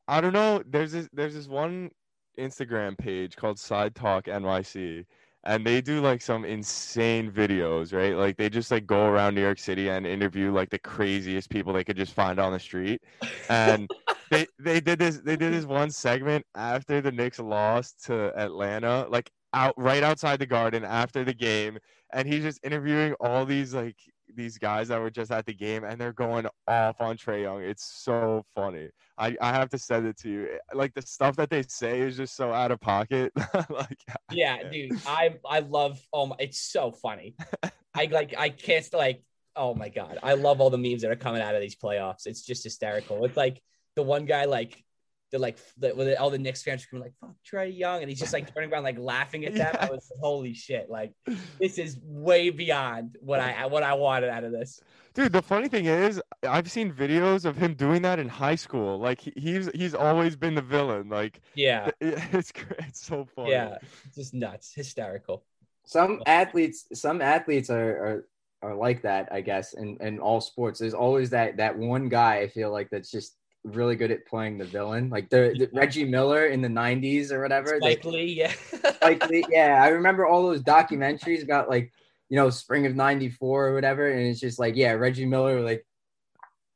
I 0.08 0.20
don't 0.22 0.34
know. 0.34 0.64
There's 0.68 0.92
this 0.92 1.08
there's 1.14 1.34
this 1.34 1.48
one 1.48 1.92
Instagram 2.40 2.98
page 2.98 3.36
called 3.36 3.60
Side 3.60 3.96
Talk 3.96 4.26
NYC, 4.26 5.06
and 5.44 5.66
they 5.66 5.82
do 5.82 6.02
like 6.02 6.22
some 6.22 6.46
insane 6.46 7.32
videos, 7.32 7.94
right? 7.94 8.16
Like 8.16 8.38
they 8.38 8.50
just 8.50 8.70
like 8.70 8.86
go 8.86 9.06
around 9.08 9.36
New 9.36 9.42
York 9.42 9.60
City 9.60 9.90
and 9.90 10.06
interview 10.06 10.52
like 10.52 10.70
the 10.70 10.80
craziest 10.80 11.50
people 11.50 11.74
they 11.74 11.84
could 11.84 11.98
just 11.98 12.14
find 12.14 12.40
on 12.40 12.54
the 12.54 12.60
street. 12.60 13.02
And 13.50 13.90
they 14.30 14.48
they 14.60 14.80
did 14.80 15.00
this 15.00 15.18
they 15.18 15.36
did 15.36 15.54
this 15.54 15.66
one 15.66 15.90
segment 15.90 16.46
after 16.56 17.02
the 17.02 17.12
Knicks 17.12 17.40
lost 17.40 18.06
to 18.06 18.38
Atlanta, 18.40 19.08
like 19.10 19.32
out 19.54 19.74
right 19.78 20.04
outside 20.04 20.40
the 20.40 20.46
garden 20.46 20.84
after 20.84 21.24
the 21.24 21.34
game, 21.34 21.80
and 22.14 22.28
he's 22.28 22.44
just 22.44 22.60
interviewing 22.64 23.14
all 23.20 23.46
these 23.46 23.74
like 23.74 23.98
these 24.36 24.58
guys 24.58 24.88
that 24.90 25.00
were 25.00 25.10
just 25.10 25.32
at 25.32 25.46
the 25.46 25.54
game 25.54 25.84
and 25.84 26.00
they're 26.00 26.14
going 26.14 26.46
off 26.68 27.00
on 27.00 27.18
Trae 27.18 27.44
Young. 27.44 27.62
It's 27.62 27.84
so 27.84 28.44
funny. 28.56 28.90
I, 29.18 29.36
I 29.42 29.52
have 29.52 29.70
to 29.70 29.78
send 29.78 30.08
it 30.08 30.18
to 30.20 30.30
you. 30.30 30.48
Eh, 30.54 30.58
like 30.74 30.94
the 30.94 31.02
stuff 31.02 31.36
that 31.38 31.50
they 31.50 31.64
say 31.64 32.02
is 32.02 32.18
just 32.18 32.36
so 32.36 32.52
out 32.52 32.72
of 32.72 32.80
pocket. 32.80 33.32
like 33.70 34.00
Yeah, 34.32 34.64
dude. 34.72 35.00
I 35.06 35.36
I 35.48 35.60
love 35.60 36.00
oh 36.14 36.28
my 36.28 36.36
it's 36.40 36.60
so 36.60 36.92
funny. 36.92 37.36
I 37.94 38.06
like 38.12 38.34
I 38.38 38.50
can't 38.50 38.92
like 38.94 39.24
oh 39.56 39.76
my 39.76 39.90
god. 39.90 40.20
I 40.24 40.34
love 40.34 40.62
all 40.62 40.70
the 40.70 40.78
memes 40.78 41.02
that 41.02 41.12
are 41.12 41.16
coming 41.16 41.42
out 41.42 41.56
of 41.56 41.62
these 41.62 41.76
playoffs. 41.76 42.26
It's 42.26 42.42
just 42.42 42.64
hysterical. 42.64 43.26
It's 43.26 43.38
like 43.38 43.62
the 43.96 44.04
one 44.04 44.26
guy 44.26 44.46
like 44.46 44.84
they're 45.32 45.40
like 45.40 45.58
the, 45.78 45.96
with 45.96 46.18
all 46.20 46.30
the 46.30 46.38
Knicks 46.38 46.62
fans 46.62 46.84
are 46.84 46.88
coming 46.88 47.04
like 47.04 47.14
fuck 47.20 47.36
Trae 47.50 47.76
Young 47.76 48.02
and 48.02 48.10
he's 48.10 48.20
just 48.20 48.34
like 48.34 48.54
turning 48.54 48.72
around 48.72 48.84
like 48.84 49.00
laughing 49.00 49.46
at 49.46 49.56
them. 49.56 49.76
I 49.80 49.90
was 49.90 50.12
holy 50.20 50.54
shit. 50.54 50.90
Like 50.90 51.14
this 51.60 51.78
is 51.78 51.98
way 52.04 52.50
beyond 52.50 53.18
what 53.22 53.40
I 53.40 53.66
what 53.66 53.84
I 53.84 53.94
wanted 53.94 54.30
out 54.30 54.44
of 54.44 54.52
this. 54.52 54.82
dude, 55.14 55.32
the 55.32 55.42
funny 55.42 55.70
thing 55.70 55.86
is 55.86 56.22
I've 56.44 56.70
seen 56.70 56.92
videos 56.92 57.46
of 57.46 57.56
him 57.56 57.74
doing 57.74 58.02
that 58.02 58.20
in 58.20 58.28
high 58.28 58.56
school. 58.56 59.00
Like 59.00 59.22
he's 59.22 59.70
he's 59.74 59.96
always 59.96 60.36
been 60.36 60.54
the 60.56 60.62
villain. 60.62 61.10
Like 61.10 61.40
Yeah. 61.56 61.90
it's 62.02 62.52
it's 62.80 63.06
so 63.06 63.26
funny. 63.34 63.52
Yeah. 63.52 63.78
Just 64.14 64.34
nuts. 64.34 64.74
Hysterical. 64.74 65.46
Some 65.86 66.22
athletes, 66.26 66.88
some 66.94 67.22
athletes 67.22 67.70
are 67.70 68.26
are, 68.62 68.70
are 68.70 68.76
like 68.76 69.02
that, 69.02 69.30
I 69.32 69.42
guess, 69.42 69.74
in, 69.74 69.98
in 70.02 70.20
all 70.20 70.42
sports. 70.42 70.80
There's 70.80 70.94
always 70.94 71.30
that 71.32 71.58
that 71.58 71.78
one 71.78 72.10
guy 72.10 72.40
I 72.40 72.48
feel 72.50 72.72
like 72.72 72.90
that's 72.90 73.10
just 73.10 73.38
really 73.64 73.96
good 73.96 74.12
at 74.12 74.26
playing 74.26 74.58
the 74.58 74.66
villain. 74.66 75.10
Like 75.10 75.30
the, 75.30 75.56
the 75.58 75.70
Reggie 75.74 76.06
Miller 76.06 76.48
in 76.48 76.62
the 76.62 76.68
'90s 76.68 77.32
or 77.32 77.42
whatever. 77.42 77.80
they- 77.82 77.94
Spike 77.94 78.06
Lee, 78.06 78.34
yeah. 78.34 78.54
Spike 78.94 79.30
Lee, 79.30 79.46
yeah, 79.50 79.80
I 79.84 79.90
remember 79.90 80.26
all 80.26 80.44
those 80.44 80.62
documentaries 80.64 81.44
about 81.44 81.70
like 81.70 81.92
you 82.30 82.38
know 82.38 82.50
spring 82.50 82.86
of 82.86 82.96
'94 82.96 83.68
or 83.68 83.74
whatever, 83.76 84.10
and 84.10 84.28
it's 84.28 84.40
just 84.40 84.60
like 84.60 84.76
yeah, 84.76 84.92
Reggie 84.94 85.26
Miller, 85.26 85.62
like 85.62 85.86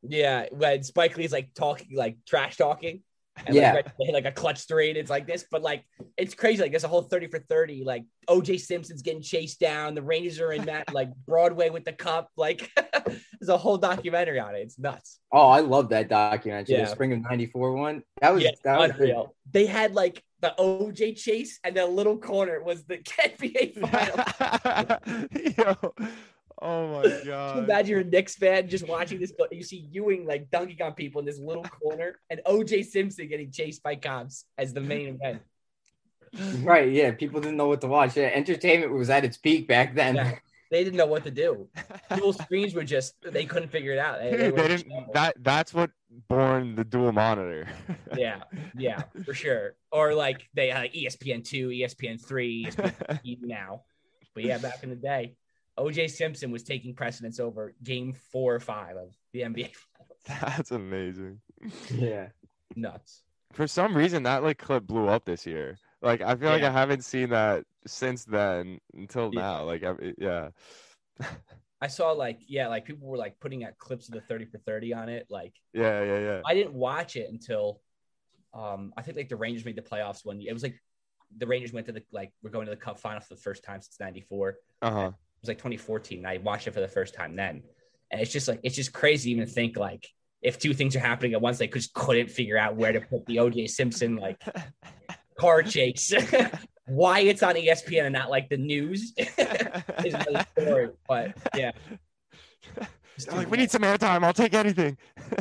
Yeah, 0.04 0.45
when 0.52 0.84
Spike 0.84 1.17
Lee's 1.17 1.32
like 1.32 1.54
talking, 1.56 1.95
like 1.95 2.17
trash 2.26 2.58
talking, 2.58 3.02
and 3.45 3.56
Yeah. 3.56 3.74
like, 3.74 3.88
they 3.98 4.12
like 4.13 4.26
a 4.26 4.32
clutch 4.32 4.67
three, 4.67 4.89
and 4.89 4.98
it's 4.98 5.10
like 5.10 5.28
this, 5.28 5.45
but 5.50 5.62
like 5.62 5.84
it's 6.17 6.34
crazy. 6.34 6.62
Like 6.62 6.71
there's 6.71 6.84
a 6.84 6.88
whole 6.88 7.02
thirty 7.04 7.28
for 7.28 7.39
thirty. 7.39 7.84
Like 7.84 8.04
OJ 8.30 8.60
Simpson's 8.60 9.02
getting 9.02 9.21
chased 9.21 9.60
down. 9.60 9.93
The 9.95 10.02
Rangers 10.02 10.39
are 10.39 10.52
in 10.54 10.65
that 10.65 10.93
like 10.93 11.10
Broadway 11.28 11.69
with 11.69 11.86
the 11.86 11.93
cup. 11.93 12.30
Like 12.38 12.71
there's 13.06 13.50
a 13.50 13.58
whole 13.58 13.78
documentary 13.78 14.39
on 14.39 14.56
it. 14.56 14.60
It's 14.60 14.80
nuts. 14.80 15.19
oh, 15.32 15.48
I 15.50 15.60
love 15.60 15.89
that 15.89 16.08
documentary, 16.10 16.76
Yeah. 16.76 16.86
the 16.86 16.91
spring 16.91 17.13
of 17.13 17.21
'94 17.21 17.74
one. 17.74 18.04
That 18.21 18.34
was 18.34 18.43
Yeah, 18.43 18.52
that 18.63 18.80
was 18.80 18.91
unreal. 18.91 19.36
They 19.52 19.65
had 19.65 19.93
like 19.93 20.24
the 20.41 20.54
OJ 20.60 21.17
chase, 21.17 21.60
and 21.63 21.76
the 21.76 21.86
little 21.86 22.17
corner 22.17 22.62
was 22.63 22.84
the 22.86 22.98
NBA 23.00 23.80
final. 25.58 25.76
Yo. 25.93 25.93
Oh 26.65 26.88
my 26.95 27.01
Can 27.10 27.19
you 27.19 27.25
god. 27.25 27.58
Imagine 27.60 27.89
you're 27.91 27.99
a 27.99 28.04
Knicks 28.04 28.36
fan 28.36 28.67
just 28.67 28.88
watching 28.88 29.19
this. 29.19 29.32
But 29.38 29.54
you 29.54 29.63
see 29.63 29.88
Ewing 29.91 30.25
like 30.25 30.49
dunking 30.49 30.82
on 30.82 30.93
people 30.93 31.19
in 31.19 31.25
this 31.25 31.39
little 31.39 31.63
corner, 31.63 32.19
and 32.30 32.41
OJ 32.45 32.86
Simpson 32.86 33.28
getting 33.28 33.51
chased 33.51 33.84
by 33.84 33.95
cops 33.95 34.45
as 34.58 34.73
the 34.73 34.82
main 34.82 35.08
event. 35.19 35.41
right. 36.63 36.91
Yeah, 36.91 37.12
people 37.12 37.39
didn't 37.39 37.58
know 37.58 37.67
what 37.67 37.82
to 37.82 37.88
watch. 37.88 38.17
Yeah, 38.17 38.32
entertainment 38.34 38.91
was 38.91 39.10
at 39.10 39.23
its 39.23 39.38
peak 39.38 39.67
back 39.67 39.95
then. 39.95 40.15
Yeah. 40.15 40.36
They 40.71 40.84
didn't 40.84 40.97
know 40.97 41.06
what 41.06 41.23
to 41.25 41.32
do. 41.32 41.69
Dual 42.15 42.34
screens 42.34 42.73
were 42.73 42.84
just 42.84 43.13
they 43.21 43.45
couldn't 43.45 43.69
figure 43.69 43.93
it 43.93 43.99
out. 43.99 44.19
They- 44.19 44.32
they 44.32 44.38
Dude, 44.38 44.51
were 44.54 44.62
they 44.63 44.67
didn't, 44.69 44.89
terrible. 44.89 45.13
that 45.13 45.36
that's 45.41 45.73
what 45.73 45.91
born 46.28 46.75
the 46.75 46.84
dual 46.84 47.12
monitor. 47.12 47.67
yeah, 48.17 48.41
yeah, 48.75 49.04
for 49.23 49.34
sure. 49.34 49.75
Or 49.91 50.13
like 50.15 50.49
they 50.56 50.69
had 50.69 50.91
ESPN 50.91 51.43
two, 51.45 51.69
ESPN 51.69 52.19
three, 52.25 52.65
ESPN 52.65 53.41
now. 53.43 53.84
But 54.34 54.43
yeah, 54.43 54.58
back 54.58 54.84
in 54.84 54.89
the 54.89 54.95
day, 54.95 55.36
OJ 55.78 56.10
Simpson 56.10 56.52
was 56.52 56.64
taking 56.64 56.94
precedence 56.96 57.40
over 57.40 57.74
Game 57.84 58.14
Four 58.32 58.56
or 58.56 58.60
Five 58.60 58.98
of 58.98 59.14
the 59.34 59.42
NBA. 59.42 59.72
Finals. 60.26 60.56
That's 60.58 60.72
amazing. 60.72 61.40
yeah. 61.92 62.30
Nuts. 62.76 63.24
For 63.54 63.68
some 63.68 63.96
reason, 63.96 64.24
that 64.24 64.44
like 64.44 64.58
clip 64.58 64.86
blew 64.86 65.08
up 65.08 65.26
this 65.26 65.46
year. 65.46 65.78
Like 66.02 66.22
I 66.22 66.36
feel 66.36 66.50
like 66.50 66.64
I 66.64 66.72
haven't 66.72 67.04
seen 67.04 67.30
that 67.30 67.64
since 67.88 68.26
then 68.26 68.80
until 68.94 69.32
Yeah. 69.34 69.42
now. 69.42 69.64
Like 69.64 69.84
I, 69.84 69.94
yeah, 70.18 70.50
I 71.82 71.88
saw 71.88 72.12
like 72.12 72.40
yeah, 72.48 72.68
like 72.68 72.86
people 72.86 73.08
were 73.08 73.18
like 73.18 73.40
putting 73.40 73.64
out 73.64 73.78
clips 73.78 74.08
of 74.08 74.14
the 74.14 74.22
thirty 74.22 74.46
for 74.46 74.58
thirty 74.60 74.94
on 74.94 75.10
it. 75.10 75.28
Like 75.30 75.54
yeah, 75.74 76.04
yeah, 76.04 76.20
yeah. 76.20 76.42
I 76.46 76.54
didn't 76.54 76.74
watch 76.74 77.16
it 77.16 77.30
until 77.30 77.82
um 78.54 78.94
I 78.98 79.02
think 79.02 79.18
like 79.18 79.30
the 79.30 79.36
Rangers 79.36 79.66
made 79.66 79.76
the 79.78 79.82
playoffs 79.82 80.26
one 80.26 80.40
year. 80.40 80.50
It 80.50 80.54
was 80.54 80.64
like 80.64 80.82
the 81.38 81.48
Rangers 81.48 81.74
went 81.74 81.86
to 81.88 81.92
the 81.92 82.04
like 82.12 82.32
we're 82.44 82.50
going 82.52 82.66
to 82.66 82.72
the 82.72 82.78
Cup 82.78 83.00
final 83.00 83.20
for 83.22 83.34
the 83.36 83.42
first 83.42 83.64
time 83.64 83.82
since 83.82 84.00
'94. 84.00 84.56
Uh 84.82 84.92
huh. 84.92 85.08
It 85.08 85.14
was 85.45 85.49
like 85.49 85.58
2014. 85.58 86.19
And 86.19 86.27
I 86.27 86.38
watched 86.38 86.67
it 86.67 86.71
for 86.73 86.79
the 86.81 86.88
first 86.88 87.13
time 87.13 87.36
then, 87.36 87.63
and 88.12 88.21
it's 88.21 88.31
just 88.31 88.47
like 88.47 88.60
it's 88.63 88.75
just 88.75 88.93
crazy 88.93 89.29
to 89.34 89.36
even 89.38 89.47
think 89.47 89.77
like 89.77 90.08
if 90.41 90.60
two 90.60 90.73
things 90.73 90.95
are 90.95 90.99
happening 90.99 91.34
at 91.34 91.41
once, 91.41 91.58
they 91.58 91.67
just 91.67 91.93
couldn't 91.93 92.29
figure 92.29 92.58
out 92.58 92.75
where 92.75 92.91
to 92.91 93.02
put 93.02 93.25
the 93.25 93.37
OJ 93.37 93.69
Simpson 93.69 94.15
like 94.15 94.41
car 95.39 95.63
chase. 95.63 96.13
Why 96.87 97.21
it's 97.21 97.41
on 97.41 97.56
ESPN 97.56 98.04
and 98.04 98.13
not 98.13 98.29
like 98.29 98.48
the 98.50 98.58
news 98.58 99.13
is 99.17 100.13
another 100.13 100.46
story. 100.60 100.89
But 101.08 101.35
yeah, 101.56 101.71
like 103.31 103.50
we 103.50 103.58
need 103.58 103.71
some 103.71 103.81
airtime. 103.81 104.23
I'll 104.23 104.33
take 104.33 104.54
anything. 104.54 104.98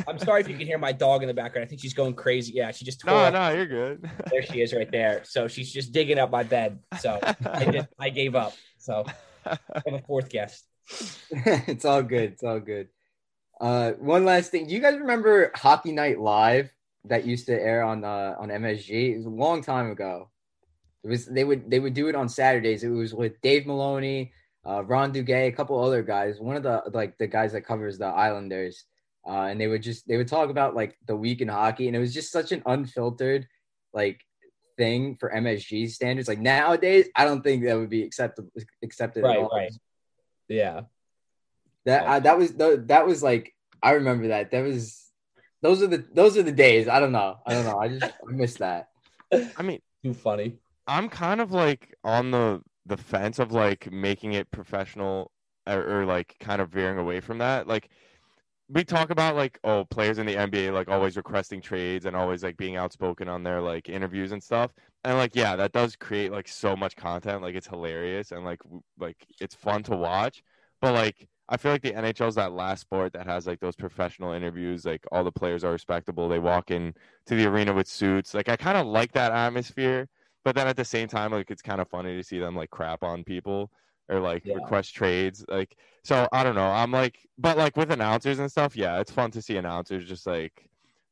I'm 0.07 0.17
sorry 0.17 0.41
if 0.41 0.47
you 0.47 0.57
can 0.57 0.65
hear 0.65 0.77
my 0.77 0.91
dog 0.91 1.21
in 1.21 1.27
the 1.27 1.33
background. 1.33 1.65
I 1.65 1.69
think 1.69 1.81
she's 1.81 1.93
going 1.93 2.13
crazy. 2.15 2.53
Yeah, 2.55 2.71
she 2.71 2.85
just 2.85 2.99
tore 3.01 3.11
No, 3.11 3.17
up. 3.19 3.33
no, 3.33 3.49
you're 3.49 3.67
good. 3.67 4.09
There 4.31 4.41
she 4.43 4.61
is 4.61 4.73
right 4.73 4.89
there. 4.91 5.21
So 5.23 5.47
she's 5.47 5.71
just 5.71 5.91
digging 5.91 6.17
up 6.17 6.31
my 6.31 6.43
bed. 6.43 6.79
So 6.99 7.19
I, 7.45 7.65
just, 7.65 7.87
I 7.99 8.09
gave 8.09 8.33
up. 8.35 8.53
So 8.77 9.05
I 9.45 9.57
have 9.85 9.93
a 9.93 10.01
fourth 10.01 10.29
guest. 10.29 10.65
it's 11.29 11.85
all 11.85 12.03
good. 12.03 12.33
It's 12.33 12.43
all 12.43 12.59
good. 12.59 12.89
Uh, 13.59 13.91
one 13.93 14.25
last 14.25 14.51
thing. 14.51 14.67
Do 14.67 14.73
you 14.73 14.81
guys 14.81 14.99
remember 14.99 15.51
Hockey 15.55 15.91
Night 15.91 16.19
Live 16.19 16.71
that 17.05 17.25
used 17.25 17.45
to 17.47 17.53
air 17.53 17.83
on 17.83 18.03
uh, 18.03 18.35
on 18.37 18.49
MSG? 18.49 19.13
It 19.13 19.17
was 19.17 19.25
a 19.25 19.29
long 19.29 19.63
time 19.63 19.91
ago. 19.91 20.29
It 21.03 21.09
was 21.09 21.25
they 21.25 21.43
would 21.43 21.69
they 21.69 21.79
would 21.79 21.93
do 21.93 22.07
it 22.07 22.15
on 22.15 22.27
Saturdays. 22.27 22.83
It 22.83 22.89
was 22.89 23.13
with 23.13 23.39
Dave 23.41 23.65
Maloney, 23.65 24.33
uh, 24.65 24.83
Ron 24.83 25.13
Duguay, 25.13 25.47
a 25.47 25.51
couple 25.51 25.81
other 25.81 26.03
guys. 26.03 26.39
One 26.39 26.55
of 26.55 26.63
the 26.63 26.83
like 26.93 27.17
the 27.17 27.27
guys 27.27 27.53
that 27.53 27.61
covers 27.61 27.97
the 27.97 28.07
Islanders, 28.07 28.83
uh, 29.25 29.43
and 29.43 29.59
they 29.59 29.67
would 29.67 29.83
just 29.83 30.07
they 30.07 30.17
would 30.17 30.27
talk 30.27 30.49
about 30.49 30.75
like 30.75 30.97
the 31.07 31.15
week 31.15 31.41
in 31.41 31.47
hockey, 31.47 31.87
and 31.87 31.95
it 31.95 31.99
was 31.99 32.13
just 32.13 32.31
such 32.31 32.51
an 32.51 32.61
unfiltered 32.65 33.47
like 33.93 34.19
thing 34.77 35.15
for 35.19 35.29
MSG 35.29 35.89
standards. 35.89 36.27
Like 36.27 36.39
nowadays, 36.39 37.07
I 37.15 37.25
don't 37.25 37.41
think 37.43 37.63
that 37.63 37.77
would 37.77 37.89
be 37.89 38.03
acceptable 38.03 38.49
accepted 38.83 39.23
Right, 39.23 39.37
at 39.37 39.43
all. 39.43 39.49
right. 39.55 39.71
Yeah. 40.47 40.81
That 41.85 42.07
I, 42.07 42.19
that 42.19 42.37
was 42.37 42.53
that 42.53 43.05
was 43.05 43.21
like 43.21 43.53
I 43.83 43.91
remember 43.91 44.29
that. 44.29 44.51
That 44.51 44.63
was 44.63 45.01
those 45.61 45.81
are 45.83 45.87
the 45.87 46.03
those 46.13 46.37
are 46.37 46.43
the 46.43 46.51
days. 46.51 46.87
I 46.87 46.99
don't 46.99 47.11
know. 47.11 47.37
I 47.45 47.53
don't 47.53 47.65
know. 47.65 47.77
I 47.79 47.87
just 47.89 48.03
I 48.03 48.31
miss 48.31 48.55
that. 48.55 48.89
I 49.57 49.61
mean, 49.63 49.79
Too 50.03 50.13
funny. 50.13 50.57
I'm 50.87 51.09
kind 51.09 51.41
of 51.41 51.51
like 51.51 51.95
on 52.03 52.31
the 52.31 52.61
the 52.85 52.97
fence 52.97 53.39
of 53.39 53.51
like 53.51 53.91
making 53.91 54.33
it 54.33 54.51
professional 54.51 55.31
or, 55.67 56.01
or 56.01 56.05
like 56.05 56.35
kind 56.39 56.61
of 56.61 56.69
veering 56.69 56.97
away 56.99 57.19
from 57.19 57.39
that. 57.39 57.67
Like 57.67 57.89
we 58.67 58.83
talk 58.83 59.11
about 59.11 59.35
like 59.35 59.59
oh 59.63 59.85
players 59.85 60.17
in 60.17 60.25
the 60.25 60.35
NBA 60.35 60.71
like 60.71 60.87
always 60.89 61.17
requesting 61.17 61.61
trades 61.61 62.05
and 62.05 62.15
always 62.15 62.43
like 62.43 62.57
being 62.57 62.75
outspoken 62.77 63.27
on 63.29 63.43
their 63.43 63.61
like 63.61 63.89
interviews 63.89 64.31
and 64.31 64.41
stuff. 64.43 64.71
And 65.03 65.17
like 65.17 65.35
yeah, 65.35 65.55
that 65.55 65.71
does 65.71 65.95
create 65.95 66.31
like 66.31 66.47
so 66.47 66.75
much 66.75 66.95
content. 66.95 67.41
Like 67.43 67.55
it's 67.55 67.67
hilarious 67.67 68.31
and 68.31 68.43
like 68.43 68.59
w- 68.63 68.81
like 68.99 69.17
it's 69.39 69.55
fun 69.55 69.83
to 69.83 69.95
watch. 69.95 70.43
But 70.81 70.93
like 70.93 71.27
I 71.47 71.57
feel 71.57 71.71
like 71.71 71.83
the 71.83 71.93
NHL 71.95 72.27
is 72.27 72.35
that 72.35 72.53
last 72.53 72.81
sport 72.81 73.13
that 73.13 73.27
has 73.27 73.45
like 73.45 73.59
those 73.59 73.75
professional 73.75 74.31
interviews. 74.33 74.83
Like 74.85 75.05
all 75.11 75.23
the 75.23 75.31
players 75.31 75.63
are 75.63 75.71
respectable. 75.71 76.27
They 76.27 76.39
walk 76.39 76.71
in 76.71 76.93
to 77.27 77.35
the 77.35 77.45
arena 77.45 77.71
with 77.73 77.87
suits. 77.87 78.33
Like 78.33 78.49
I 78.49 78.55
kind 78.55 78.77
of 78.77 78.87
like 78.87 79.11
that 79.13 79.31
atmosphere. 79.31 80.07
But 80.43 80.55
then 80.55 80.67
at 80.67 80.77
the 80.77 80.85
same 80.85 81.07
time, 81.07 81.31
like 81.31 81.51
it's 81.51 81.61
kind 81.61 81.81
of 81.81 81.87
funny 81.89 82.15
to 82.15 82.23
see 82.23 82.39
them 82.39 82.55
like 82.55 82.69
crap 82.71 83.03
on 83.03 83.23
people 83.23 83.71
or 84.09 84.19
like 84.19 84.45
Yeah. 84.45 84.55
request 84.55 84.93
trades. 84.95 85.45
Like 85.47 85.75
so, 86.03 86.27
I 86.31 86.43
don't 86.43 86.55
know. 86.55 86.67
I'm 86.67 86.91
like, 86.91 87.17
but 87.37 87.57
like 87.57 87.75
with 87.77 87.91
announcers 87.91 88.39
and 88.39 88.49
stuff, 88.51 88.75
yeah, 88.75 88.99
it's 88.99 89.11
fun 89.11 89.31
to 89.31 89.41
see 89.41 89.57
announcers 89.57 90.07
just 90.07 90.27
like 90.27 90.69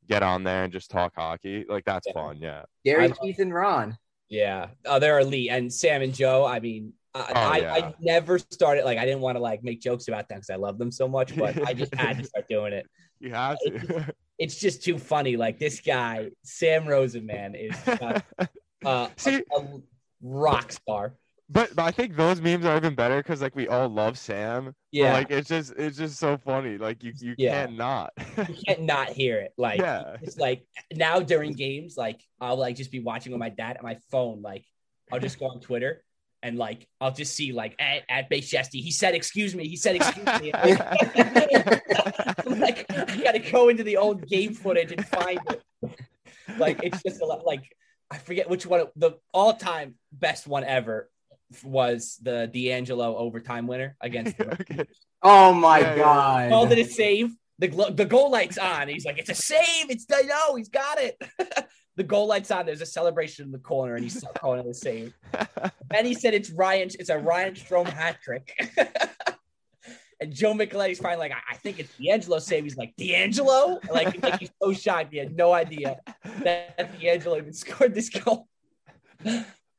get 0.08 0.22
on 0.22 0.44
there 0.44 0.64
and 0.64 0.72
just 0.72 0.90
talk 0.90 1.12
hockey. 1.16 1.64
Like 1.68 1.84
that's 1.84 2.06
Yeah. 2.06 2.12
fun. 2.12 2.38
Yeah. 2.40 2.62
Gary, 2.84 3.06
I- 3.06 3.08
Keith, 3.10 3.38
and 3.38 3.52
Ron. 3.52 3.98
Yeah. 4.28 4.68
Oh, 4.86 4.98
they're 4.98 5.18
elite. 5.20 5.50
And 5.50 5.72
Sam 5.72 6.02
and 6.02 6.14
Joe, 6.14 6.44
I 6.44 6.60
mean, 6.60 6.92
I, 7.14 7.20
Oh, 7.20 7.32
I, 7.34 7.56
yeah. 7.58 7.74
I 7.74 7.94
never 8.00 8.38
started 8.38 8.84
like 8.84 8.98
I 8.98 9.04
didn't 9.04 9.20
want 9.20 9.36
to 9.36 9.40
like 9.42 9.62
make 9.62 9.80
jokes 9.80 10.08
about 10.08 10.28
them 10.28 10.38
because 10.38 10.50
I 10.50 10.56
love 10.56 10.78
them 10.78 10.90
so 10.90 11.06
much, 11.06 11.36
but 11.36 11.64
I 11.66 11.72
just 11.74 11.94
had 11.94 12.18
to 12.18 12.24
start 12.24 12.48
doing 12.48 12.72
it. 12.72 12.86
You 13.20 13.30
have 13.32 13.56
to. 13.66 14.12
It's 14.38 14.56
just 14.56 14.82
too 14.82 14.98
funny. 14.98 15.36
Like 15.36 15.58
this 15.60 15.80
guy, 15.80 16.30
Sam 16.42 16.84
Rosenman, 16.86 17.54
is 17.54 17.76
just, 17.84 18.02
uh, 18.84 19.08
See- 19.16 19.42
a, 19.56 19.60
a 19.60 19.80
rock 20.22 20.72
star. 20.72 21.14
But, 21.48 21.74
but 21.76 21.82
I 21.82 21.90
think 21.90 22.16
those 22.16 22.40
memes 22.40 22.64
are 22.64 22.76
even 22.76 22.94
better 22.94 23.16
because 23.22 23.42
like 23.42 23.54
we 23.54 23.68
all 23.68 23.88
love 23.88 24.18
Sam. 24.18 24.74
Yeah. 24.90 25.12
like 25.12 25.30
it's 25.30 25.48
just 25.48 25.72
it's 25.76 25.96
just 25.98 26.18
so 26.18 26.36
funny. 26.38 26.78
Like 26.78 27.02
you 27.02 27.12
you 27.20 27.34
Yeah. 27.36 27.66
can't 27.66 27.76
not. 27.76 28.12
You 28.48 28.54
can't 28.66 28.82
not 28.82 29.08
hear 29.10 29.38
it. 29.40 29.52
Like 29.58 29.80
Yeah. 29.80 30.16
it's 30.22 30.38
like 30.38 30.66
now 30.92 31.20
during 31.20 31.52
games, 31.52 31.96
like 31.96 32.20
I'll 32.40 32.56
like 32.56 32.76
just 32.76 32.90
be 32.90 33.00
watching 33.00 33.32
with 33.32 33.40
my 33.40 33.50
dad 33.50 33.76
on 33.76 33.84
my 33.84 33.98
phone. 34.10 34.40
Like 34.42 34.64
I'll 35.12 35.20
just 35.20 35.38
go 35.38 35.46
on 35.46 35.60
Twitter 35.60 36.02
and 36.42 36.56
like 36.58 36.86
I'll 37.00 37.12
just 37.12 37.34
see 37.34 37.52
like 37.52 37.74
at, 37.78 38.02
at 38.08 38.28
base 38.28 38.50
Chesty, 38.50 38.80
he 38.80 38.90
said 38.90 39.14
excuse 39.14 39.54
me, 39.54 39.68
he 39.68 39.76
said 39.76 39.96
excuse 39.96 40.26
me. 40.40 40.52
Like 42.46 42.86
I 42.90 43.20
gotta 43.22 43.38
go 43.50 43.68
into 43.68 43.82
the 43.82 43.96
old 43.96 44.26
game 44.26 44.54
footage 44.54 44.92
and 44.92 45.06
find 45.06 45.40
it. 45.50 45.62
Like 46.58 46.82
it's 46.82 47.02
just 47.02 47.20
a 47.20 47.26
lot 47.26 47.44
like 47.44 47.64
I 48.10 48.18
forget 48.18 48.48
which 48.48 48.66
one 48.66 48.84
the 48.96 49.12
all-time 49.32 49.94
best 50.12 50.46
one 50.46 50.62
ever 50.64 51.10
was 51.62 52.18
the 52.22 52.50
DeAngelo 52.54 53.14
overtime 53.16 53.66
winner 53.66 53.96
against 54.00 54.40
okay. 54.40 54.84
Oh 55.22 55.52
my 55.52 55.80
Yeah, 55.80 55.90
yeah. 55.94 56.02
god! 56.02 56.50
called 56.50 56.72
it 56.72 56.78
a 56.78 56.84
save. 56.84 57.30
The 57.58 57.68
glo- 57.68 57.90
the 57.90 58.04
goal 58.04 58.30
light's 58.30 58.58
on. 58.58 58.88
He's 58.88 59.04
like, 59.04 59.18
it's 59.18 59.30
a 59.30 59.34
save. 59.34 59.90
It's 59.90 60.06
I 60.12 60.22
know 60.22 60.56
he's 60.56 60.68
got 60.70 60.98
it. 60.98 61.16
the 61.96 62.02
goal 62.02 62.26
light's 62.26 62.50
on. 62.50 62.66
There's 62.66 62.80
a 62.80 62.86
celebration 62.86 63.44
in 63.44 63.52
the 63.52 63.58
corner, 63.60 63.94
and 63.94 64.02
he's 64.02 64.24
calling 64.34 64.60
it 64.60 64.66
a 64.66 64.74
save. 64.74 65.14
And 65.94 66.06
he 66.06 66.14
said 66.14 66.34
it's 66.34 66.50
Ryan. 66.50 66.88
It's 66.98 67.08
a 67.10 67.18
Ryan 67.18 67.54
Strome 67.54 67.86
hat 67.88 68.16
trick. 68.20 68.50
and 70.20 70.34
Joe 70.34 70.52
Micheletti's 70.54 70.98
finally 70.98 71.28
like, 71.28 71.32
I, 71.32 71.52
I 71.54 71.56
think 71.58 71.78
it's 71.78 71.92
DeAngelo 71.96 72.40
save. 72.40 72.64
He's 72.64 72.76
like, 72.76 72.94
DeAngelo? 72.98 73.88
Like, 73.90 74.20
like 74.20 74.40
he's 74.40 74.50
so 74.60 74.72
shocked. 74.72 75.12
He 75.12 75.18
had 75.18 75.36
no 75.36 75.52
idea 75.52 76.00
that 76.42 76.98
DeAngelo 77.00 77.36
even 77.38 77.52
scored 77.52 77.94
this 77.94 78.08
goal. 78.08 78.48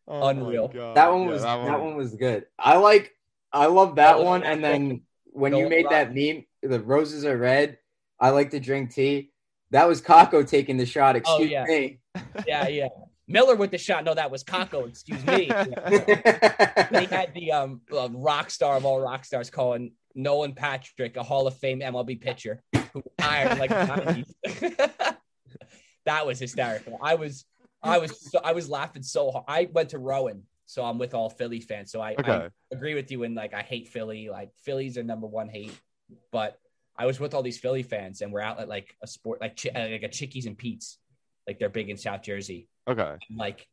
Oh 0.08 0.28
Unreal. 0.28 0.68
That 0.96 1.12
one 1.12 1.24
Yeah, 1.24 1.28
was 1.30 1.42
that 1.44 1.82
one. 1.82 1.96
was 1.96 2.16
good. 2.16 2.46
I 2.60 2.78
like 2.78 3.12
I 3.52 3.68
love 3.68 3.96
that 3.96 4.22
one. 4.24 4.44
And 4.44 4.64
then 4.64 5.02
when 5.26 5.54
you 5.54 5.62
Don't 5.62 5.70
made 5.70 5.90
that 5.90 6.14
meme, 6.14 6.46
the 6.62 6.80
roses 6.80 7.26
are 7.26 7.38
red. 7.38 7.78
I 8.20 8.30
like 8.30 8.52
to 8.52 8.60
drink 8.60 8.94
tea. 8.94 9.32
That 9.72 9.88
was 9.88 10.02
Kakko 10.02 10.48
taking 10.48 10.78
the 10.78 10.86
shot. 10.86 11.16
Oh, 11.16 11.18
Excuse 11.18 11.52
yeah. 11.52 11.66
me. 11.66 12.00
Yeah, 12.48 12.68
yeah. 12.68 12.88
Miller 13.28 13.56
with 13.56 13.72
the 13.72 13.78
shot. 13.78 14.04
No, 14.04 14.14
that 14.14 14.30
was 14.30 14.44
Kakko. 14.44 14.88
Excuse 14.88 15.26
me. 15.26 15.48
Yeah. 15.48 16.88
they 16.92 17.06
had 17.06 17.34
the 17.34 17.52
um 17.52 17.82
uh, 17.92 18.10
rock 18.12 18.50
star 18.52 18.78
of 18.78 18.86
all 18.86 19.02
rock 19.02 19.26
stars 19.26 19.50
calling 19.50 19.94
Nolan 20.14 20.54
Patrick 20.54 21.18
a 21.18 21.24
Hall 21.24 21.48
of 21.48 21.58
Fame 21.58 21.80
MLB 21.80 22.22
pitcher 22.22 22.62
who 22.94 23.02
retired 23.18 23.58
like 23.58 23.70
the 23.70 24.26
90s. 24.46 25.16
that 26.06 26.26
was 26.26 26.40
hysterical. 26.40 27.00
I 27.02 27.16
was 27.16 27.46
I 27.86 27.98
was 27.98 28.32
so, 28.32 28.40
I 28.44 28.52
was 28.54 28.70
laughing 28.70 29.04
so 29.04 29.32
hard. 29.32 29.46
I 29.48 29.70
went 29.72 29.90
to 29.90 30.00
Rowan, 30.00 30.44
so 30.66 30.84
I'm 30.84 30.98
with 30.98 31.14
all 31.14 31.30
Philly 31.30 31.60
fans. 31.62 31.92
So 31.92 32.02
I, 32.02 32.16
I 32.18 32.50
agree 32.72 32.96
with 32.96 33.12
you 33.12 33.24
in 33.24 33.36
like 33.36 33.54
I 33.54 33.62
hate 33.62 33.88
Philly. 33.88 34.30
Like 34.30 34.52
Philly's 34.64 34.98
are 34.98 35.04
number 35.04 35.28
one 35.28 35.50
hate, 35.50 35.80
but 36.32 36.60
I 36.98 37.06
was 37.06 37.20
with 37.20 37.34
all 37.34 37.44
these 37.44 37.58
Philly 37.60 37.84
fans 37.84 38.22
and 38.22 38.32
we're 38.32 38.42
out 38.42 38.60
at 38.60 38.68
like 38.68 38.96
a 39.04 39.08
sport 39.08 39.42
like 39.42 39.60
uh, 39.74 39.80
like 39.80 40.04
a 40.04 40.10
Chickies 40.10 40.46
and 40.46 40.58
Pete's, 40.58 40.98
like 41.48 41.60
they're 41.60 41.70
big 41.70 41.90
in 41.90 41.98
South 41.98 42.22
Jersey 42.22 42.68
Okay. 42.88 43.18
like 43.36 43.68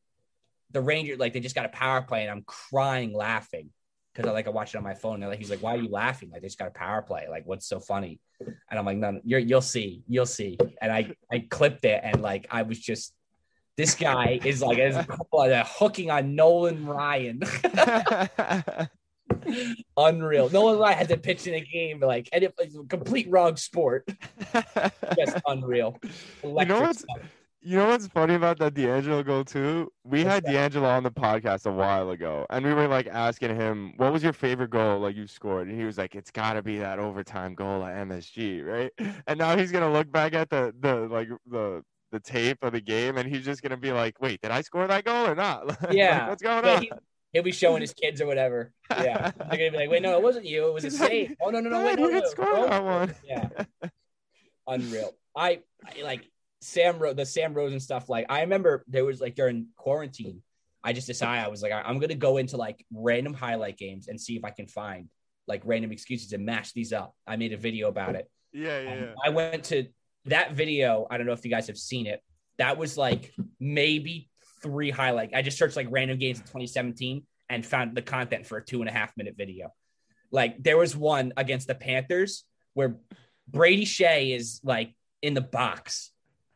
the 0.71 0.81
Ranger, 0.81 1.17
like 1.17 1.33
they 1.33 1.41
just 1.41 1.55
got 1.55 1.67
a 1.67 1.71
power 1.71 2.03
play, 2.03 2.23
and 2.23 2.31
I'm 2.31 2.43
crying 2.47 3.13
laughing 3.13 3.71
because 4.13 4.29
I 4.29 4.33
like 4.33 4.47
I 4.47 4.51
watch 4.51 4.75
it 4.75 4.79
on 4.79 4.85
my 4.85 4.95
phone. 4.95 5.23
And 5.23 5.31
like, 5.31 5.39
he's 5.39 5.51
like, 5.51 5.63
"Why 5.63 5.75
are 5.75 5.79
you 5.79 5.89
laughing? 5.89 6.31
Like 6.31 6.41
they 6.41 6.49
just 6.49 6.59
got 6.59 6.69
a 6.69 6.73
power 6.73 7.03
play. 7.03 7.27
Like 7.29 7.47
what's 7.47 7.67
so 7.67 7.79
funny?" 7.79 8.21
And 8.41 8.79
I'm 8.79 8.87
like, 8.87 8.97
"No, 8.97 9.13
no 9.13 9.21
you're, 9.25 9.41
you'll 9.41 9.61
see, 9.61 10.03
you'll 10.09 10.27
see." 10.27 10.59
And 10.81 10.91
I 10.91 11.15
I 11.31 11.47
clipped 11.51 11.85
it, 11.85 12.01
and 12.03 12.23
like 12.23 12.47
I 12.51 12.63
was 12.63 12.79
just, 12.79 13.15
this 13.77 13.95
guy 13.95 14.41
is 14.45 14.63
like 14.63 14.79
is 14.79 14.97
uh, 14.97 15.65
hooking 15.67 16.11
on 16.11 16.35
Nolan 16.35 16.87
Ryan, 16.87 17.41
unreal. 19.97 20.51
Nolan 20.51 20.79
Ryan 20.79 20.99
hasn't 20.99 21.23
pitch 21.23 21.47
in 21.47 21.55
a 21.55 21.61
game, 21.61 22.01
like 22.01 22.29
and 22.33 22.43
it 22.43 22.55
was 22.59 22.77
a 22.77 22.85
complete 22.85 23.29
wrong 23.31 23.57
sport. 23.57 24.09
Just 25.19 25.37
unreal. 25.47 25.99
Electric 26.43 26.81
what's- 26.81 26.99
stuff. 27.01 27.19
You 27.65 27.77
know 27.77 27.87
what's 27.91 28.09
funny 28.09 28.35
about 28.35 28.59
that 28.59 28.75
DeAngelo 28.75 29.25
goal 29.25 29.45
too? 29.45 29.89
We 30.03 30.25
What's 30.25 30.35
had 30.35 30.45
that? 30.47 30.73
DeAngelo 30.73 30.83
on 30.97 31.05
the 31.05 31.13
podcast 31.13 31.65
a 31.65 31.71
while 31.71 32.11
ago, 32.11 32.45
and 32.51 32.67
we 32.67 32.75
were 32.75 32.89
like 32.89 33.07
asking 33.07 33.55
him, 33.55 33.93
"What 33.99 34.13
was 34.13 34.21
your 34.21 34.33
favorite 34.33 34.71
goal 34.71 34.99
like 34.99 35.15
you 35.15 35.29
scored?" 35.29 35.69
And 35.69 35.79
he 35.79 35.85
was 35.85 35.97
like, 35.97 36.17
"It's 36.17 36.33
got 36.33 36.55
to 36.55 36.63
be 36.63 36.79
that 36.79 36.99
overtime 36.99 37.55
goal 37.55 37.85
at 37.85 37.95
MSG, 38.09 38.67
right?" 38.67 38.91
And 39.29 39.39
now 39.39 39.57
he's 39.57 39.71
gonna 39.71 39.93
look 39.93 40.11
back 40.11 40.35
at 40.35 40.51
the 40.51 40.75
the 40.81 41.07
like 41.09 41.29
the 41.47 41.85
the 42.13 42.21
tape 42.21 42.63
of 42.63 42.73
the 42.73 42.81
game, 42.81 43.17
and 43.17 43.29
he's 43.29 43.45
just 43.45 43.63
gonna 43.63 43.77
be 43.77 43.91
like, 43.91 44.21
"Wait, 44.21 44.41
did 44.41 44.51
I 44.51 44.61
score 44.61 44.87
that 44.87 45.05
goal 45.05 45.27
or 45.27 45.35
not? 45.35 45.67
Like, 45.83 45.93
Yeah. 45.93 46.29
what's 46.29 46.43
going 46.43 46.65
Yeah, 46.65 46.77
on?" 46.77 46.83
he, 46.83 46.93
will 47.35 47.43
be 47.43 47.53
showing 47.53 47.81
his 47.81 47.95
kids 47.95 48.21
or 48.21 48.27
whatever. 48.27 48.73
Yeah, 48.91 49.31
they're 49.37 49.49
gonna 49.49 49.71
be 49.71 49.77
like, 49.79 49.91
"Wait, 49.91 50.03
no, 50.03 50.17
it 50.17 50.23
wasn't 50.23 50.45
you. 50.45 50.69
It 50.69 50.75
was 50.75 50.85
a 50.85 50.91
like, 50.91 51.11
save." 51.11 51.37
Oh 51.41 51.51
no, 51.51 51.61
no, 51.61 51.71
no, 51.71 51.79
Dad, 51.79 51.99
wait, 51.99 51.99
no, 51.99 52.21
no, 52.21 52.25
score 52.27 52.53
no. 52.53 52.69
that 52.69 52.85
one. 52.85 53.15
Yeah, 53.25 53.49
unreal. 54.69 55.13
I, 55.35 55.61
I 55.85 56.03
like 56.03 56.31
Sam 56.61 56.99
Ro- 56.99 57.15
the 57.15 57.27
Sam 57.27 57.55
Rosen 57.55 57.81
stuff. 57.81 58.09
Like 58.09 58.27
I 58.29 58.43
remember 58.43 58.85
there 58.87 59.05
was 59.05 59.21
like 59.21 59.35
during 59.35 59.69
quarantine, 59.77 60.43
I 60.85 60.93
just 60.93 61.07
decided 61.07 61.45
I 61.45 61.49
was 61.49 61.63
like, 61.63 61.73
I'm 61.73 61.99
gonna 61.99 62.15
go 62.15 62.37
into 62.37 62.57
like 62.59 62.85
random 62.93 63.33
highlight 63.33 63.79
games 63.79 64.09
and 64.09 64.21
see 64.21 64.37
if 64.37 64.45
I 64.45 64.51
can 64.51 64.67
find 64.67 65.09
like 65.49 65.63
random 65.65 65.91
excuses 65.91 66.33
and 66.33 66.45
mash 66.45 66.73
these 66.73 66.93
up. 66.93 67.15
I 67.27 67.37
made 67.37 67.53
a 67.53 67.57
video 67.57 67.89
about 67.89 68.15
it. 68.15 68.31
Yeah, 68.53 68.81
yeah, 68.81 68.93
um, 68.93 68.99
yeah. 68.99 69.15
I 69.25 69.31
went 69.31 69.65
to 69.65 69.87
that 70.27 70.53
video. 70.53 71.07
I 71.11 71.17
don't 71.17 71.27
know 71.27 71.33
if 71.33 71.45
you 71.45 71.51
guys 71.51 71.67
have 71.67 71.79
seen 71.79 72.07
it. 72.07 72.23
That 72.59 72.77
was 72.77 72.97
like 72.97 73.33
maybe 73.59 74.29
three 74.63 74.91
highlight. 74.91 75.31
I 75.35 75.43
just 75.43 75.59
searched 75.59 75.77
like 75.77 75.89
random 75.91 76.19
games 76.19 76.39
in 76.39 76.45
2017 76.45 77.25
and 77.49 77.67
found 77.67 77.97
the 77.97 78.03
content 78.03 78.47
for 78.47 78.59
a 78.59 78.65
two 78.65 78.81
and 78.81 78.89
a 78.89 78.93
half 78.93 79.17
minute 79.17 79.35
video. 79.37 79.73
Like 80.31 80.63
there 80.63 80.79
was 80.79 80.97
one 80.97 81.33
against 81.37 81.67
the 81.67 81.75
Panthers 81.75 82.45
where 82.75 82.97
Brady 83.49 83.85
Skjei 83.85 84.35
is 84.35 84.61
like 84.65 84.95
in 85.21 85.35
the 85.35 85.41
box 85.41 86.11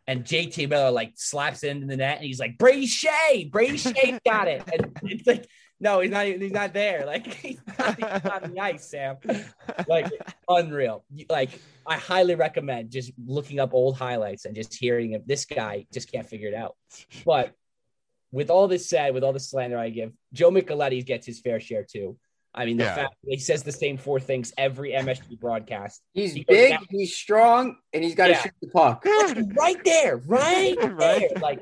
and 0.06 0.24
JT 0.24 0.68
Miller 0.68 0.90
like 0.90 1.12
slaps 1.16 1.64
it 1.64 1.70
into 1.70 1.86
the 1.86 1.96
net 1.96 2.18
and 2.18 2.26
he's 2.26 2.38
like 2.38 2.56
Brady 2.58 2.86
Skjei, 2.86 3.50
Brady 3.50 3.78
Skjei 3.78 4.18
got 4.24 4.48
it. 4.48 4.62
And 4.72 4.92
it's 5.02 5.26
like, 5.26 5.46
no, 5.80 6.00
he's 6.00 6.10
not. 6.10 6.26
He's 6.26 6.52
not 6.52 6.72
there. 6.72 7.04
Like 7.06 7.26
he's 7.34 7.58
not, 7.78 7.94
he's 7.96 8.24
not 8.24 8.42
on 8.44 8.52
the 8.52 8.60
ice, 8.60 8.88
Sam 8.88 9.16
like 9.88 10.10
unreal. 10.48 11.04
Like 11.28 11.50
I 11.86 11.96
highly 11.96 12.34
recommend 12.34 12.90
just 12.90 13.12
looking 13.26 13.60
up 13.60 13.74
old 13.74 13.96
highlights 13.96 14.44
and 14.46 14.54
just 14.54 14.74
hearing 14.74 15.12
if 15.12 15.24
this 15.26 15.44
guy 15.44 15.86
just 15.92 16.10
can't 16.10 16.26
figure 16.28 16.48
it 16.48 16.54
out. 16.54 16.76
But 17.24 17.52
with 18.32 18.50
all 18.50 18.68
this 18.68 18.88
said, 18.88 19.14
with 19.14 19.22
all 19.22 19.32
the 19.32 19.40
slander 19.40 19.78
I 19.78 19.90
give, 19.90 20.12
Joe 20.32 20.50
Micheletti 20.50 21.04
gets 21.04 21.26
his 21.26 21.40
fair 21.40 21.60
share 21.60 21.84
too. 21.84 22.16
I 22.54 22.64
mean, 22.64 22.78
the 22.78 22.84
Yeah. 22.84 22.94
fact 22.94 23.14
that 23.22 23.30
he 23.34 23.38
says 23.38 23.62
the 23.62 23.70
same 23.72 23.98
four 23.98 24.18
things 24.18 24.52
every 24.56 24.92
MSG 24.92 25.38
broadcast. 25.38 26.00
He's 26.14 26.32
He 26.32 26.42
big, 26.44 26.70
down- 26.70 26.86
he's 26.88 27.14
strong, 27.14 27.76
and 27.92 28.02
he's 28.02 28.14
got 28.14 28.28
to 28.28 28.32
Yeah. 28.32 28.42
shoot 28.42 28.52
the 28.62 28.68
puck. 28.68 29.04
Dude, 29.04 29.54
right 29.56 29.84
there, 29.84 30.16
right, 30.16 30.74
Right. 30.82 30.98
there. 30.98 31.28
Like, 31.40 31.60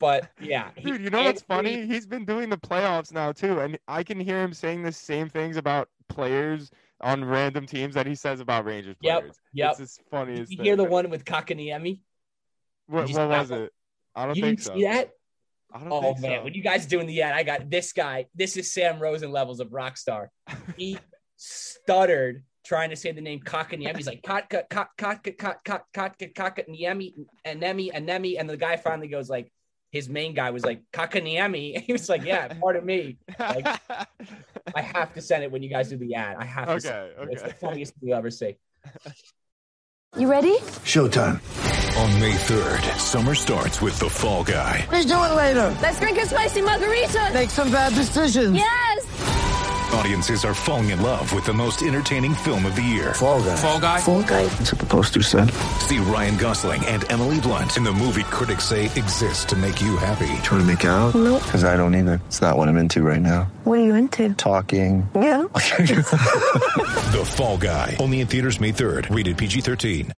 but 0.00 0.30
yeah, 0.40 0.70
he- 0.76 0.90
dude, 0.90 1.00
you 1.02 1.10
know 1.10 1.24
what's 1.24 1.42
funny? 1.42 1.86
He's 1.86 2.06
been 2.06 2.24
doing 2.24 2.48
the 2.50 2.56
playoffs 2.56 3.12
now 3.12 3.32
too, 3.32 3.60
and 3.60 3.78
I 3.88 4.02
can 4.02 4.18
hear 4.20 4.40
him 4.42 4.52
saying 4.52 4.82
the 4.82 4.92
same 4.92 5.28
things 5.28 5.56
about 5.56 5.88
players 6.08 6.70
on 7.00 7.24
random 7.24 7.66
teams 7.66 7.94
that 7.94 8.06
he 8.06 8.14
says 8.14 8.40
about 8.40 8.64
Rangers 8.64 8.96
Yep, 9.00 9.20
players. 9.20 9.36
yep. 9.52 9.70
It's 9.70 9.78
his 9.78 9.98
funniest. 10.10 10.50
Did 10.50 10.50
you 10.50 10.56
thing. 10.58 10.64
hear 10.66 10.76
the 10.76 10.84
one 10.84 11.10
with 11.10 11.24
Kotkaniemi? 11.24 12.00
What, 12.86 13.08
what 13.10 13.28
was 13.28 13.50
it? 13.50 13.72
I 14.16 14.26
don't 14.26 14.36
You 14.36 14.42
think 14.42 14.60
so. 14.60 14.74
see 14.74 14.84
that? 14.84 15.10
I 15.72 15.80
don't 15.80 15.92
Oh 15.92 16.00
think 16.00 16.20
man, 16.20 16.38
so. 16.40 16.44
when 16.44 16.54
you 16.54 16.62
guys 16.62 16.86
doing 16.86 17.06
the 17.06 17.20
ad, 17.22 17.34
I 17.34 17.42
got 17.42 17.68
this 17.70 17.92
guy. 17.92 18.26
This 18.34 18.56
is 18.56 18.72
Sam 18.72 18.98
Rosen 18.98 19.30
levels 19.30 19.60
of 19.60 19.72
rock 19.72 19.96
star. 19.98 20.30
He 20.76 20.98
stuttered 21.36 22.42
trying 22.64 22.90
to 22.90 22.96
say 22.96 23.12
the 23.12 23.20
name 23.20 23.40
Kotkaniemi. 23.40 23.96
He's 23.96 24.06
like 24.06 24.22
Katka 24.22 24.68
Katka 24.68 24.88
Katka 24.96 25.36
Katka 25.36 25.80
Katka 25.94 26.32
Kotkaniemi 26.34 27.14
Anemi 27.46 27.92
Anemi, 27.92 28.36
and 28.40 28.48
the 28.48 28.56
guy 28.56 28.76
finally 28.76 29.08
goes 29.08 29.28
like, 29.28 29.52
his 29.90 30.08
main 30.08 30.34
guy 30.34 30.50
was 30.50 30.64
like 30.64 30.82
Kotkaniemi. 30.92 31.82
He 31.86 31.92
was 31.92 32.08
like, 32.08 32.24
yeah, 32.24 32.48
pardon 32.60 32.84
me. 32.84 33.18
like- 33.38 33.66
I 34.74 34.82
have 34.82 35.14
to 35.14 35.22
send 35.22 35.44
it 35.44 35.50
when 35.50 35.62
you 35.62 35.68
guys 35.68 35.88
do 35.88 35.96
the 35.96 36.14
ad. 36.14 36.36
I 36.38 36.44
have 36.44 36.68
to. 36.68 36.80
Send 36.80 36.94
okay, 36.96 37.22
it. 37.22 37.28
It's 37.32 37.42
the 37.42 37.54
funniest 37.54 37.94
thing 37.94 38.08
you'll 38.08 38.18
ever 38.18 38.30
see. 38.30 38.56
You 40.16 40.30
ready? 40.30 40.56
Showtime. 40.84 41.40
On 41.98 42.20
May 42.20 42.32
3rd, 42.32 42.98
summer 42.98 43.34
starts 43.34 43.80
with 43.82 43.98
The 43.98 44.08
Fall 44.08 44.44
Guy. 44.44 44.86
Let's 44.90 45.04
do 45.04 45.14
it 45.14 45.34
later. 45.34 45.76
Let's 45.82 45.98
drink 46.00 46.18
a 46.18 46.26
spicy 46.26 46.62
margarita. 46.62 47.30
Make 47.34 47.50
some 47.50 47.70
bad 47.70 47.94
decisions. 47.94 48.54
Yes. 48.54 48.87
Audiences 49.92 50.44
are 50.44 50.54
falling 50.54 50.90
in 50.90 51.00
love 51.00 51.32
with 51.32 51.46
the 51.46 51.52
most 51.52 51.82
entertaining 51.82 52.34
film 52.34 52.66
of 52.66 52.76
the 52.76 52.82
year. 52.82 53.14
Fall 53.14 53.42
guy. 53.42 53.56
Fall 53.56 53.80
Guy. 53.80 54.00
Fall 54.00 54.22
guy. 54.22 54.44
That's 54.44 54.72
what 54.72 54.80
the 54.80 54.86
poster 54.86 55.22
said. 55.22 55.50
See 55.80 55.98
Ryan 55.98 56.36
Gosling 56.36 56.84
and 56.84 57.10
Emily 57.10 57.40
Blunt 57.40 57.76
in 57.78 57.84
the 57.84 57.92
movie 57.92 58.24
critics 58.24 58.64
say 58.64 58.84
exists 58.84 59.44
to 59.46 59.56
make 59.56 59.80
you 59.80 59.96
happy. 59.96 60.26
Trying 60.42 60.60
to 60.60 60.64
make 60.64 60.84
it 60.84 60.88
out? 60.88 61.14
Nope. 61.14 61.42
Because 61.42 61.64
I 61.64 61.76
don't 61.76 61.94
either. 61.94 62.20
It's 62.26 62.42
not 62.42 62.56
what 62.56 62.68
I'm 62.68 62.76
into 62.76 63.02
right 63.02 63.20
now. 63.20 63.50
What 63.64 63.78
are 63.78 63.82
you 63.82 63.94
into? 63.94 64.34
Talking. 64.34 65.08
Yeah. 65.14 65.44
The 67.08 67.24
Fall 67.24 67.56
Guy. 67.56 67.96
Only 67.98 68.20
in 68.20 68.26
theaters 68.26 68.60
May 68.60 68.72
3rd. 68.72 69.14
Rated 69.14 69.38
PG-13. 69.38 70.12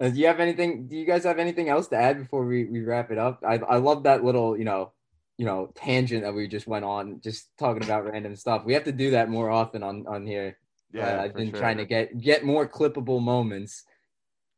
Uh, 0.00 0.08
do 0.08 0.18
you 0.18 0.26
have 0.28 0.38
anything? 0.38 0.86
Do 0.86 0.96
you 0.96 1.04
guys 1.04 1.24
have 1.24 1.38
anything 1.40 1.68
else 1.68 1.88
to 1.88 1.96
add 1.96 2.18
before 2.18 2.44
we, 2.46 2.64
we 2.64 2.80
wrap 2.82 3.10
it 3.10 3.18
up? 3.18 3.42
I 3.46 3.54
I 3.58 3.76
love 3.76 4.04
that 4.04 4.24
little 4.24 4.56
you 4.58 4.64
know 4.64 4.92
you 5.38 5.46
know 5.46 5.72
tangent 5.74 6.22
that 6.22 6.34
we 6.34 6.46
just 6.48 6.66
went 6.66 6.84
on, 6.84 7.20
just 7.20 7.48
talking 7.58 7.82
about 7.82 8.04
random 8.04 8.36
stuff. 8.36 8.64
We 8.64 8.74
have 8.74 8.84
to 8.84 8.92
do 8.92 9.12
that 9.12 9.28
more 9.28 9.50
often 9.50 9.82
on 9.82 10.06
on 10.06 10.26
here. 10.26 10.58
Yeah, 10.92 11.18
Uh, 11.18 11.22
I've 11.24 11.34
been 11.34 11.50
sure. 11.50 11.58
trying 11.58 11.78
to 11.78 11.86
get 11.86 12.18
get 12.18 12.44
more 12.44 12.68
clippable 12.68 13.20
moments. 13.20 13.84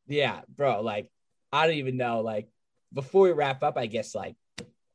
Yeah, 0.07 0.41
bro. 0.55 0.83
Like, 0.83 1.11
I 1.53 1.67
don't 1.67 1.77
even 1.77 1.97
know. 1.97 2.21
Like, 2.21 2.49
before 2.93 3.23
we 3.25 3.33
wrap 3.33 3.63
up, 3.63 3.77
I 3.79 3.87
guess 3.87 4.15
like 4.15 4.37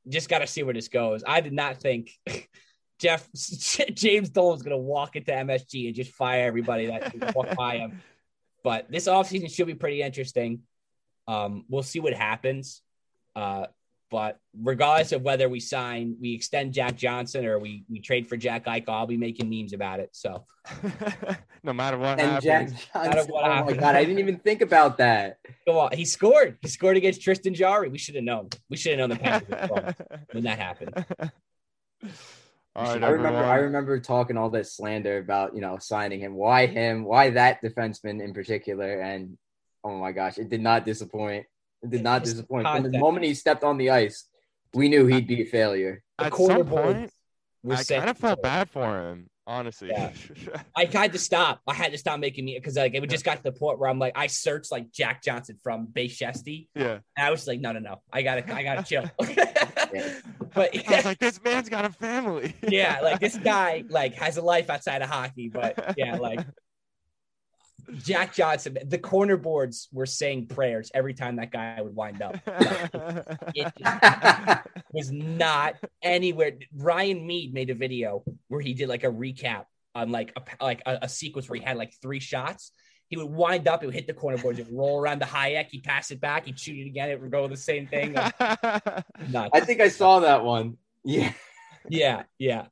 just 0.07 0.29
got 0.29 0.39
to 0.39 0.47
see 0.47 0.63
where 0.63 0.73
this 0.73 0.87
goes. 0.87 1.23
I 1.27 1.41
did 1.41 1.53
not 1.53 1.77
think 1.77 2.11
Jeff 2.99 3.27
James 3.93 4.29
Dolan's 4.29 4.61
gonna 4.61 4.77
walk 4.77 5.15
into 5.15 5.31
MSG 5.31 5.87
and 5.87 5.95
just 5.95 6.11
fire 6.11 6.45
everybody 6.45 6.85
that 6.87 7.35
walk 7.35 7.55
by 7.55 7.77
him. 7.77 8.01
But 8.63 8.91
this 8.91 9.07
offseason 9.07 9.51
should 9.51 9.65
be 9.65 9.73
pretty 9.73 10.03
interesting. 10.03 10.59
Um, 11.27 11.65
we'll 11.67 11.81
see 11.81 11.99
what 11.99 12.13
happens. 12.13 12.83
Uh, 13.35 13.65
but 14.11 14.37
regardless 14.61 15.13
of 15.13 15.21
whether 15.21 15.47
we 15.47 15.61
sign, 15.61 16.17
we 16.21 16.35
extend 16.35 16.73
Jack 16.73 16.97
Johnson 16.97 17.45
or 17.45 17.57
we 17.57 17.85
we 17.89 18.01
trade 18.01 18.27
for 18.27 18.35
Jack 18.35 18.65
Eichel, 18.65 18.89
I'll 18.89 19.07
be 19.07 19.17
making 19.17 19.49
memes 19.49 19.71
about 19.71 20.01
it. 20.01 20.09
So 20.11 20.43
no 21.63 21.71
matter 21.71 21.97
what 21.97 22.19
And 22.19 22.41
Jack 22.43 22.69
happens. 22.69 22.87
Johnson. 22.93 23.33
what 23.33 23.45
Oh 23.45 23.65
my 23.65 23.73
god, 23.73 23.95
I 23.95 24.03
didn't 24.03 24.19
even 24.19 24.37
think 24.37 24.61
about 24.61 24.97
that. 24.97 25.37
go 25.65 25.79
on. 25.79 25.93
He 25.93 26.03
scored. 26.03 26.57
He 26.61 26.67
scored 26.67 26.97
against 26.97 27.21
Tristan 27.21 27.55
Jarry. 27.55 27.87
We 27.87 27.97
should 27.97 28.15
have 28.15 28.25
known. 28.25 28.49
We 28.69 28.75
should 28.75 28.99
have 28.99 28.99
known 28.99 29.09
the 29.09 29.23
Panthers 29.23 29.95
when 30.33 30.43
that 30.43 30.59
happened. 30.59 31.05
All 32.73 32.85
right, 32.85 33.03
I 33.03 33.09
remember 33.09 33.39
I 33.43 33.55
remember 33.55 33.99
talking 33.99 34.37
all 34.37 34.49
this 34.49 34.77
slander 34.77 35.17
about, 35.17 35.53
you 35.55 35.59
know, 35.61 35.77
signing 35.77 36.21
him. 36.21 36.35
Why 36.35 36.67
him? 36.67 37.03
Why 37.03 37.31
that 37.31 37.61
defenseman 37.61 38.23
in 38.23 38.33
particular? 38.33 39.01
And 39.01 39.37
oh 39.83 39.97
my 39.97 40.13
gosh, 40.13 40.37
it 40.37 40.49
did 40.49 40.61
not 40.61 40.85
disappoint. 40.85 41.47
It 41.83 41.89
did 41.89 42.03
not 42.03 42.21
It's 42.21 42.33
disappoint. 42.33 42.67
From 42.67 42.91
the 42.91 42.99
moment 42.99 43.25
he 43.25 43.33
stepped 43.33 43.63
on 43.63 43.77
the 43.77 43.89
ice, 43.89 44.25
we 44.73 44.89
knew 44.89 45.05
he'd 45.07 45.27
be 45.27 45.41
a 45.41 45.45
failure. 45.45 46.03
The 46.17 46.25
At 46.25 46.35
some 46.35 46.65
point, 46.65 47.11
were 47.63 47.75
I 47.75 47.83
kind 47.83 48.09
of 48.09 48.17
felt 48.17 48.41
bad 48.41 48.69
for 48.69 49.09
him, 49.09 49.29
honestly. 49.45 49.89
Yeah. 49.91 50.11
I 50.75 50.85
had 50.85 51.11
to 51.13 51.19
stop. 51.19 51.61
I 51.67 51.73
had 51.73 51.91
to 51.91 51.97
stop 51.97 52.19
making 52.19 52.45
me 52.45 52.55
because 52.57 52.75
like 52.75 52.93
it 52.93 53.09
just 53.09 53.25
got 53.25 53.37
to 53.37 53.43
the 53.43 53.51
point 53.51 53.79
where 53.79 53.89
I'm 53.89 53.99
like 53.99 54.13
I 54.15 54.27
searched 54.27 54.71
like 54.71 54.91
Jack 54.91 55.23
Johnson 55.23 55.57
from 55.61 55.87
Bay 55.87 56.07
Shesty, 56.07 56.67
yeah. 56.75 56.99
and 57.17 57.27
I 57.27 57.31
was 57.31 57.47
like, 57.47 57.59
no, 57.59 57.71
no, 57.71 57.79
no, 57.79 58.01
I 58.11 58.21
gotta, 58.21 58.53
I 58.53 58.63
gotta 58.63 58.83
chill. 58.83 59.03
but 60.53 60.75
I 60.87 60.95
was 60.95 61.05
like, 61.05 61.19
this 61.19 61.43
man's 61.43 61.69
got 61.69 61.85
a 61.85 61.89
family. 61.89 62.55
yeah, 62.67 62.99
like 63.01 63.19
this 63.19 63.37
guy 63.37 63.83
like 63.89 64.13
has 64.15 64.37
a 64.37 64.41
life 64.41 64.69
outside 64.69 65.01
of 65.01 65.09
hockey, 65.09 65.49
but 65.49 65.95
yeah, 65.97 66.17
like 66.17 66.45
Jack 67.97 68.33
Johnson, 68.33 68.77
the 68.85 68.97
corner 68.97 69.37
boards 69.37 69.87
were 69.91 70.05
saying 70.05 70.47
prayers 70.47 70.91
every 70.93 71.13
time 71.13 71.37
that 71.37 71.51
guy 71.51 71.81
would 71.81 71.95
wind 71.95 72.21
up. 72.21 72.37
It 74.93 74.93
was 74.93 75.11
not 75.11 75.75
anywhere. 76.01 76.53
Ryan 76.75 77.25
Mead 77.25 77.53
made 77.53 77.69
a 77.69 77.75
video 77.75 78.23
where 78.49 78.59
he 78.59 78.73
did 78.73 78.89
like 78.89 79.05
a 79.05 79.11
recap 79.11 79.65
on 79.95 80.11
like 80.11 80.33
a 80.35 80.63
like 80.63 80.81
a, 80.85 80.99
a 81.03 81.09
sequence 81.09 81.49
where 81.49 81.59
he 81.59 81.65
had 81.65 81.77
like 81.77 81.93
three 82.01 82.19
shots. 82.19 82.71
He 83.07 83.17
would 83.17 83.29
wind 83.29 83.67
up, 83.67 83.83
it 83.83 83.85
would 83.85 83.95
hit 83.95 84.07
the 84.07 84.13
corner 84.13 84.37
boards, 84.37 84.59
it 84.59 84.67
would 84.67 84.77
roll 84.77 84.99
around 84.99 85.19
the 85.19 85.25
Hajek, 85.25 85.67
he'd 85.69 85.83
pass 85.83 86.11
it 86.11 86.21
back, 86.21 86.45
he'd 86.45 86.57
shoot 86.57 86.77
it 86.77 86.87
again, 86.87 87.09
it 87.09 87.21
would 87.21 87.31
go 87.31 87.47
the 87.47 87.57
same 87.57 87.87
thing. 87.87 88.13
Like. 88.13 88.33
I 88.39 89.59
think 89.59 89.81
I 89.81 89.89
saw 89.89 90.21
that 90.21 90.45
one. 90.45 90.77
Yeah. 91.03 91.33
Yeah, 91.89 92.23
yeah. 92.37 92.67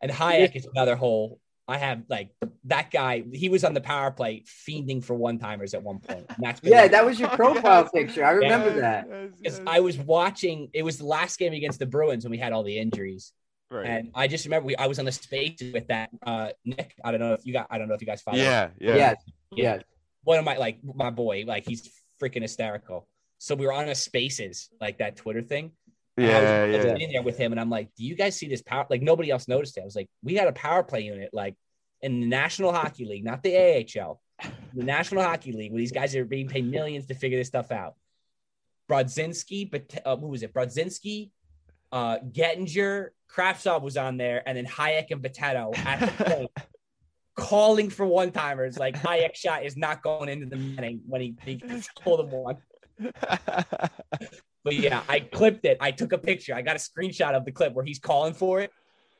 And 0.00 0.10
Hajek 0.10 0.56
is 0.56 0.66
another 0.66 0.96
whole. 0.96 1.38
I 1.66 1.78
have 1.78 2.02
like 2.08 2.30
that 2.64 2.90
guy. 2.90 3.24
He 3.32 3.48
was 3.48 3.64
on 3.64 3.72
the 3.72 3.80
power 3.80 4.10
play 4.10 4.44
fiending 4.46 5.02
for 5.02 5.14
one 5.14 5.38
timers 5.38 5.72
at 5.72 5.82
one 5.82 5.98
point. 5.98 6.26
And 6.28 6.36
that's 6.44 6.60
Yeah, 6.62 6.82
like, 6.82 6.90
that 6.90 7.04
was 7.06 7.18
your 7.18 7.30
profile 7.30 7.82
Yes. 7.84 7.90
picture. 7.92 8.24
I 8.24 8.32
remember 8.32 8.68
Yeah. 8.68 8.80
that. 8.80 9.06
Yes, 9.08 9.30
because 9.38 9.58
yes. 9.60 9.66
I 9.66 9.80
was 9.80 9.98
watching. 9.98 10.68
It 10.74 10.82
was 10.82 10.98
the 10.98 11.06
last 11.06 11.38
game 11.38 11.54
against 11.54 11.78
the 11.78 11.86
Bruins 11.86 12.24
when 12.24 12.30
we 12.32 12.38
had 12.38 12.52
all 12.52 12.64
the 12.64 12.76
injuries, 12.78 13.32
Right. 13.70 13.86
and 13.86 14.10
I 14.14 14.28
just 14.28 14.44
remember 14.44 14.66
we, 14.66 14.76
I 14.76 14.86
was 14.88 14.98
on 14.98 15.06
the 15.06 15.12
space 15.12 15.56
with 15.72 15.86
that 15.88 16.10
uh, 16.22 16.50
Nick. 16.66 16.94
I 17.02 17.10
don't 17.10 17.20
know 17.20 17.32
if 17.32 17.46
you 17.46 17.54
got. 17.54 17.66
I 17.70 17.78
don't 17.78 17.88
know 17.88 17.94
if 17.94 18.00
you 18.02 18.06
guys 18.06 18.20
follow. 18.20 18.36
yeah, 18.36 18.68
yeah. 18.78 18.96
yeah, 18.96 19.14
Yes. 19.52 19.82
one 20.22 20.38
of 20.38 20.44
my 20.44 20.56
like 20.58 20.78
my 20.84 21.10
boy, 21.10 21.44
like 21.46 21.66
he's 21.66 21.88
freaking 22.20 22.42
hysterical. 22.42 23.08
So 23.38 23.54
we 23.54 23.66
were 23.66 23.72
on 23.72 23.88
a 23.88 23.94
Spaces, 23.94 24.68
like 24.80 24.98
that 24.98 25.16
Twitter 25.16 25.42
thing. 25.42 25.72
And 26.16 26.26
I 26.26 26.40
was, 26.40 26.42
Yeah, 26.42 26.62
I 26.62 26.76
was 26.76 26.84
yeah. 27.00 27.06
in 27.06 27.12
there 27.12 27.22
with 27.22 27.36
him, 27.36 27.52
and 27.52 27.60
I'm 27.60 27.70
like, 27.70 27.88
"Do 27.96 28.04
you 28.04 28.14
guys 28.14 28.36
see 28.36 28.48
this 28.48 28.62
power?" 28.62 28.86
Like 28.88 29.02
nobody 29.02 29.30
else 29.30 29.48
noticed 29.48 29.76
it. 29.76 29.82
I 29.82 29.84
was 29.84 29.96
like, 29.96 30.08
"We 30.22 30.34
got 30.34 30.48
a 30.48 30.52
power 30.52 30.82
play 30.82 31.02
unit, 31.02 31.30
like 31.32 31.56
in 32.02 32.20
the 32.20 32.26
National 32.26 32.72
Hockey 32.72 33.04
League, 33.04 33.24
not 33.24 33.42
the 33.42 33.56
AHL, 33.56 34.20
the 34.74 34.84
National 34.84 35.22
Hockey 35.22 35.52
League, 35.52 35.72
where 35.72 35.80
these 35.80 35.92
guys 35.92 36.14
are 36.14 36.24
being 36.24 36.48
paid 36.48 36.70
millions 36.70 37.06
to 37.06 37.14
figure 37.14 37.38
this 37.38 37.48
stuff 37.48 37.70
out." 37.70 37.94
Brodzinski, 38.90 39.70
but 39.70 40.02
uh, 40.04 40.16
who 40.16 40.28
was 40.28 40.42
it? 40.42 40.52
Brodzinski, 40.52 41.30
uh, 41.90 42.18
Gettinger, 42.18 43.08
Kravtsov 43.34 43.82
was 43.82 43.96
on 43.96 44.16
there, 44.16 44.46
and 44.46 44.56
then 44.56 44.66
Hajek 44.66 45.10
and 45.10 45.22
Potato 45.22 45.72
at 45.74 46.00
the 46.00 46.24
point 46.24 46.50
calling 47.34 47.90
for 47.90 48.06
one 48.06 48.30
timers. 48.30 48.78
Like 48.78 48.96
Hajek 49.00 49.34
shot 49.34 49.64
is 49.64 49.76
not 49.76 50.02
going 50.02 50.28
into 50.28 50.46
the 50.46 50.56
netting 50.56 51.00
when 51.06 51.20
he, 51.20 51.36
he 51.44 51.62
told 52.02 52.20
him 52.20 52.30
one. 52.30 52.56
But 54.64 54.76
yeah, 54.76 55.02
I 55.08 55.20
clipped 55.20 55.66
it. 55.66 55.76
I 55.80 55.90
took 55.90 56.12
a 56.12 56.18
picture. 56.18 56.54
I 56.54 56.62
got 56.62 56.76
a 56.76 56.78
screenshot 56.78 57.34
of 57.34 57.44
the 57.44 57.52
clip 57.52 57.74
where 57.74 57.84
he's 57.84 57.98
calling 57.98 58.32
for 58.32 58.60
it. 58.60 58.70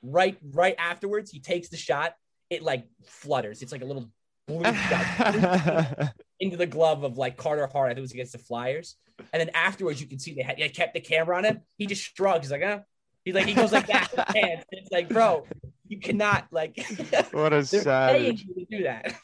Right, 0.02 0.38
right 0.52 0.74
afterwards, 0.78 1.30
he 1.30 1.38
takes 1.38 1.68
the 1.68 1.76
shot. 1.76 2.14
It 2.50 2.62
like 2.62 2.86
flutters. 3.04 3.62
It's 3.62 3.72
like 3.72 3.82
a 3.82 3.84
little 3.84 4.10
blue 4.46 4.62
dot 4.62 6.12
into 6.40 6.56
the 6.56 6.66
glove 6.66 7.04
of 7.04 7.18
like 7.18 7.36
Carter 7.36 7.66
Hart. 7.66 7.86
I 7.86 7.90
think 7.90 7.98
it 7.98 8.02
was 8.02 8.12
against 8.12 8.32
the 8.32 8.38
Flyers. 8.38 8.96
And 9.32 9.40
then 9.40 9.50
afterwards, 9.54 10.00
you 10.00 10.06
can 10.06 10.18
see 10.18 10.34
they 10.34 10.42
had 10.42 10.56
they 10.56 10.68
kept 10.68 10.94
the 10.94 11.00
camera 11.00 11.36
on 11.36 11.44
him. 11.44 11.60
He 11.76 11.86
just 11.86 12.02
shrugs. 12.02 12.46
He's 12.46 12.50
like, 12.50 12.62
huh? 12.62 12.80
He's 13.24 13.34
like, 13.34 13.46
he 13.46 13.54
goes 13.54 13.72
like 13.72 13.86
that. 13.86 14.10
with 14.16 14.26
his 14.28 14.42
hands. 14.42 14.64
It's 14.70 14.92
like, 14.92 15.08
bro, 15.08 15.46
you 15.88 16.00
cannot 16.00 16.46
like. 16.50 16.78
what 17.32 17.52
a 17.52 17.64
savage. 17.64 18.46
to 18.46 18.66
do 18.70 18.82
that. 18.84 19.14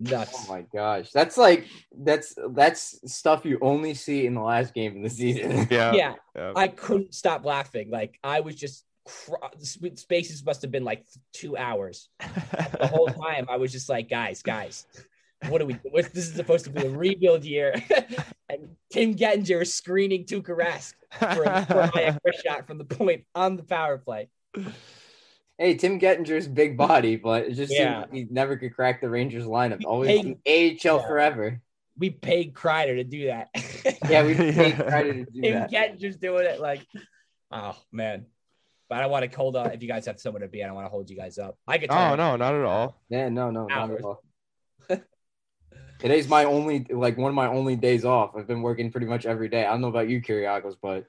Nuts. 0.00 0.46
Oh 0.48 0.52
my 0.52 0.62
gosh. 0.62 1.10
That's 1.10 1.36
like 1.36 1.66
that's 1.96 2.34
that's 2.52 2.98
stuff 3.12 3.44
you 3.44 3.58
only 3.60 3.92
see 3.94 4.26
in 4.26 4.34
the 4.34 4.40
last 4.40 4.72
game 4.72 4.96
of 4.96 5.02
the 5.02 5.10
season. 5.10 5.68
yeah. 5.70 5.92
yeah, 5.92 6.14
yeah. 6.34 6.52
I 6.56 6.68
couldn't 6.68 7.14
stop 7.14 7.44
laughing. 7.44 7.90
Like 7.90 8.18
I 8.24 8.40
was 8.40 8.56
just 8.56 8.84
cr- 9.04 9.34
spaces 9.94 10.44
must 10.44 10.62
have 10.62 10.70
been 10.70 10.84
like 10.84 11.06
two 11.34 11.56
hours. 11.56 12.08
The 12.18 12.88
whole 12.90 13.06
time 13.26 13.46
I 13.48 13.56
was 13.56 13.72
just 13.72 13.90
like, 13.90 14.08
guys, 14.08 14.42
guys, 14.42 14.86
what 15.48 15.60
are 15.60 15.66
we? 15.66 15.74
What, 15.90 16.12
this 16.12 16.28
is 16.28 16.34
supposed 16.34 16.64
to 16.64 16.70
be 16.70 16.86
a 16.86 16.90
rebuild 16.90 17.44
year, 17.44 17.74
and 18.48 18.76
Tim 18.90 19.14
Gettinger 19.14 19.62
is 19.62 19.74
screening 19.74 20.24
Tuukka 20.24 20.56
Rask 20.56 20.94
for 21.12 21.44
a, 21.44 22.12
for 22.12 22.30
a 22.30 22.42
shot 22.42 22.66
from 22.66 22.78
the 22.78 22.84
point 22.84 23.24
on 23.34 23.56
the 23.56 23.62
power 23.62 23.98
play. 23.98 24.28
Hey, 25.60 25.74
Tim 25.74 26.00
Gettinger's 26.00 26.48
big 26.48 26.78
body, 26.78 27.16
but 27.16 27.44
it 27.44 27.52
just 27.52 27.70
Yeah. 27.70 28.06
he 28.10 28.26
never 28.30 28.56
could 28.56 28.74
crack 28.74 29.02
the 29.02 29.10
Rangers 29.10 29.44
lineup. 29.44 29.84
Always 29.84 30.08
paid- 30.08 30.80
AHL 30.86 31.00
Yeah. 31.00 31.06
forever. 31.06 31.60
We 31.98 32.08
paid 32.08 32.54
Kreider 32.54 32.96
to 32.96 33.04
do 33.04 33.26
that. 33.26 33.50
Yeah, 34.08 34.24
we 34.24 34.32
Yeah. 34.34 34.52
take 34.52 34.76
credit 34.76 35.26
to 35.26 35.30
do 35.30 35.40
that. 35.42 35.42
Tim 35.42 35.52
that. 35.52 35.70
Gettinger's 35.70 36.16
doing 36.16 36.46
it 36.46 36.60
like, 36.60 36.80
oh 37.52 37.76
man. 37.92 38.24
But 38.88 38.98
I 38.98 39.02
don't 39.02 39.10
want 39.10 39.30
to 39.30 39.36
hold 39.36 39.54
on. 39.54 39.70
If 39.72 39.82
you 39.82 39.88
guys 39.88 40.06
have 40.06 40.18
somewhere 40.18 40.40
to 40.40 40.48
be, 40.48 40.64
I 40.64 40.66
don't 40.66 40.74
want 40.76 40.86
to 40.86 40.90
hold 40.90 41.10
you 41.10 41.16
guys 41.16 41.36
up. 41.38 41.58
I 41.68 41.76
could. 41.76 41.90
Oh 41.90 42.16
no, 42.16 42.36
not 42.36 42.54
at 42.54 42.64
all. 42.64 42.98
Yeah, 43.10 43.28
no, 43.28 43.50
no, 43.50 43.66
not 43.66 43.90
at 43.90 44.02
all. 44.02 44.22
Today's 45.98 46.26
my 46.26 46.44
only, 46.44 46.86
like 46.88 47.18
one 47.18 47.28
of 47.28 47.34
my 47.34 47.48
only 47.48 47.76
days 47.76 48.06
off. 48.06 48.34
I've 48.34 48.46
been 48.46 48.62
working 48.62 48.90
pretty 48.90 49.06
much 49.06 49.26
every 49.26 49.48
day. 49.50 49.66
I 49.66 49.72
don't 49.72 49.82
know 49.82 49.88
about 49.88 50.08
you, 50.08 50.22
Kiriakos, 50.22 50.76
but 50.80 51.04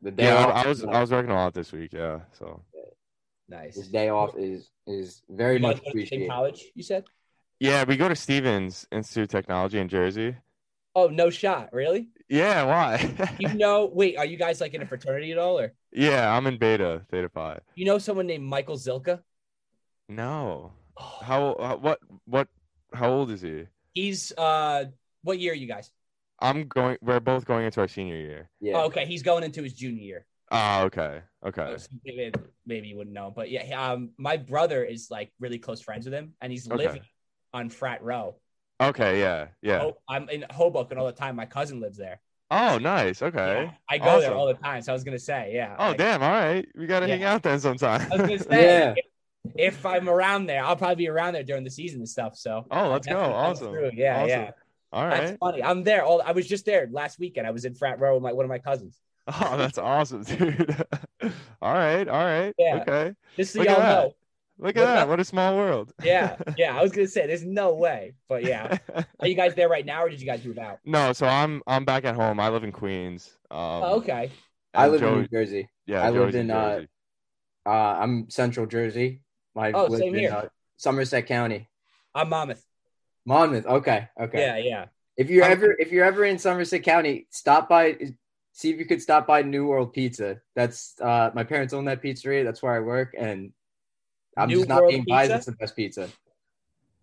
the 0.00 0.12
day 0.12 0.24
Yeah, 0.26 0.36
off, 0.36 0.54
I, 0.54 0.62
I 0.62 0.66
was 0.68 0.84
I 0.84 1.00
was 1.00 1.10
working 1.10 1.32
a 1.32 1.34
lot 1.34 1.52
this 1.54 1.72
week. 1.72 1.92
Yeah, 1.92 2.20
so 2.38 2.62
Nice. 3.48 3.76
this 3.76 3.88
day 3.88 4.08
off 4.10 4.36
is 4.36 4.70
is 4.86 5.22
very 5.28 5.54
You 5.54 5.60
much 5.60 5.76
go 5.78 5.82
to 5.84 5.88
appreciated. 5.90 6.28
college, 6.28 6.64
you 6.74 6.82
said? 6.82 7.04
yeah, 7.60 7.84
we 7.84 7.96
go 7.96 8.08
to 8.08 8.16
Stevens 8.16 8.86
Institute 8.92 9.24
of 9.24 9.28
Technology 9.30 9.78
in 9.78 9.88
Jersey. 9.88 10.36
Oh, 10.94 11.06
no 11.08 11.30
shot. 11.30 11.70
Really? 11.72 12.08
Yeah, 12.28 12.64
why? 12.64 13.28
You 13.38 13.54
know, 13.54 13.86
wait, 13.92 14.16
are 14.18 14.24
you 14.26 14.36
guys 14.36 14.60
like 14.60 14.74
in 14.74 14.82
a 14.82 14.86
fraternity 14.86 15.32
at 15.32 15.38
all? 15.38 15.58
Or 15.58 15.72
yeah, 15.92 16.30
I'm 16.36 16.46
in 16.46 16.58
Beta 16.58 17.02
Theta 17.10 17.28
Phi. 17.28 17.58
you 17.74 17.84
know 17.86 17.98
someone 17.98 18.26
named 18.26 18.44
Michael 18.44 18.76
Zilka? 18.76 19.20
No, 20.08 20.72
how 20.98 21.56
how- 21.60 21.76
what 21.76 22.00
what 22.24 22.48
how 22.92 23.10
old 23.10 23.30
is 23.30 23.42
he? 23.42 23.66
He's 23.94 24.32
uh 24.36 24.86
what 25.22 25.38
year 25.38 25.52
are 25.52 25.56
you 25.56 25.66
guys? 25.66 25.90
I'm 26.40 26.68
going. 26.68 26.96
We're 27.02 27.20
both 27.20 27.44
going 27.44 27.64
into 27.66 27.80
our 27.80 27.88
senior 27.88 28.16
year. 28.16 28.48
Yeah, 28.60 28.76
Oh, 28.76 28.86
okay. 28.86 29.04
He's 29.06 29.22
going 29.24 29.42
into 29.42 29.62
his 29.62 29.72
junior 29.74 30.02
year. 30.02 30.26
Oh, 30.50 30.84
okay, 30.84 31.22
okay. 31.44 31.74
So 31.76 31.88
Maybe, 32.04 32.32
maybe 32.66 32.88
you 32.88 32.96
wouldn't 32.96 33.14
know, 33.14 33.32
but 33.34 33.50
yeah, 33.50 33.90
um, 33.90 34.10
my 34.16 34.36
brother 34.36 34.84
is 34.84 35.08
like 35.10 35.32
really 35.40 35.58
close 35.58 35.80
friends 35.80 36.04
with 36.06 36.14
him, 36.14 36.34
and 36.40 36.50
he's 36.50 36.66
Okay. 36.66 36.76
living 36.76 37.02
on 37.52 37.68
Frat 37.70 38.02
Row. 38.02 38.36
Okay, 38.80 39.20
yeah, 39.20 39.48
yeah. 39.60 39.82
Oh, 39.82 39.98
I'm 40.08 40.28
in 40.28 40.44
Hoboken 40.50 40.98
all 40.98 41.06
the 41.06 41.12
time. 41.12 41.36
My 41.36 41.46
cousin 41.46 41.80
lives 41.80 41.98
there. 41.98 42.20
Oh, 42.50 42.78
nice. 42.78 43.20
Okay. 43.20 43.64
Yeah, 43.64 43.70
I 43.90 43.98
go 43.98 44.20
there 44.20 44.32
all 44.32 44.46
the 44.46 44.54
time. 44.54 44.80
So 44.80 44.92
I 44.92 44.94
was 44.94 45.04
gonna 45.04 45.18
say, 45.18 45.50
yeah. 45.54 45.76
Oh, 45.78 45.90
I, 45.90 45.96
damn. 45.96 46.22
All 46.22 46.30
right. 46.30 46.66
We 46.74 46.86
got 46.86 47.00
to 47.00 47.06
hang 47.08 47.22
out 47.22 47.42
then 47.42 47.60
sometime. 47.60 48.00
I 48.10 48.16
was 48.16 48.20
gonna 48.22 48.38
say, 48.50 48.62
Yeah. 48.62 48.94
if, 48.96 49.76
if 49.76 49.84
I'm 49.86 50.08
around 50.08 50.46
there, 50.46 50.64
I'll 50.64 50.76
probably 50.76 50.94
be 50.96 51.08
around 51.08 51.34
there 51.34 51.42
during 51.42 51.64
the 51.64 51.70
season 51.70 52.00
and 52.00 52.08
stuff. 52.08 52.36
So 52.36 52.66
oh, 52.70 52.88
let's 52.88 53.06
go. 53.06 53.18
Awesome. 53.18 53.74
Yeah, 53.94 54.16
Awesome. 54.16 54.28
yeah. 54.28 54.50
All 54.92 55.10
That's 55.10 55.36
funny. 55.38 55.62
I'm 55.62 55.84
there. 55.84 56.04
All 56.04 56.22
I 56.22 56.32
was 56.32 56.46
just 56.46 56.64
there 56.64 56.88
last 56.90 57.18
weekend. 57.18 57.46
I 57.46 57.50
was 57.50 57.66
in 57.66 57.74
Frat 57.74 58.00
Row 58.00 58.14
with 58.14 58.22
my 58.22 58.32
one 58.32 58.46
of 58.46 58.48
my 58.48 58.58
cousins. 58.58 58.98
Oh, 59.28 59.56
that's 59.58 59.78
awesome, 59.78 60.22
dude. 60.24 60.84
all 61.62 61.74
right. 61.74 62.08
All 62.08 62.24
right. 62.24 62.54
Yeah. 62.58 62.76
Okay. 62.82 63.14
Just 63.36 63.52
so 63.52 63.58
Look 63.60 63.68
at 63.68 63.72
y'all 63.76 63.80
that. 63.82 63.94
know. 63.94 64.14
Look 64.60 64.76
at 64.76 64.80
Look 64.80 64.86
that. 64.88 64.98
up. 65.02 65.08
What 65.08 65.20
a 65.20 65.24
small 65.24 65.56
world. 65.56 65.92
Yeah, 66.02 66.36
yeah. 66.56 66.76
I 66.76 66.82
was 66.82 66.90
gonna 66.92 67.06
say, 67.06 67.26
there's 67.26 67.44
no 67.44 67.74
way, 67.84 68.14
but 68.28 68.42
yeah. 68.42 68.78
Are 69.20 69.28
you 69.28 69.34
guys 69.34 69.54
there 69.54 69.68
right 69.68 69.84
now, 69.86 70.02
or 70.04 70.08
did 70.08 70.20
you 70.20 70.26
guys 70.26 70.44
move 70.44 70.58
out? 70.58 70.78
no, 70.84 71.12
so 71.12 71.26
I'm 71.26 71.62
I'm 71.66 71.84
back 71.84 72.04
at 72.04 72.14
home. 72.16 72.40
I 72.40 72.48
live 72.48 72.64
in 72.64 72.72
Queens. 72.72 73.30
Um, 73.50 73.58
Oh, 73.60 73.96
okay. 73.98 74.30
I 74.74 74.84
and 74.84 74.92
live 74.92 75.02
in 75.02 75.14
New 75.20 75.28
Jersey. 75.28 75.68
Yeah, 75.86 76.02
I 76.02 76.10
live 76.10 76.22
Joey's 76.32 76.34
in, 76.34 76.50
uh, 76.50 76.80
Uh, 77.66 77.70
I'm 77.70 78.30
Central 78.30 78.66
Jersey. 78.66 79.20
I 79.56 79.72
Oh, 79.72 79.86
live 79.86 80.00
same 80.00 80.14
in 80.14 80.20
here. 80.20 80.32
uh, 80.32 80.46
Somerset 80.76 81.26
County, 81.26 81.68
I'm 82.14 82.28
Monmouth. 82.30 82.64
Monmouth. 83.26 83.66
Okay, 83.66 84.08
okay. 84.20 84.40
Yeah, 84.40 84.56
yeah. 84.56 84.84
If 85.16 85.30
you're 85.30 85.44
I'm- 85.44 85.52
ever 85.52 85.72
if 85.78 85.92
you're 85.92 86.04
ever 86.04 86.24
in 86.24 86.38
Somerset 86.38 86.82
County, 86.82 87.26
stop 87.30 87.68
by. 87.68 87.96
See 88.58 88.70
if 88.70 88.78
you 88.80 88.86
could 88.86 89.00
stop 89.00 89.24
by 89.24 89.42
New 89.42 89.66
World 89.66 89.92
Pizza. 89.92 90.40
That's 90.56 91.00
uh, 91.00 91.30
my 91.32 91.44
parents 91.44 91.72
own 91.72 91.84
that 91.84 92.02
pizzeria. 92.02 92.42
That's 92.42 92.60
where 92.60 92.74
I 92.74 92.80
work, 92.80 93.14
and 93.16 93.52
I'm 94.36 94.48
New 94.48 94.56
just 94.56 94.68
not 94.68 94.80
World 94.80 94.90
being 94.90 95.04
biased. 95.08 95.32
It's 95.32 95.46
the 95.46 95.52
best 95.52 95.76
pizza. 95.76 96.08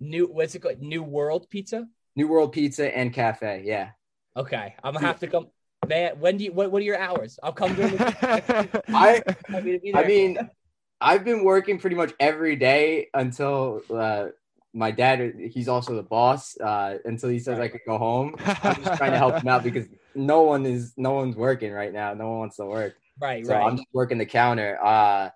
New 0.01 0.26
what's 0.28 0.53
it 0.53 0.60
called? 0.60 0.82
New 0.82 1.01
World 1.01 1.49
Pizza. 1.49 1.88
New 2.18 2.28
World 2.28 2.51
Pizza 2.51 2.93
and 2.93 3.14
Cafe. 3.14 3.64
Yeah. 3.64 3.91
Okay, 4.36 4.76
I'm 4.84 4.95
gonna 4.95 5.08
have 5.08 5.22
to 5.22 5.28
come. 5.28 5.47
Man, 5.88 6.20
when 6.20 6.36
do 6.36 6.43
you? 6.43 6.51
What, 6.51 6.74
what 6.74 6.82
are 6.82 6.86
your 6.86 6.99
hours? 6.99 7.39
I'll 7.41 7.53
come 7.53 7.74
during 7.74 7.95
the. 7.95 8.84
I 8.89 9.24
happy 9.47 9.80
to 9.80 9.97
I 9.97 10.06
mean, 10.06 10.38
I've 10.99 11.24
been 11.24 11.45
working 11.45 11.80
pretty 11.80 11.95
much 11.95 12.12
every 12.20 12.58
day 12.58 13.08
until 13.14 13.82
uh, 13.89 14.26
my 14.76 14.91
dad. 14.91 15.34
He's 15.51 15.67
also 15.67 15.95
the 15.95 16.03
boss. 16.03 16.57
Uh, 16.59 16.97
until 17.05 17.30
he 17.30 17.39
says 17.39 17.59
I 17.59 17.69
could 17.69 17.82
go 17.88 17.97
home. 17.97 18.36
I'm 18.45 18.84
just 18.84 18.97
trying 18.97 19.11
to 19.11 19.17
help 19.17 19.36
him 19.41 19.47
out 19.47 19.63
because 19.63 19.88
no 20.13 20.43
one 20.43 20.65
is 20.65 20.93
no 20.97 21.13
one's 21.13 21.36
working 21.36 21.71
right 21.71 21.93
now. 21.93 22.13
No 22.13 22.30
one 22.30 22.39
wants 22.39 22.57
to 22.57 22.65
work. 22.65 22.95
right, 23.19 23.45
So 23.45 23.53
right. 23.53 23.65
I'm 23.65 23.78
just 23.78 23.88
working 23.93 24.17
the 24.17 24.26
counter. 24.26 24.78
Uh, 24.84 25.30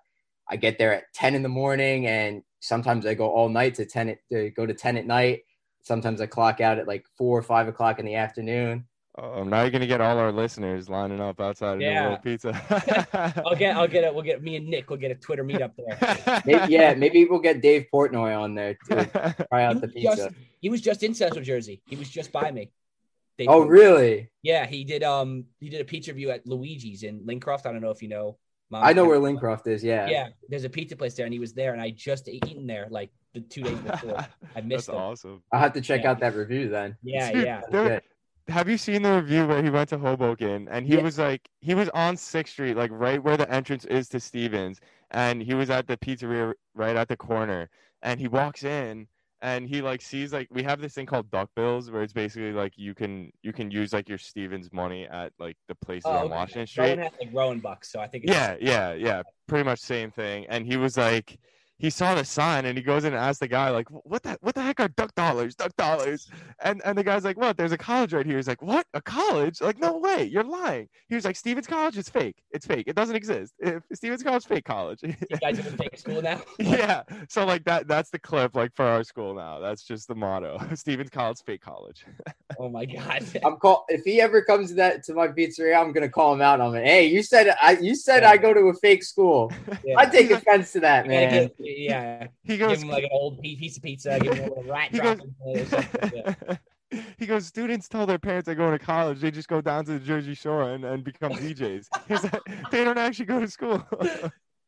I 0.48 0.56
get 0.56 0.78
there 0.78 0.94
at 0.94 1.04
10 1.14 1.34
in 1.34 1.42
the 1.42 1.48
morning, 1.48 2.06
and 2.06 2.42
sometimes 2.60 3.06
I 3.06 3.14
go 3.14 3.30
all 3.30 3.48
night 3.48 3.76
to 3.76 3.86
10 3.86 4.08
at, 4.10 4.18
to 4.30 4.50
go 4.50 4.66
to 4.66 4.74
10 4.74 4.96
at 4.96 5.06
night. 5.06 5.42
Sometimes 5.82 6.20
I 6.20 6.26
clock 6.26 6.60
out 6.60 6.78
at 6.78 6.86
like 6.86 7.06
four 7.16 7.38
or 7.38 7.42
five 7.42 7.68
o'clock 7.68 7.98
in 7.98 8.04
the 8.04 8.16
afternoon. 8.16 8.86
Oh, 9.18 9.42
now 9.42 9.62
you're 9.62 9.70
gonna 9.70 9.86
get 9.88 10.00
all 10.00 10.18
our 10.18 10.30
listeners 10.32 10.88
lining 10.88 11.20
up 11.20 11.40
outside 11.40 11.74
of 11.74 11.80
Yeah. 11.80 12.02
New 12.02 12.08
World 12.10 12.22
Pizza. 12.22 13.36
I'll 13.44 13.56
get. 13.56 13.76
I'll 13.76 13.88
get 13.88 14.04
it. 14.04 14.14
We'll 14.14 14.22
get 14.24 14.42
me 14.42 14.56
and 14.56 14.68
Nick. 14.68 14.88
We'll 14.88 15.00
get 15.00 15.10
a 15.10 15.16
Twitter 15.16 15.44
meetup 15.44 15.72
there. 15.76 16.42
Maybe, 16.46 16.72
yeah, 16.72 16.94
maybe 16.94 17.24
we'll 17.24 17.40
get 17.40 17.60
Dave 17.60 17.86
Portnoy 17.92 18.38
on 18.40 18.54
there 18.54 18.76
to 18.88 19.44
try 19.50 19.64
out 19.64 19.80
the 19.80 19.88
pizza. 19.88 20.16
just, 20.16 20.30
he 20.60 20.68
was 20.70 20.80
just 20.80 21.02
in 21.02 21.12
Central 21.14 21.44
Jersey. 21.44 21.82
He 21.86 21.96
was 21.96 22.08
just 22.08 22.30
by 22.30 22.50
me. 22.52 22.70
They 23.36 23.46
Oh, 23.46 23.62
put- 23.62 23.70
really? 23.70 24.30
Yeah, 24.42 24.64
he 24.66 24.84
did. 24.84 25.02
Um, 25.02 25.44
he 25.58 25.68
did 25.70 25.80
a 25.80 25.84
pizza 25.84 26.12
review 26.12 26.30
at 26.30 26.46
Luigi's 26.46 27.02
in 27.02 27.20
Lincroft. 27.26 27.66
I 27.66 27.72
don't 27.72 27.80
know 27.82 27.90
if 27.90 28.02
you 28.02 28.08
know. 28.08 28.38
Mom. 28.70 28.84
I 28.84 28.92
know 28.92 29.04
where 29.04 29.18
Lincroft 29.18 29.66
is. 29.66 29.82
Yeah. 29.82 30.06
Yeah, 30.08 30.28
there's 30.48 30.62
a 30.62 30.70
pizza 30.70 30.94
place 30.94 31.14
there, 31.14 31.26
and 31.26 31.32
he 31.32 31.40
was 31.40 31.52
there, 31.52 31.72
and 31.72 31.82
I 31.82 31.90
just 31.90 32.28
eaten 32.28 32.68
there 32.68 32.86
like 32.88 33.10
the 33.34 33.40
two 33.40 33.62
days 33.62 33.78
before. 33.78 34.18
I 34.56 34.60
missed 34.60 34.86
That's 34.86 34.88
him. 34.90 34.94
awesome. 34.94 35.42
I'll 35.52 35.58
have 35.58 35.72
to 35.72 35.80
check 35.80 36.02
Yeah. 36.04 36.12
out 36.12 36.20
that 36.20 36.36
review 36.36 36.68
then. 36.68 36.96
Yeah, 37.02 37.32
Dude, 37.32 37.44
yeah. 37.44 37.60
there- 37.68 37.88
Good. 37.88 38.02
Have 38.50 38.68
you 38.68 38.76
seen 38.76 39.02
the 39.02 39.14
review 39.14 39.46
where 39.46 39.62
he 39.62 39.70
went 39.70 39.88
to 39.90 39.98
Hoboken 39.98 40.68
and 40.70 40.86
he 40.86 40.94
Yeah. 40.96 41.02
was 41.02 41.18
like 41.18 41.48
he 41.60 41.74
was 41.74 41.88
on 41.90 42.16
Sixth 42.16 42.52
Street, 42.52 42.76
like 42.76 42.90
right 42.92 43.22
where 43.22 43.36
the 43.36 43.50
entrance 43.50 43.84
is 43.86 44.08
to 44.10 44.20
Stevens, 44.20 44.80
and 45.10 45.42
he 45.42 45.54
was 45.54 45.70
at 45.70 45.86
the 45.86 45.96
pizzeria 45.96 46.54
right 46.74 46.96
at 46.96 47.08
the 47.08 47.16
corner, 47.16 47.70
and 48.02 48.20
he 48.20 48.28
walks 48.28 48.62
in 48.64 49.06
and 49.42 49.66
he 49.66 49.80
like 49.80 50.02
sees 50.02 50.32
like 50.34 50.48
we 50.50 50.62
have 50.62 50.80
this 50.82 50.92
thing 50.94 51.06
called 51.06 51.30
duck 51.30 51.48
bills 51.56 51.90
where 51.90 52.02
it's 52.02 52.12
basically 52.12 52.52
like 52.52 52.74
you 52.76 52.94
can 52.94 53.32
you 53.42 53.52
can 53.52 53.70
use 53.70 53.92
like 53.92 54.08
your 54.08 54.18
Stevens 54.18 54.70
money 54.72 55.06
at 55.08 55.32
like 55.38 55.56
the 55.68 55.74
places 55.76 56.06
Oh, 56.06 56.10
on 56.10 56.24
okay. 56.26 56.34
Washington 56.34 56.66
Rowan 56.76 56.96
Street. 56.96 56.98
has 56.98 57.12
like 57.20 57.30
Rowan 57.34 57.60
bucks, 57.60 57.90
so 57.90 58.00
I 58.00 58.06
think. 58.06 58.24
Yeah, 58.26 58.56
yeah, 58.60 58.92
yeah. 58.92 59.22
Pretty 59.46 59.64
much 59.64 59.80
same 59.80 60.10
thing. 60.10 60.46
And 60.48 60.66
he 60.66 60.76
was 60.76 60.96
like, 60.98 61.38
he 61.80 61.88
saw 61.88 62.14
the 62.14 62.24
sign 62.24 62.66
and 62.66 62.76
he 62.76 62.84
goes 62.84 63.04
in 63.04 63.14
and 63.14 63.22
asks 63.22 63.38
the 63.38 63.48
guy, 63.48 63.70
like, 63.70 63.88
what 63.88 64.22
the 64.22 64.36
what 64.42 64.54
the 64.54 64.60
heck 64.60 64.80
are 64.80 64.88
duck 64.88 65.14
dollars? 65.14 65.54
Duck 65.54 65.74
dollars. 65.76 66.28
And 66.62 66.82
and 66.84 66.96
the 66.96 67.02
guy's 67.02 67.24
like, 67.24 67.38
What? 67.38 67.56
There's 67.56 67.72
a 67.72 67.78
college 67.78 68.12
right 68.12 68.26
here. 68.26 68.36
He's 68.36 68.48
like, 68.48 68.60
What? 68.60 68.86
A 68.92 69.00
college? 69.00 69.62
Like, 69.62 69.78
no 69.78 69.96
way, 69.96 70.24
you're 70.24 70.44
lying. 70.44 70.88
He 71.08 71.14
was 71.14 71.24
like, 71.24 71.36
Stevens 71.36 71.66
College 71.66 71.96
is 71.96 72.10
fake. 72.10 72.36
It's 72.50 72.66
fake. 72.66 72.84
It 72.86 72.94
doesn't 72.94 73.16
exist. 73.16 73.54
If 73.58 73.82
Stevens 73.94 74.22
College 74.22 74.44
fake 74.44 74.64
college. 74.64 75.00
You 75.02 75.14
guys 75.40 75.58
are 75.58 75.62
fake 75.62 75.96
school 75.96 76.20
now. 76.20 76.42
yeah. 76.58 77.02
So 77.28 77.46
like 77.46 77.64
that 77.64 77.88
that's 77.88 78.10
the 78.10 78.18
clip 78.18 78.54
like 78.54 78.74
for 78.76 78.84
our 78.84 79.02
school 79.02 79.34
now. 79.34 79.58
That's 79.58 79.82
just 79.82 80.06
the 80.06 80.14
motto. 80.14 80.60
Stevens 80.74 81.10
College 81.10 81.38
fake 81.44 81.62
college. 81.62 82.04
Oh 82.58 82.68
my 82.68 82.84
god. 82.84 83.24
I'm 83.44 83.56
call 83.56 83.86
if 83.88 84.02
he 84.04 84.20
ever 84.20 84.42
comes 84.42 84.70
to 84.70 84.74
that 84.74 85.04
to 85.04 85.14
my 85.14 85.28
pizzeria, 85.28 85.80
I'm 85.80 85.92
gonna 85.92 86.08
call 86.08 86.34
him 86.34 86.42
out 86.42 86.60
on 86.60 86.74
it. 86.74 86.84
Hey, 86.84 87.06
you 87.06 87.22
said 87.22 87.54
I 87.62 87.78
you 87.80 87.94
said 87.94 88.22
Yeah. 88.22 88.30
I 88.30 88.36
go 88.36 88.52
to 88.52 88.60
a 88.62 88.74
fake 88.74 89.04
school. 89.04 89.52
Yeah. 89.84 89.94
I 89.96 90.06
take 90.06 90.30
offense 90.30 90.72
to 90.72 90.80
that, 90.80 91.06
man. 91.06 91.50
Give- 91.74 91.78
yeah. 91.90 92.26
He 92.42 92.56
Give 92.56 92.68
goes 92.68 92.82
him 92.82 92.88
like 92.88 93.04
an 93.04 93.10
old 93.12 93.40
piece 93.40 93.76
of 93.76 93.82
pizza. 93.82 94.18
Give 94.20 94.34
him 94.34 94.44
a 94.44 94.48
little 94.54 94.64
rat 94.64 94.88
He 94.92 94.98
drop. 94.98 95.18
goes- 95.18 95.28
or 95.40 95.64
something. 95.66 96.12
Yeah. 96.14 96.56
he 97.18 97.26
goes, 97.26 97.46
students 97.46 97.88
tell 97.88 98.06
their 98.06 98.18
parents 98.18 98.46
they're 98.46 98.54
going 98.54 98.76
to 98.78 98.84
college. 98.84 99.20
They 99.20 99.30
just 99.30 99.48
go 99.48 99.60
down 99.60 99.84
to 99.86 99.92
the 99.92 100.00
Jersey 100.00 100.34
Shore 100.34 100.70
and, 100.70 100.84
and 100.84 101.04
become 101.04 101.32
DJs. 101.32 101.86
Like, 102.08 102.70
they 102.70 102.82
don't 102.84 102.98
actually 102.98 103.26
go 103.26 103.40
to 103.40 103.48
school. 103.48 103.84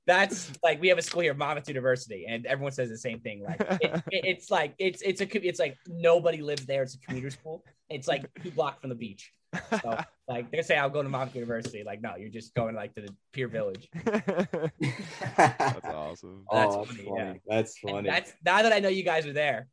That's 0.06 0.50
like 0.64 0.80
we 0.80 0.88
have 0.88 0.98
a 0.98 1.02
school 1.02 1.22
here, 1.22 1.32
Monmouth 1.34 1.68
University, 1.68 2.26
and 2.28 2.44
everyone 2.46 2.72
says 2.72 2.88
the 2.88 2.98
same 2.98 3.20
thing. 3.20 3.44
Like 3.44 3.60
it, 3.60 4.02
it- 4.10 4.24
it's 4.24 4.50
like 4.50 4.74
it's 4.78 5.00
it's 5.02 5.20
a 5.20 5.46
it's 5.46 5.60
like 5.60 5.76
nobody 5.88 6.42
lives 6.42 6.66
there. 6.66 6.82
It's 6.82 6.94
a 6.94 6.98
commuter 6.98 7.30
school. 7.30 7.64
It's 7.88 8.08
like 8.08 8.28
two 8.42 8.50
blocks 8.50 8.80
from 8.80 8.90
the 8.90 8.96
beach. 8.96 9.32
So 9.70 9.98
like 10.28 10.50
they 10.50 10.62
say, 10.62 10.76
I'll 10.76 10.90
go 10.90 11.02
to 11.02 11.08
Monmouth 11.08 11.34
University. 11.34 11.82
Like 11.84 12.00
no, 12.02 12.16
you're 12.16 12.30
just 12.30 12.54
going 12.54 12.74
like 12.74 12.94
to 12.94 13.02
the 13.02 13.14
Pier 13.32 13.48
Village. 13.48 13.88
That's 15.36 15.84
awesome. 15.84 16.44
That's 16.52 16.74
oh, 16.74 16.84
that's 16.84 16.90
funny, 16.90 17.08
funny. 17.08 17.12
yeah. 17.16 17.34
That's 17.46 17.78
funny. 17.78 18.08
That's 18.08 18.32
now 18.44 18.62
that 18.62 18.72
I 18.72 18.80
know 18.80 18.88
you 18.88 19.04
guys 19.04 19.26
are 19.26 19.32
there. 19.32 19.68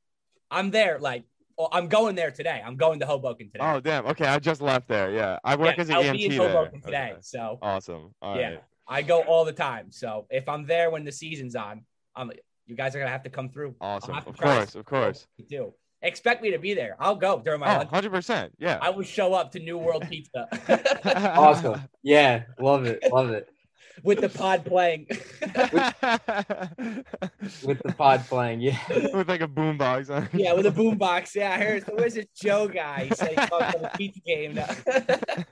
I'm 0.52 0.72
there. 0.72 1.00
Like 1.00 1.24
well, 1.58 1.70
I'm 1.74 1.88
going 1.90 2.16
there 2.16 2.32
today. 2.32 2.64
I'm 2.66 2.78
going 2.78 3.02
to 3.02 3.06
Hoboken 3.06 3.52
today. 3.52 3.60
Oh, 3.62 3.82
damn. 3.82 4.06
Okay, 4.08 4.26
I 4.26 4.40
just 4.40 4.62
left 4.62 4.88
there. 4.88 5.12
Yeah, 5.12 5.40
I 5.44 5.58
work 5.58 5.76
Yeah, 5.76 5.82
as 5.82 5.90
an 5.90 5.96
I'll 5.96 6.04
EMT 6.04 6.14
be 6.14 6.26
in 6.26 6.38
there. 6.38 6.50
Hoboken 6.50 6.82
today. 6.82 7.10
Okay. 7.12 7.20
So 7.22 7.60
Awesome. 7.62 8.16
All 8.22 8.38
yeah, 8.38 8.50
right. 8.50 8.64
I 8.88 9.02
go 9.02 9.24
all 9.24 9.44
the 9.44 9.52
time. 9.52 9.92
So 9.92 10.26
if 10.30 10.48
I'm 10.48 10.66
there 10.66 10.90
when 10.90 11.04
the 11.04 11.12
season's 11.12 11.58
on, 11.58 11.84
I'm 12.16 12.32
you 12.66 12.76
guys 12.76 12.96
are 12.96 13.00
gonna 13.00 13.12
have 13.12 13.24
to 13.24 13.30
come 13.30 13.50
through. 13.50 13.76
Awesome. 13.82 14.16
Of 14.16 14.38
course. 14.38 14.76
Of 14.76 14.86
course. 14.86 15.28
You 15.38 15.46
do. 15.46 15.74
Expect 16.02 16.42
me 16.42 16.52
to 16.52 16.58
be 16.60 16.74
there. 16.74 16.96
I'll 17.00 17.16
go 17.16 17.40
during 17.44 17.60
my 17.60 17.76
Oh, 17.76 17.78
lunch. 17.80 17.90
100%. 17.92 18.52
Yeah. 18.58 18.80
I 18.82 18.90
will 18.90 19.04
show 19.04 19.34
up 19.34 19.52
to 19.52 19.60
New 19.60 19.78
World 19.78 20.06
Pizza. 20.10 20.48
awesome. 21.38 21.82
Yeah, 22.04 22.44
love 22.60 22.86
it. 22.86 23.04
Love 23.12 23.32
it. 23.32 23.50
with 24.04 24.22
the 24.22 24.30
pod 24.30 24.64
playing. 24.66 25.08
with 27.64 27.82
the 27.84 27.94
pod 27.98 28.26
playing. 28.28 28.62
Yeah. 28.62 28.78
with 29.14 29.28
like 29.28 29.42
a 29.42 29.48
boombox 29.48 30.10
on. 30.10 30.30
yeah, 30.34 30.54
with 30.54 30.66
a 30.68 30.72
boombox. 30.72 31.36
Yeah, 31.36 31.58
Here's 31.58 31.84
heard. 31.84 31.86
So 31.88 31.96
where's 31.96 32.14
this 32.14 32.28
Joe 32.42 32.68
guy? 32.70 33.06
He 33.10 33.16
said 33.16 33.30
he 33.30 33.48
called 33.48 33.66
for 33.66 33.80
the 33.80 33.92
pizza 33.98 34.20
game 34.22 34.56
now. 34.56 34.68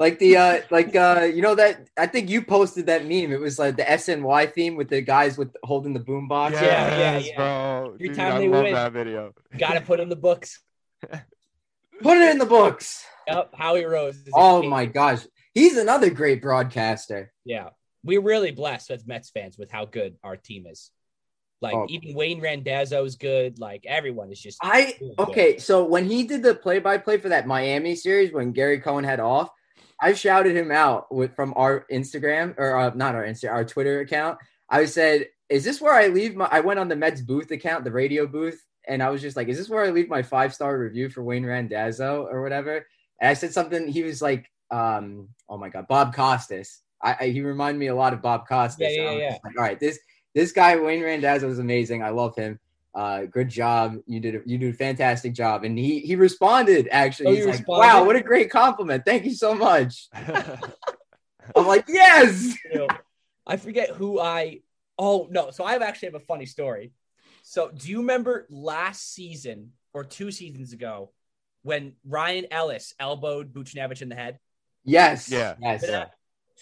Like 0.00 0.18
the 0.18 0.36
uh 0.38 0.60
like 0.70 0.96
uh 0.96 1.28
you 1.32 1.42
know 1.42 1.54
that 1.56 1.88
I 1.96 2.06
think 2.06 2.30
you 2.30 2.40
posted 2.42 2.86
that 2.86 3.02
meme. 3.02 3.30
It 3.32 3.38
was 3.40 3.58
like 3.58 3.76
the 3.76 3.82
SNY 3.82 4.52
theme 4.54 4.74
with 4.76 4.88
the 4.88 5.02
guys 5.02 5.36
with 5.36 5.54
holding 5.62 5.92
the 5.92 6.00
boombox. 6.00 6.52
Yes, 6.52 6.62
Yeah, 6.62 6.98
yeah, 6.98 7.18
yeah. 7.18 7.36
bro. 7.36 7.92
Every 7.94 8.08
Dude, 8.08 8.16
time 8.16 8.32
I 8.32 8.38
they 8.38 8.48
love 8.48 8.64
win. 8.64 8.74
that 8.74 8.92
video. 8.94 9.34
Got 9.58 9.74
to 9.74 9.82
put 9.82 10.00
in 10.00 10.08
the 10.08 10.16
books. 10.16 10.58
Put 12.02 12.16
it 12.16 12.30
in 12.30 12.38
the 12.38 12.46
books. 12.46 13.04
Yep, 13.28 13.54
Howie 13.54 13.84
Rose. 13.84 14.16
is 14.16 14.30
Oh 14.34 14.62
king. 14.62 14.70
my 14.70 14.86
gosh. 14.86 15.20
He's 15.54 15.76
another 15.76 16.10
great 16.10 16.42
broadcaster. 16.42 17.30
Yeah, 17.44 17.68
we're 18.02 18.22
really 18.22 18.50
blessed 18.50 18.90
as 18.90 19.06
Mets 19.06 19.30
fans 19.30 19.56
with 19.56 19.70
how 19.70 19.84
good 19.84 20.16
our 20.24 20.36
team 20.36 20.66
is. 20.66 20.90
Like 21.60 21.74
Oh. 21.74 21.86
even 21.90 22.14
Wayne 22.14 22.40
Randazzo 22.40 23.04
is 23.04 23.14
good. 23.14 23.60
Like 23.60 23.84
everyone 23.86 24.32
is 24.32 24.40
just. 24.40 24.58
I 24.62 24.96
really 25.00 25.14
good. 25.16 25.28
okay, 25.28 25.58
so 25.58 25.84
when 25.84 26.06
he 26.06 26.24
did 26.24 26.42
the 26.42 26.54
play-by-play 26.56 27.18
for 27.18 27.28
that 27.28 27.46
Miami 27.46 27.94
series 27.94 28.32
when 28.32 28.50
Gary 28.50 28.80
Cohen 28.80 29.04
had 29.04 29.20
off, 29.20 29.50
I 30.00 30.14
shouted 30.14 30.56
him 30.56 30.70
out 30.70 31.12
with 31.14 31.34
from 31.36 31.52
our 31.56 31.86
Instagram 31.92 32.54
or 32.58 32.76
uh, 32.76 32.92
not 32.94 33.14
our 33.14 33.24
Insta, 33.24 33.50
our 33.50 33.64
Twitter 33.64 34.00
account. 34.00 34.38
I 34.68 34.86
said, 34.86 35.28
"Is 35.48 35.64
this 35.64 35.80
where 35.80 35.94
I 35.94 36.08
leave 36.08 36.36
my?" 36.36 36.48
I 36.50 36.60
went 36.60 36.80
on 36.80 36.88
the 36.88 36.96
Mets 36.96 37.20
booth 37.20 37.50
account, 37.50 37.84
the 37.84 37.92
radio 37.92 38.26
booth, 38.26 38.64
and 38.88 39.02
I 39.02 39.10
was 39.10 39.20
just 39.20 39.36
like, 39.36 39.48
"Is 39.48 39.58
this 39.58 39.68
where 39.68 39.84
I 39.84 39.90
leave 39.90 40.08
my 40.08 40.22
five-star 40.22 40.78
review 40.78 41.10
for 41.10 41.22
Wayne 41.22 41.44
Randazzo 41.44 42.26
or 42.30 42.42
whatever?" 42.42 42.86
And 43.20 43.28
I 43.28 43.34
said 43.34 43.52
something. 43.52 43.88
He 43.88 44.02
was 44.02 44.22
like, 44.22 44.50
um, 44.70 45.28
"Oh 45.48 45.58
my 45.58 45.68
god, 45.68 45.86
Bob 45.88 46.14
Costas." 46.14 46.80
I, 47.02 47.16
I 47.20 47.28
he 47.28 47.40
reminded 47.42 47.78
me 47.78 47.88
a 47.88 47.94
lot 47.94 48.12
of 48.12 48.22
Bob 48.22 48.46
Costas. 48.48 48.80
Yeah, 48.80 48.88
yeah, 48.88 49.00
And 49.00 49.08
I 49.08 49.12
was 49.12 49.22
yeah. 49.22 49.38
Like, 49.44 49.56
all 49.58 49.64
right, 49.64 49.80
this 49.80 49.98
this 50.34 50.52
guy 50.52 50.76
Wayne 50.76 51.02
Randazzo 51.02 51.48
is 51.48 51.58
amazing. 51.58 52.02
I 52.02 52.10
love 52.10 52.36
him. 52.36 52.58
Uh, 52.94 53.22
good 53.26 53.48
job. 53.48 53.98
You 54.06 54.20
did 54.20 54.34
a, 54.34 54.40
you 54.44 54.58
did 54.58 54.74
a 54.74 54.76
fantastic 54.76 55.32
job. 55.32 55.64
And 55.64 55.78
he 55.78 56.00
he 56.00 56.16
responded 56.16 56.88
actually. 56.90 57.26
Oh, 57.26 57.30
He's 57.30 57.38
he 57.40 57.44
like, 57.44 57.58
responded? 57.58 57.80
wow, 57.80 58.04
what 58.04 58.16
a 58.16 58.22
great 58.22 58.50
compliment. 58.50 59.04
Thank 59.04 59.24
you 59.24 59.34
so 59.34 59.54
much. 59.54 60.08
I'm 60.14 61.66
like, 61.66 61.84
yes. 61.88 62.56
I 63.46 63.56
forget 63.56 63.90
who 63.90 64.20
I. 64.20 64.60
Oh 64.98 65.28
no! 65.30 65.50
So 65.50 65.64
I 65.64 65.76
actually 65.76 66.08
have 66.08 66.16
a 66.16 66.24
funny 66.26 66.46
story. 66.46 66.92
So 67.42 67.70
do 67.70 67.88
you 67.88 67.98
remember 67.98 68.46
last 68.50 69.14
season 69.14 69.72
or 69.94 70.04
two 70.04 70.30
seasons 70.30 70.72
ago 70.72 71.10
when 71.62 71.94
Ryan 72.04 72.46
Ellis 72.50 72.94
elbowed 72.98 73.52
Buchnevich 73.52 74.02
in 74.02 74.08
the 74.08 74.14
head? 74.14 74.38
Yes. 74.84 75.30
Yeah. 75.30 75.54
Yes. 75.60 75.84
Yeah. 75.86 76.06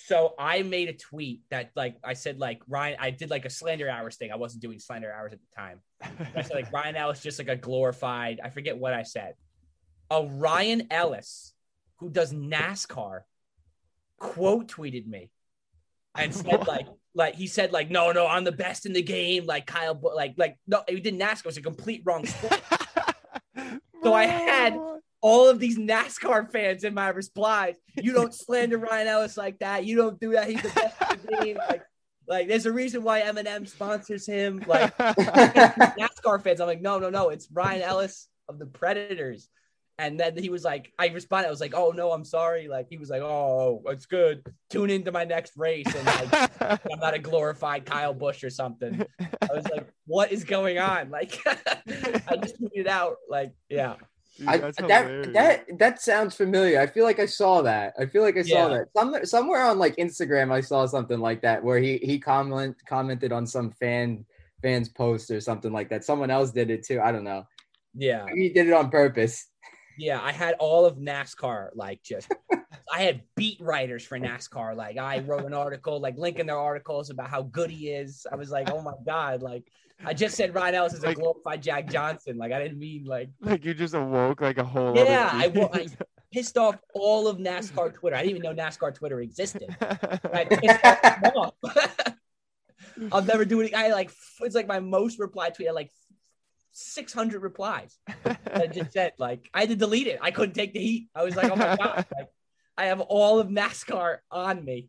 So 0.07 0.35
I 0.39 0.63
made 0.63 0.89
a 0.89 0.93
tweet 0.93 1.43
that 1.51 1.71
like 1.75 1.97
I 2.05 2.15
said 2.15 2.39
like 2.39 2.63
Ryan 2.69 2.97
I 3.01 3.11
did 3.11 3.31
like 3.31 3.45
a 3.45 3.51
slander 3.51 3.91
hours 3.91 4.17
thing. 4.17 4.31
I 4.31 4.37
wasn't 4.37 4.63
doing 4.63 4.79
slander 4.79 5.13
hours 5.13 5.33
at 5.33 5.41
the 5.41 5.57
time. 5.61 5.81
I 6.35 6.43
said 6.43 6.55
like 6.55 6.73
Ryan 6.73 6.95
Ellis 6.97 7.21
just 7.21 7.39
like 7.39 7.49
a 7.49 7.57
glorified. 7.57 8.41
I 8.43 8.51
forget 8.51 8.79
what 8.79 8.95
I 8.95 9.03
said. 9.03 9.35
A 10.11 10.25
Ryan 10.25 10.87
Ellis 10.91 11.53
who 11.97 12.09
does 12.11 12.33
NASCAR 12.33 13.23
quote 14.19 14.69
tweeted 14.69 15.07
me 15.07 15.31
and 16.15 16.33
said 16.35 16.67
like 16.69 16.87
like 17.15 17.35
he 17.35 17.47
said 17.49 17.73
like 17.73 17.91
no 17.91 18.13
no 18.13 18.27
I'm 18.27 18.45
the 18.45 18.53
best 18.53 18.87
in 18.87 18.93
the 18.93 19.03
game 19.03 19.47
like 19.47 19.67
Kyle 19.67 19.99
like 20.15 20.35
like 20.37 20.59
no 20.67 20.83
he 20.89 21.01
did 21.01 21.15
NASCAR 21.19 21.41
it 21.41 21.47
was 21.47 21.57
a 21.57 21.63
complete 21.63 22.03
wrong 22.05 22.25
sport. 22.25 22.61
So 24.01 24.15
I 24.15 24.27
had- 24.27 24.79
all 25.21 25.49
of 25.49 25.59
these 25.59 25.79
NASCAR 25.79 26.51
fans 26.51 26.85
in 26.85 26.95
my 26.95 27.09
replies. 27.09 27.77
You 27.97 28.13
don't 28.13 28.35
slander 28.47 28.79
Ryan 28.79 29.09
Ellis 29.09 29.37
like 29.37 29.59
that. 29.61 29.85
You 29.85 29.97
don't 29.97 30.21
do 30.21 30.33
that. 30.33 30.49
He's 30.49 30.63
the 30.63 30.69
best 30.71 31.15
in 31.15 31.27
the 31.27 31.45
game. 31.45 31.57
Like, 31.57 31.83
like 32.27 32.49
there's 32.49 32.67
a 32.67 32.73
reason 32.73 33.03
why 33.03 33.23
Eminem 33.23 33.67
sponsors 33.67 34.27
him. 34.27 34.63
Like 34.67 34.97
NASCAR 34.99 36.43
fans, 36.43 36.61
I'm 36.61 36.67
like, 36.67 36.83
no, 36.83 36.99
no, 36.99 37.11
no. 37.11 37.31
It's 37.31 37.49
Ryan 37.53 37.83
Ellis 37.83 38.29
of 38.49 38.59
the 38.59 38.67
Predators. 38.67 39.49
And 40.01 40.19
then 40.21 40.39
he 40.39 40.49
was 40.49 40.63
like, 40.63 40.93
I 40.97 41.09
responded, 41.09 41.49
I 41.49 41.51
was 41.51 41.61
like, 41.61 41.75
oh 41.75 41.91
no, 41.91 42.13
I'm 42.13 42.25
sorry. 42.25 42.69
Like 42.69 42.87
he 42.89 42.99
was 42.99 43.11
like, 43.11 43.23
oh, 43.23 43.83
it's 43.87 44.07
good. 44.07 44.47
Tune 44.71 44.91
into 44.91 45.11
my 45.11 45.25
next 45.25 45.55
race. 45.57 45.93
And 45.93 46.07
like, 46.07 46.53
I'm 46.93 47.01
not 47.01 47.15
a 47.15 47.19
glorified 47.19 47.85
Kyle 47.85 48.15
Busch 48.15 48.45
or 48.45 48.51
something. 48.51 49.05
I 49.21 49.49
was 49.53 49.67
like, 49.69 49.89
what 50.07 50.31
is 50.31 50.45
going 50.45 50.79
on? 50.79 51.11
Like, 51.11 51.37
I 51.47 52.37
just 52.41 52.63
tweeted 52.63 52.87
out, 52.87 53.17
like, 53.29 53.53
yeah. 53.69 53.97
Dude, 54.39 54.49
I, 54.49 54.59
that 54.59 55.33
that 55.33 55.79
that 55.79 56.01
sounds 56.01 56.35
familiar. 56.35 56.81
I 56.81 56.87
feel 56.87 57.05
like 57.05 57.19
I 57.19 57.27
saw 57.27 57.63
that. 57.63 57.95
I 57.99 58.07
feel 58.07 58.23
like 58.23 58.37
I 58.37 58.43
saw 58.43 58.69
Yeah. 58.69 58.79
that. 58.79 58.87
Some, 58.97 59.27
somewhere 59.27 59.63
on 59.65 59.79
like 59.79 59.97
Instagram, 59.97 60.53
I 60.53 60.61
saw 60.61 60.87
something 60.87 61.19
like 61.19 61.43
that 61.43 61.63
where 61.63 61.79
he 61.79 61.99
he 61.99 62.19
comment 62.19 62.77
commented 62.89 63.33
on 63.33 63.47
some 63.47 63.73
fan 63.73 64.25
fans 64.63 64.89
post 64.89 65.31
or 65.31 65.41
something 65.41 65.73
like 65.73 65.89
that. 65.91 66.05
Someone 66.05 66.31
else 66.31 66.51
did 66.53 66.71
it 66.71 66.85
too. 66.87 67.01
I 67.01 67.11
don't 67.13 67.25
know. 67.25 67.47
Yeah. 67.95 68.25
Maybe 68.27 68.43
he 68.43 68.49
did 68.51 68.69
it 68.69 68.73
on 68.73 68.91
purpose. 68.91 69.47
Yeah, 70.01 70.21
I 70.23 70.31
had 70.31 70.55
all 70.61 70.87
of 70.87 70.95
NASCAR 70.99 71.71
like 71.75 72.01
just 72.05 72.33
I 72.95 73.01
had 73.03 73.23
beat 73.35 73.59
writers 73.61 74.05
for 74.05 74.17
NASCAR. 74.17 74.77
Like 74.77 74.97
I 74.97 75.19
wrote 75.19 75.45
an 75.45 75.53
article, 75.53 75.99
like 75.99 76.17
linking 76.17 76.47
their 76.47 76.57
articles 76.57 77.11
about 77.11 77.29
how 77.29 77.43
good 77.43 77.69
he 77.69 77.89
is. 77.89 78.25
I 78.31 78.37
was 78.37 78.49
like, 78.49 78.71
oh 78.71 78.81
my 78.81 78.93
god, 79.05 79.43
like 79.43 79.65
I 80.05 80.15
just 80.15 80.37
said 80.37 80.55
Ryan 80.55 80.77
Ellis 80.77 80.95
is 80.95 81.03
a 81.03 81.07
Like- 81.09 81.17
glorified 81.17 81.63
Jack 81.63 81.91
Johnson. 81.91 82.39
Like 82.39 82.53
I 82.53 82.63
didn't 82.63 82.79
mean 82.79 83.05
like 83.05 83.31
like 83.41 83.65
you 83.65 83.75
just 83.75 83.95
awoke 83.95 84.41
like 84.41 84.59
a 84.59 84.65
whole. 84.65 84.95
Yeah, 84.97 85.31
I 85.33 85.49
wa- 85.49 85.69
being. 85.69 85.91
pissed 86.33 86.59
off 86.59 86.77
all 86.95 87.27
of 87.27 87.39
NASCAR 87.39 87.95
Twitter. 87.95 88.15
I 88.15 88.23
didn't 88.23 88.37
even 88.39 88.43
know 88.43 88.63
NASCAR 88.63 88.95
Twitter 88.95 89.21
existed. 89.21 89.75
I 89.81 90.45
pissed 90.51 90.83
them 90.83 91.33
off. 91.37 91.55
I'll 93.13 93.23
never 93.23 93.45
do 93.45 93.61
it. 93.61 93.75
I 93.75 93.93
like 93.93 94.11
it's 94.41 94.55
like 94.55 94.67
my 94.67 94.81
most 94.81 95.19
replied 95.19 95.55
tweet. 95.55 95.69
I 95.69 95.73
like 95.73 95.91
600 96.73 97.43
replies. 97.43 97.99
I 98.53 98.67
just 98.69 98.93
said 98.93 99.13
like 99.19 99.49
I 99.55 99.61
had 99.61 99.71
to 99.71 99.77
delete 99.77 100.07
it. 100.07 100.19
I 100.23 100.31
couldn't 100.31 100.55
take 100.55 100.73
the 100.75 100.81
heat. 100.81 101.09
I 101.15 101.25
was 101.25 101.35
like, 101.35 101.51
oh 101.51 101.57
my 101.57 101.77
god, 101.77 102.07
like 102.17 102.29
I 102.77 102.87
have 102.87 103.01
all 103.01 103.41
of 103.41 103.49
NASCAR 103.49 104.19
on 104.31 104.65
me. 104.65 104.89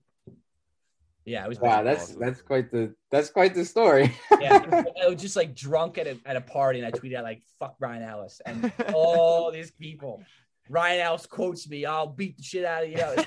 Yeah, 1.26 1.46
it 1.46 1.50
was 1.50 1.60
Wow, 1.60 1.84
that's 1.84 2.16
that's 2.16 2.42
quite 2.42 2.72
the 2.72 2.96
that's 3.12 3.30
quite 3.30 3.54
the 3.54 3.66
story. 3.66 4.16
yeah. 4.40 4.84
I 5.04 5.08
was 5.08 5.22
just 5.22 5.36
like 5.36 5.56
drunk 5.56 5.98
at 5.98 6.08
a 6.08 6.18
at 6.26 6.36
a 6.36 6.42
party 6.42 6.80
and 6.80 6.88
I 6.88 6.92
tweeted 6.92 7.16
out 7.16 7.24
like 7.24 7.44
fuck 7.60 7.76
Ryan 7.80 8.04
Ellis 8.04 8.42
and 8.46 8.72
all 8.94 9.52
these 9.52 9.72
people. 9.72 10.24
Ryan 10.70 11.02
Ellis 11.02 11.26
quotes 11.26 11.68
me, 11.70 11.86
I'll 11.86 12.08
beat 12.08 12.38
the 12.38 12.44
shit 12.44 12.66
out 12.66 12.84
of 12.84 12.90
you. 12.90 13.24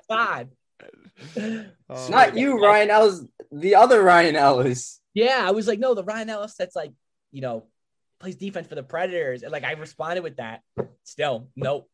God. 0.10 0.48
Oh, 1.36 2.08
Not 2.10 2.36
you, 2.36 2.62
Ryan 2.62 2.90
Ellis. 2.90 3.22
The 3.52 3.74
other 3.74 4.02
Ryan 4.02 4.36
Ellis. 4.36 5.00
Yeah, 5.14 5.42
I 5.44 5.50
was 5.50 5.66
like, 5.66 5.78
no, 5.78 5.94
the 5.94 6.04
Ryan 6.04 6.30
Ellis 6.30 6.54
that's 6.56 6.76
like, 6.76 6.92
you 7.32 7.40
know, 7.40 7.64
plays 8.20 8.36
defense 8.36 8.66
for 8.66 8.74
the 8.74 8.82
Predators. 8.82 9.42
And 9.42 9.52
like 9.52 9.64
I 9.64 9.72
responded 9.72 10.22
with 10.22 10.36
that. 10.36 10.60
Still, 11.04 11.48
nope. 11.56 11.88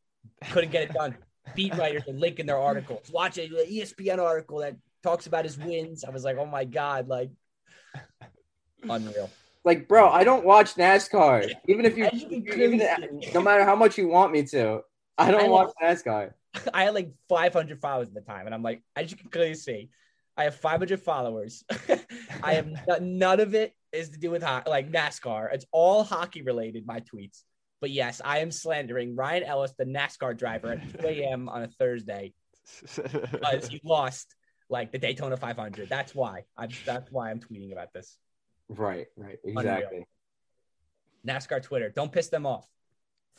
Couldn't 0.50 0.72
get 0.72 0.90
it 0.90 0.92
done. 0.92 1.16
Beat 1.54 1.76
writers 1.76 2.02
and 2.08 2.20
link 2.20 2.40
in 2.40 2.46
their 2.46 2.58
articles. 2.58 3.08
Watch 3.10 3.38
a 3.38 3.48
ESPN 3.48 4.18
article 4.18 4.58
that 4.58 4.76
talks 5.06 5.26
about 5.26 5.44
his 5.44 5.56
wins. 5.56 6.04
I 6.04 6.10
was 6.10 6.24
like, 6.24 6.36
oh 6.36 6.46
my 6.46 6.64
God, 6.64 7.06
like 7.08 7.30
unreal. 8.90 9.30
Like, 9.64 9.88
bro, 9.88 10.08
I 10.08 10.24
don't 10.24 10.44
watch 10.44 10.74
NASCAR. 10.74 11.52
Even 11.68 11.84
if 11.84 11.96
you, 11.96 12.06
As 12.06 12.22
you 12.22 12.28
even, 12.30 12.80
no 13.34 13.40
matter 13.40 13.64
how 13.64 13.76
much 13.76 13.98
you 13.98 14.08
want 14.08 14.32
me 14.32 14.42
to, 14.44 14.80
I 15.18 15.30
don't 15.30 15.42
I 15.42 15.48
watch 15.48 15.70
NASCAR. 15.82 16.32
I 16.74 16.84
had 16.84 16.94
like 16.94 17.10
500 17.28 17.80
followers 17.80 18.08
at 18.08 18.14
the 18.14 18.20
time, 18.20 18.46
and 18.46 18.54
I'm 18.54 18.62
like, 18.62 18.82
as 18.94 19.10
you 19.10 19.16
can 19.16 19.30
clearly 19.30 19.54
see, 19.54 19.90
I 20.36 20.44
have 20.44 20.56
500 20.56 21.00
followers. 21.00 21.64
I 22.42 22.54
have 22.54 22.66
n- 22.66 23.18
none 23.18 23.40
of 23.40 23.54
it 23.54 23.74
is 23.92 24.10
to 24.10 24.18
do 24.18 24.30
with 24.30 24.42
ho- 24.42 24.62
like 24.66 24.90
NASCAR. 24.90 25.52
It's 25.52 25.66
all 25.72 26.04
hockey 26.04 26.42
related. 26.42 26.86
My 26.86 27.00
tweets, 27.00 27.42
but 27.80 27.90
yes, 27.90 28.20
I 28.24 28.38
am 28.38 28.50
slandering 28.50 29.16
Ryan 29.16 29.42
Ellis, 29.44 29.72
the 29.78 29.84
NASCAR 29.84 30.36
driver, 30.36 30.72
at 30.72 31.00
2 31.00 31.06
a.m. 31.06 31.48
on 31.48 31.62
a 31.62 31.68
Thursday 31.68 32.32
because 32.94 33.68
he 33.68 33.80
lost 33.84 34.35
like 34.68 34.92
the 34.92 34.98
Daytona 34.98 35.36
500. 35.36 35.88
That's 35.88 36.14
why. 36.14 36.44
I'm. 36.56 36.70
That's 36.84 37.10
why 37.10 37.30
I'm 37.30 37.40
tweeting 37.40 37.72
about 37.72 37.92
this. 37.92 38.18
Right, 38.68 39.06
right, 39.16 39.38
Unreal. 39.44 39.58
exactly. 39.58 40.06
NASCAR 41.26 41.62
Twitter. 41.62 41.90
Don't 41.90 42.10
piss 42.10 42.28
them 42.28 42.46
off. 42.46 42.66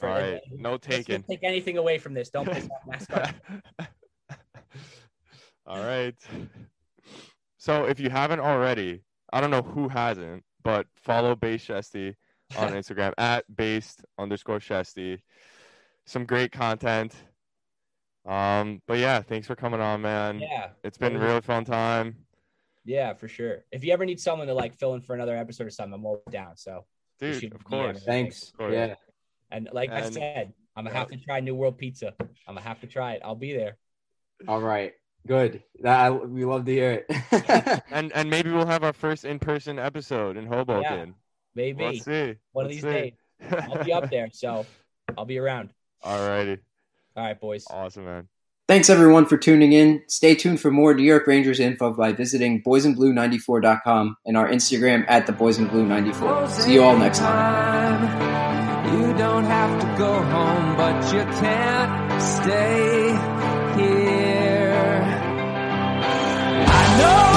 All 0.02 0.10
right, 0.10 0.42
no 0.52 0.78
taking. 0.78 1.24
Take 1.24 1.44
anything 1.44 1.78
away 1.78 1.98
from 1.98 2.14
this. 2.14 2.30
Don't 2.30 2.50
piss 2.50 2.68
off 2.70 2.86
NASCAR. 3.08 3.34
All 5.66 5.84
right. 5.84 6.16
So 7.58 7.86
if 7.86 8.00
you 8.00 8.10
haven't 8.10 8.40
already, 8.40 9.04
I 9.34 9.42
don't 9.42 9.52
know 9.52 9.62
who 9.62 9.90
hasn't, 9.90 10.44
but 10.64 10.88
follow 10.96 11.36
Base 11.36 11.66
Shesty 11.66 12.16
on 12.58 12.72
Instagram 12.74 13.14
at 13.18 13.44
based 13.54 14.06
underscore 14.18 14.60
Shesty. 14.60 15.20
Some 16.06 16.26
great 16.26 16.54
content. 16.54 17.14
Um, 18.28 18.82
but 18.88 19.00
yeah, 19.00 19.22
thanks 19.22 19.48
for 19.48 19.56
coming 19.56 19.80
on, 19.80 20.02
man. 20.02 20.40
yeah. 20.40 20.70
It's 20.84 20.98
been 20.98 21.16
a 21.16 21.20
really 21.20 21.42
fun 21.42 21.64
time. 21.66 22.16
Yeah, 22.84 23.14
for 23.14 23.28
sure. 23.28 23.64
If 23.72 23.84
you 23.84 23.94
ever 23.94 24.06
need 24.06 24.20
someone 24.20 24.48
to 24.48 24.54
like 24.54 24.76
fill 24.78 24.94
in 24.96 25.02
for 25.02 25.14
another 25.16 25.36
episode 25.36 25.68
or 25.68 25.70
something, 25.70 25.94
I'm 25.94 26.06
all 26.06 26.22
down. 26.30 26.56
So, 26.58 26.86
Dude, 27.20 27.42
should 27.42 27.54
of 27.54 27.64
course. 27.64 27.96
me. 27.96 28.02
Thanks. 28.06 28.50
Of 28.50 28.58
course. 28.58 28.74
Yeah. 28.74 28.96
and 29.52 29.70
like 29.72 29.92
I 29.92 30.10
said, 30.10 30.54
I'm 30.76 30.84
gonna 30.84 30.94
yeah. 30.94 31.00
have 31.00 31.10
to 31.10 31.18
try 31.18 31.40
New 31.40 31.56
World 31.56 31.78
Pizza. 31.78 32.14
I'm 32.20 32.56
gonna 32.56 32.62
have 32.62 32.80
to 32.82 32.88
try 32.88 33.14
it. 33.14 33.22
I'll 33.26 33.36
be 33.36 33.54
there. 33.54 33.78
All 34.48 34.62
right. 34.62 34.94
Good. 35.26 35.64
That 35.82 36.30
we 36.30 36.46
love 36.46 36.66
to 36.66 36.72
hear 36.72 37.06
it. 37.10 37.84
And 37.92 38.12
and 38.14 38.30
maybe 38.30 38.52
we'll 38.52 38.66
have 38.68 38.84
our 38.84 38.94
first 38.94 39.26
in 39.26 39.40
person 39.40 39.80
episode 39.80 40.38
in 40.38 40.46
Hoboken. 40.46 41.16
Maybe 41.56 41.84
Let's 41.84 42.06
see. 42.06 42.36
one 42.52 42.66
of 42.68 42.72
Let's 42.72 42.76
these 42.76 42.84
see. 42.84 42.90
days. 42.90 43.14
I'll 43.70 43.84
be 43.84 43.92
up 43.92 44.10
there, 44.10 44.30
so 44.32 44.66
I'll 45.18 45.26
be 45.26 45.40
around. 45.40 45.72
Alrighty. 46.06 46.60
All 47.18 47.24
right, 47.24 47.40
boys. 47.40 47.66
Awesome, 47.70 48.06
man. 48.06 48.28
Thanks 48.68 48.90
everyone 48.90 49.26
for 49.26 49.38
tuning 49.38 49.72
in. 49.72 50.04
Stay 50.08 50.36
tuned 50.36 50.60
for 50.60 50.70
more 50.70 50.94
New 50.94 51.04
York 51.04 51.26
Rangers 51.26 51.60
info 51.60 51.94
by 51.94 52.12
visiting 52.12 52.62
boysandblue94.com 52.64 54.18
and 54.26 54.38
our 54.38 54.48
Instagram 54.50 55.06
at 55.08 55.26
the 55.26 55.34
boysandblue94. 55.34 56.50
See 56.50 56.74
you 56.74 56.84
all 56.84 56.98
next 56.98 57.20
time. 57.20 58.04
You 58.94 59.14
don't 59.18 59.46
have 59.46 59.82
to 59.82 59.98
go 59.98 60.22
home, 60.22 60.76
but 60.76 61.14
you 61.14 61.24
can't 61.40 62.22
stay 62.22 63.10
here. 63.82 65.02
I 66.68 66.98
know. 67.00 67.37